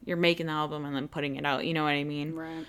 you're 0.05 0.16
making 0.16 0.47
the 0.47 0.53
album 0.53 0.85
and 0.85 0.95
then 0.95 1.09
putting 1.09 1.37
it 1.37 1.45
out. 1.45 1.66
You 1.66 1.74
know 1.74 1.82
what 1.85 1.91
I 1.91 2.05
mean? 2.05 2.35
Right. 2.35 2.64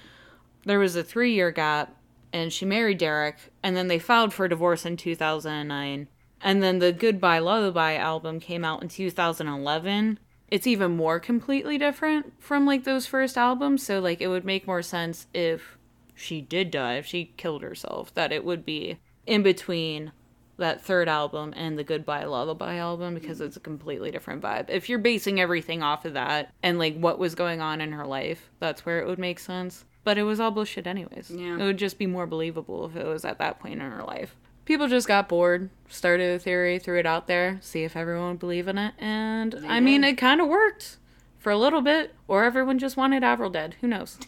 there 0.66 0.80
was 0.80 0.95
a 0.95 1.03
three 1.03 1.34
year 1.34 1.51
gap 1.51 1.95
and 2.34 2.51
she 2.51 2.66
married 2.66 2.99
Deryck 2.99 3.36
and 3.61 3.76
then 3.76 3.88
they 3.88 3.99
filed 3.99 4.34
for 4.34 4.47
divorce 4.47 4.86
in 4.86 4.97
2009 4.97 6.07
and 6.46 6.64
then 6.64 6.80
the 6.80 6.93
Goodbye 6.93 7.39
Lullaby 7.39 7.96
album 7.96 8.39
came 8.39 8.64
out 8.64 8.82
in 8.82 8.88
2011 8.88 10.20
it's 10.48 10.68
even 10.68 10.96
more 10.96 11.20
completely 11.20 11.78
different 11.78 12.32
from 12.41 12.66
like 12.66 12.86
those 12.86 13.06
first 13.06 13.38
albums 13.38 13.84
so 13.84 14.00
like 14.00 14.22
it 14.22 14.28
would 14.28 14.46
make 14.46 14.68
more 14.68 14.82
sense 14.82 15.28
if 15.34 15.78
she 16.14 16.39
did 16.39 16.72
die 16.72 16.96
if 16.96 17.06
she 17.06 17.34
killed 17.36 17.64
herself 17.64 18.14
that 18.14 18.32
it 18.32 18.46
would 18.46 18.64
be 18.64 19.00
in 19.26 19.43
between 19.43 20.14
that 20.58 20.82
third 20.82 21.10
album 21.10 21.54
and 21.56 21.78
the 21.78 21.84
Goodbye 21.84 22.24
Lullaby 22.24 22.76
album 22.76 23.14
because 23.14 23.41
it's 23.41 23.58
a 23.58 23.60
completely 23.60 24.12
different 24.12 24.41
vibe. 24.41 24.70
If 24.70 24.88
you're 24.88 25.00
basing 25.00 25.39
everything 25.39 25.84
off 25.84 26.06
of 26.06 26.14
that 26.14 26.54
and 26.64 26.80
like 26.80 26.98
what 26.98 27.20
was 27.20 27.36
going 27.36 27.62
on 27.62 27.82
in 27.82 27.91
her 27.91 28.06
life, 28.06 28.50
that's 28.60 28.86
where 28.86 29.02
it 29.02 29.08
would 29.08 29.20
make 29.20 29.39
sense. 29.39 29.86
But 30.04 30.18
it 30.18 30.24
was 30.24 30.39
all 30.39 30.52
bullshit 30.52 30.88
anyways. 30.88 31.32
Yeah. 31.32 31.58
It 31.58 31.64
would 31.64 31.78
just 31.78 31.98
be 31.98 32.06
more 32.06 32.28
believable 32.28 32.86
if 32.86 32.96
it 32.96 33.06
was 33.06 33.26
at 33.26 33.39
that 33.39 33.60
point 33.60 33.82
in 33.82 33.91
her 33.91 34.04
life. 34.04 34.36
People 34.66 34.88
just 34.88 35.07
got 35.07 35.30
bored, 35.30 35.70
started 35.89 36.36
a 36.36 36.39
theory, 36.39 36.80
threw 36.80 36.99
it 36.99 37.05
out 37.05 37.28
there, 37.28 37.59
see 37.61 37.84
if 37.84 37.95
everyone 37.95 38.30
would 38.30 38.39
believe 38.39 38.68
in 38.68 38.78
it, 38.78 38.93
and 38.97 39.55
I 39.68 39.80
mean 39.80 40.03
it 40.03 40.18
kind 40.18 40.41
of 40.41 40.47
worked 40.47 40.97
for 41.38 41.51
a 41.51 41.57
little 41.57 41.82
bit, 41.82 42.16
or 42.28 42.43
everyone 42.43 42.80
just 42.80 42.97
wanted 42.97 43.24
Avril 43.24 43.51
dead. 43.51 43.76
Who 43.82 43.88
knows? 43.88 44.18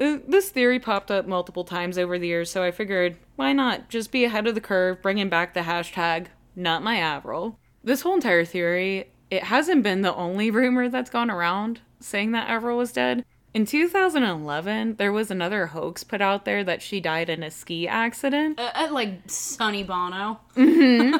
Uh, 0.00 0.16
this 0.26 0.48
theory 0.48 0.78
popped 0.78 1.10
up 1.10 1.26
multiple 1.26 1.62
times 1.62 1.98
over 1.98 2.18
the 2.18 2.26
years, 2.26 2.50
so 2.50 2.62
I 2.62 2.70
figured, 2.70 3.18
why 3.36 3.52
not 3.52 3.90
just 3.90 4.10
be 4.10 4.24
ahead 4.24 4.46
of 4.46 4.54
the 4.54 4.60
curve, 4.60 5.02
bringing 5.02 5.28
back 5.28 5.52
the 5.52 5.60
hashtag 5.60 6.28
not 6.56 6.82
my 6.82 6.96
Avril. 6.96 7.58
This 7.84 8.00
whole 8.00 8.14
entire 8.14 8.44
theory, 8.46 9.10
it 9.30 9.44
hasn't 9.44 9.82
been 9.82 10.00
the 10.00 10.14
only 10.14 10.50
rumor 10.50 10.88
that's 10.88 11.10
gone 11.10 11.30
around 11.30 11.80
saying 12.00 12.32
that 12.32 12.48
Avril 12.48 12.78
was 12.78 12.92
dead. 12.92 13.24
In 13.52 13.66
2011, 13.66 14.96
there 14.96 15.12
was 15.12 15.30
another 15.30 15.66
hoax 15.66 16.04
put 16.04 16.20
out 16.20 16.44
there 16.44 16.62
that 16.62 16.82
she 16.82 17.00
died 17.00 17.28
in 17.28 17.42
a 17.42 17.50
ski 17.50 17.88
accident. 17.88 18.60
Uh, 18.60 18.70
uh, 18.74 18.88
like 18.92 19.28
Sonny 19.28 19.82
Bono. 19.82 20.38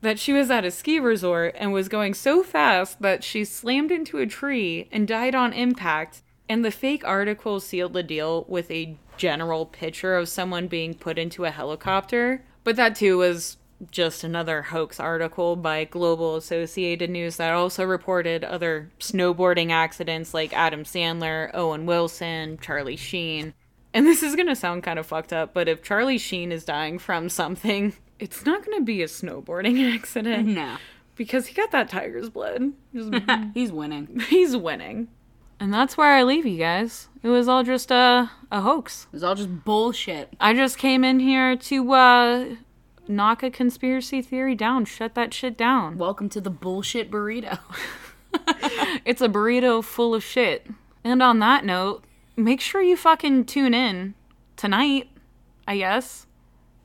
that 0.00 0.18
she 0.18 0.32
was 0.32 0.50
at 0.50 0.64
a 0.64 0.70
ski 0.70 0.98
resort 0.98 1.54
and 1.58 1.72
was 1.72 1.88
going 1.88 2.14
so 2.14 2.42
fast 2.42 3.02
that 3.02 3.22
she 3.22 3.44
slammed 3.44 3.92
into 3.92 4.18
a 4.18 4.26
tree 4.26 4.88
and 4.90 5.06
died 5.06 5.34
on 5.34 5.52
impact. 5.52 6.22
And 6.48 6.64
the 6.64 6.70
fake 6.70 7.04
article 7.04 7.60
sealed 7.60 7.92
the 7.92 8.02
deal 8.02 8.46
with 8.48 8.70
a 8.70 8.96
general 9.18 9.66
picture 9.66 10.16
of 10.16 10.30
someone 10.30 10.68
being 10.68 10.94
put 10.94 11.18
into 11.18 11.44
a 11.44 11.50
helicopter. 11.50 12.44
But 12.64 12.76
that 12.76 12.96
too 12.96 13.18
was 13.18 13.58
just 13.90 14.22
another 14.24 14.62
hoax 14.62 15.00
article 15.00 15.56
by 15.56 15.84
Global 15.84 16.36
Associated 16.36 17.10
News 17.10 17.36
that 17.36 17.52
also 17.52 17.84
reported 17.84 18.44
other 18.44 18.90
snowboarding 19.00 19.70
accidents 19.70 20.32
like 20.32 20.52
Adam 20.52 20.84
Sandler, 20.84 21.50
Owen 21.54 21.84
Wilson, 21.86 22.58
Charlie 22.60 22.96
Sheen. 22.96 23.54
And 23.94 24.06
this 24.06 24.22
is 24.22 24.36
gonna 24.36 24.56
sound 24.56 24.82
kind 24.82 24.98
of 24.98 25.06
fucked 25.06 25.32
up, 25.32 25.52
but 25.52 25.68
if 25.68 25.82
Charlie 25.82 26.18
Sheen 26.18 26.52
is 26.52 26.64
dying 26.64 26.98
from 26.98 27.28
something, 27.28 27.94
it's 28.18 28.46
not 28.46 28.64
gonna 28.64 28.80
be 28.82 29.02
a 29.02 29.06
snowboarding 29.06 29.94
accident 29.94 30.48
No. 30.48 30.76
because 31.16 31.48
he 31.48 31.54
got 31.54 31.70
that 31.72 31.88
tiger's 31.90 32.30
blood. 32.30 32.72
He's 33.54 33.72
winning. 33.72 34.20
He's 34.28 34.56
winning. 34.56 35.08
And 35.60 35.72
that's 35.72 35.96
where 35.96 36.12
I 36.14 36.22
leave 36.24 36.44
you 36.46 36.58
guys. 36.58 37.08
It 37.22 37.28
was 37.28 37.46
all 37.48 37.62
just 37.62 37.90
a, 37.92 38.30
a 38.50 38.60
hoax. 38.62 39.06
It 39.12 39.16
was 39.16 39.22
all 39.22 39.34
just 39.36 39.64
bullshit. 39.64 40.32
I 40.40 40.54
just 40.54 40.76
came 40.78 41.04
in 41.04 41.20
here 41.20 41.54
to 41.56 41.92
uh, 41.92 42.44
knock 43.08 43.42
a 43.42 43.50
conspiracy 43.50 44.22
theory 44.22 44.54
down, 44.54 44.84
shut 44.84 45.14
that 45.14 45.34
shit 45.34 45.56
down. 45.56 45.98
Welcome 45.98 46.28
to 46.30 46.40
the 46.40 46.50
bullshit 46.50 47.10
burrito. 47.10 47.58
It's 49.04 49.20
a 49.20 49.28
burrito 49.28 49.84
full 49.84 50.14
of 50.14 50.24
shit. 50.24 50.66
And 51.04 51.22
on 51.22 51.38
that 51.40 51.64
note, 51.66 52.04
make 52.36 52.60
sure 52.62 52.80
you 52.80 52.96
fucking 52.96 53.44
tune 53.44 53.74
in 53.74 54.14
tonight, 54.56 55.10
I 55.68 55.76
guess. 55.76 56.26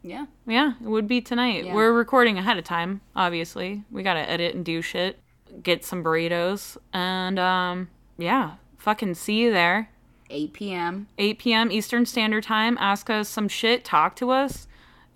yeah. 0.02 0.26
Yeah, 0.46 0.74
it 0.84 0.88
would 0.88 1.08
be 1.08 1.22
tonight. 1.22 1.66
Yeah. 1.66 1.74
We're 1.74 1.94
recording 1.94 2.38
ahead 2.38 2.58
of 2.58 2.66
time, 2.66 3.00
obviously. 3.16 3.84
We 3.92 4.04
gotta 4.04 4.30
edit 4.30 4.56
and 4.56 4.66
do 4.66 4.82
shit, 4.82 5.20
get 5.64 5.86
some 5.86 6.04
burritos, 6.04 6.76
and 6.92 7.38
um, 7.40 7.90
yeah, 8.18 8.56
fucking 8.78 9.16
see 9.16 9.36
you 9.36 9.52
there. 9.52 9.90
8 10.30 10.52
p.m. 10.52 11.08
8 11.18 11.40
p.m. 11.40 11.72
Eastern 11.72 12.06
Standard 12.06 12.44
Time. 12.44 12.78
Ask 12.82 13.10
us 13.10 13.30
some 13.30 13.48
shit, 13.48 13.86
talk 13.86 14.16
to 14.18 14.32
us. 14.32 14.68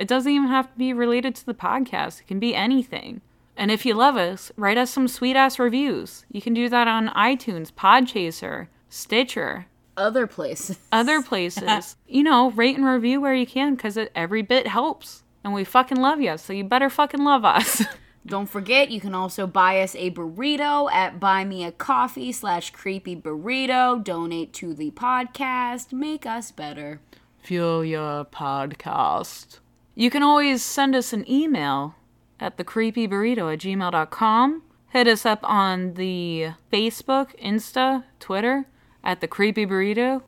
It 0.01 0.07
doesn't 0.07 0.31
even 0.31 0.47
have 0.47 0.71
to 0.71 0.77
be 0.79 0.93
related 0.93 1.35
to 1.35 1.45
the 1.45 1.53
podcast, 1.53 2.21
it 2.21 2.27
can 2.27 2.39
be 2.39 2.55
anything. 2.55 3.21
And 3.55 3.69
if 3.69 3.85
you 3.85 3.93
love 3.93 4.17
us, 4.17 4.51
write 4.57 4.79
us 4.79 4.89
some 4.89 5.07
sweet 5.07 5.35
ass 5.35 5.59
reviews. 5.59 6.25
You 6.31 6.41
can 6.41 6.55
do 6.55 6.67
that 6.69 6.87
on 6.87 7.09
iTunes, 7.09 7.71
Podchaser, 7.71 8.65
Stitcher, 8.89 9.67
Other 9.95 10.25
places. 10.25 10.79
other 10.91 11.21
places. 11.21 11.97
you 12.07 12.23
know, 12.23 12.49
rate 12.49 12.77
and 12.77 12.85
review 12.87 13.21
where 13.21 13.35
you 13.35 13.45
can 13.45 13.75
because 13.75 13.95
every 14.15 14.41
bit 14.41 14.65
helps. 14.65 15.21
And 15.43 15.53
we 15.53 15.63
fucking 15.63 16.01
love 16.01 16.19
you, 16.19 16.35
so 16.39 16.51
you 16.51 16.63
better 16.63 16.89
fucking 16.89 17.23
love 17.23 17.45
us. 17.45 17.83
Don't 18.25 18.49
forget, 18.49 18.89
you 18.89 18.99
can 18.99 19.13
also 19.13 19.45
buy 19.45 19.81
us 19.81 19.93
a 19.93 20.09
burrito 20.09 20.91
at 20.91 21.19
Buy 21.19 21.45
Me 21.45 21.63
a 21.63 21.71
Coffee 21.71 22.31
slash 22.31 22.71
Creepy 22.71 23.15
Burrito. 23.15 24.03
Donate 24.03 24.51
to 24.53 24.73
the 24.73 24.89
podcast. 24.89 25.93
Make 25.93 26.25
us 26.25 26.51
better. 26.51 27.01
Fuel 27.43 27.85
your 27.85 28.25
podcast. 28.25 29.59
You 30.01 30.09
can 30.09 30.23
always 30.23 30.63
send 30.63 30.95
us 30.95 31.13
an 31.13 31.29
email 31.29 31.93
at 32.39 32.57
thecreepyburrito 32.57 33.53
at 33.53 33.59
gmail.com. 33.59 34.63
Hit 34.89 35.07
us 35.07 35.27
up 35.27 35.41
on 35.43 35.93
the 35.93 36.53
Facebook, 36.73 37.39
Insta, 37.39 38.05
Twitter 38.19 38.65
at 39.03 39.21
the 39.21 39.27
Creepy 39.27 39.67
Burrito 39.67 40.23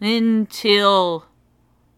until 0.00 1.26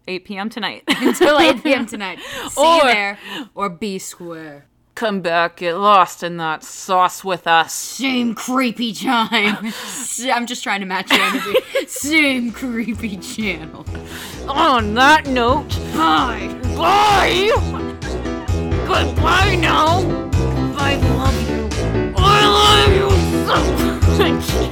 8 0.08 0.24
p.m. 0.24 0.48
tonight. 0.48 0.84
Until 0.88 1.38
8 1.38 1.62
p.m. 1.62 1.84
tonight. 1.94 2.18
See 2.48 2.62
you 2.62 2.80
Or- 2.80 2.84
there 2.84 3.18
or 3.54 3.68
be 3.68 3.98
square. 3.98 4.64
Come 4.94 5.20
back, 5.22 5.56
get 5.56 5.78
lost 5.78 6.22
in 6.22 6.36
that 6.36 6.62
sauce 6.62 7.24
with 7.24 7.46
us. 7.46 7.72
Same 7.72 8.34
creepy 8.34 8.92
time. 8.92 9.72
I'm 10.32 10.46
just 10.46 10.62
trying 10.62 10.80
to 10.80 10.86
match 10.86 11.10
your 11.10 11.20
energy. 11.20 11.86
Same 11.86 12.52
creepy 12.52 13.16
channel. 13.16 13.86
On 14.48 14.92
that 14.94 15.26
note, 15.26 15.68
Bye. 15.94 16.48
bye! 16.76 17.50
Goodbye 18.86 19.56
now! 19.56 20.00
I 20.76 20.96
love 20.96 21.50
you. 21.50 21.68
I 22.16 22.46
love 22.46 22.92
you 22.94 23.10
so 23.46 23.56
much. 24.18 24.62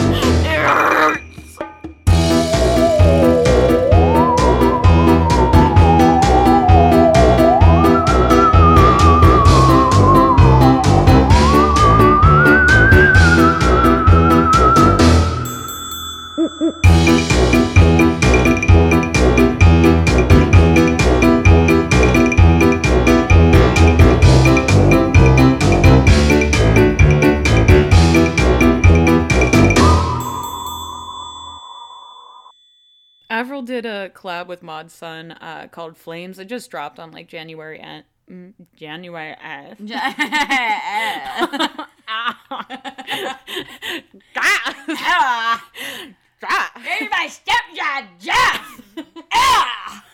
Did 33.63 33.87
a 33.87 34.11
collab 34.11 34.47
with 34.47 34.63
Mod 34.63 34.91
Sun 34.91 35.33
uh, 35.33 35.69
called 35.71 35.97
Flames. 35.97 36.39
It 36.39 36.47
just 36.47 36.71
dropped 36.71 36.99
on 36.99 37.11
like 37.13 37.29
January 37.29 37.81
end. 37.81 38.05
Mm, 38.31 38.55
January 38.77 39.37
F. 39.41 39.79
Gave 46.83 47.11
my 47.11 47.29
stepdad 47.29 48.07
Jeff. 48.19 48.81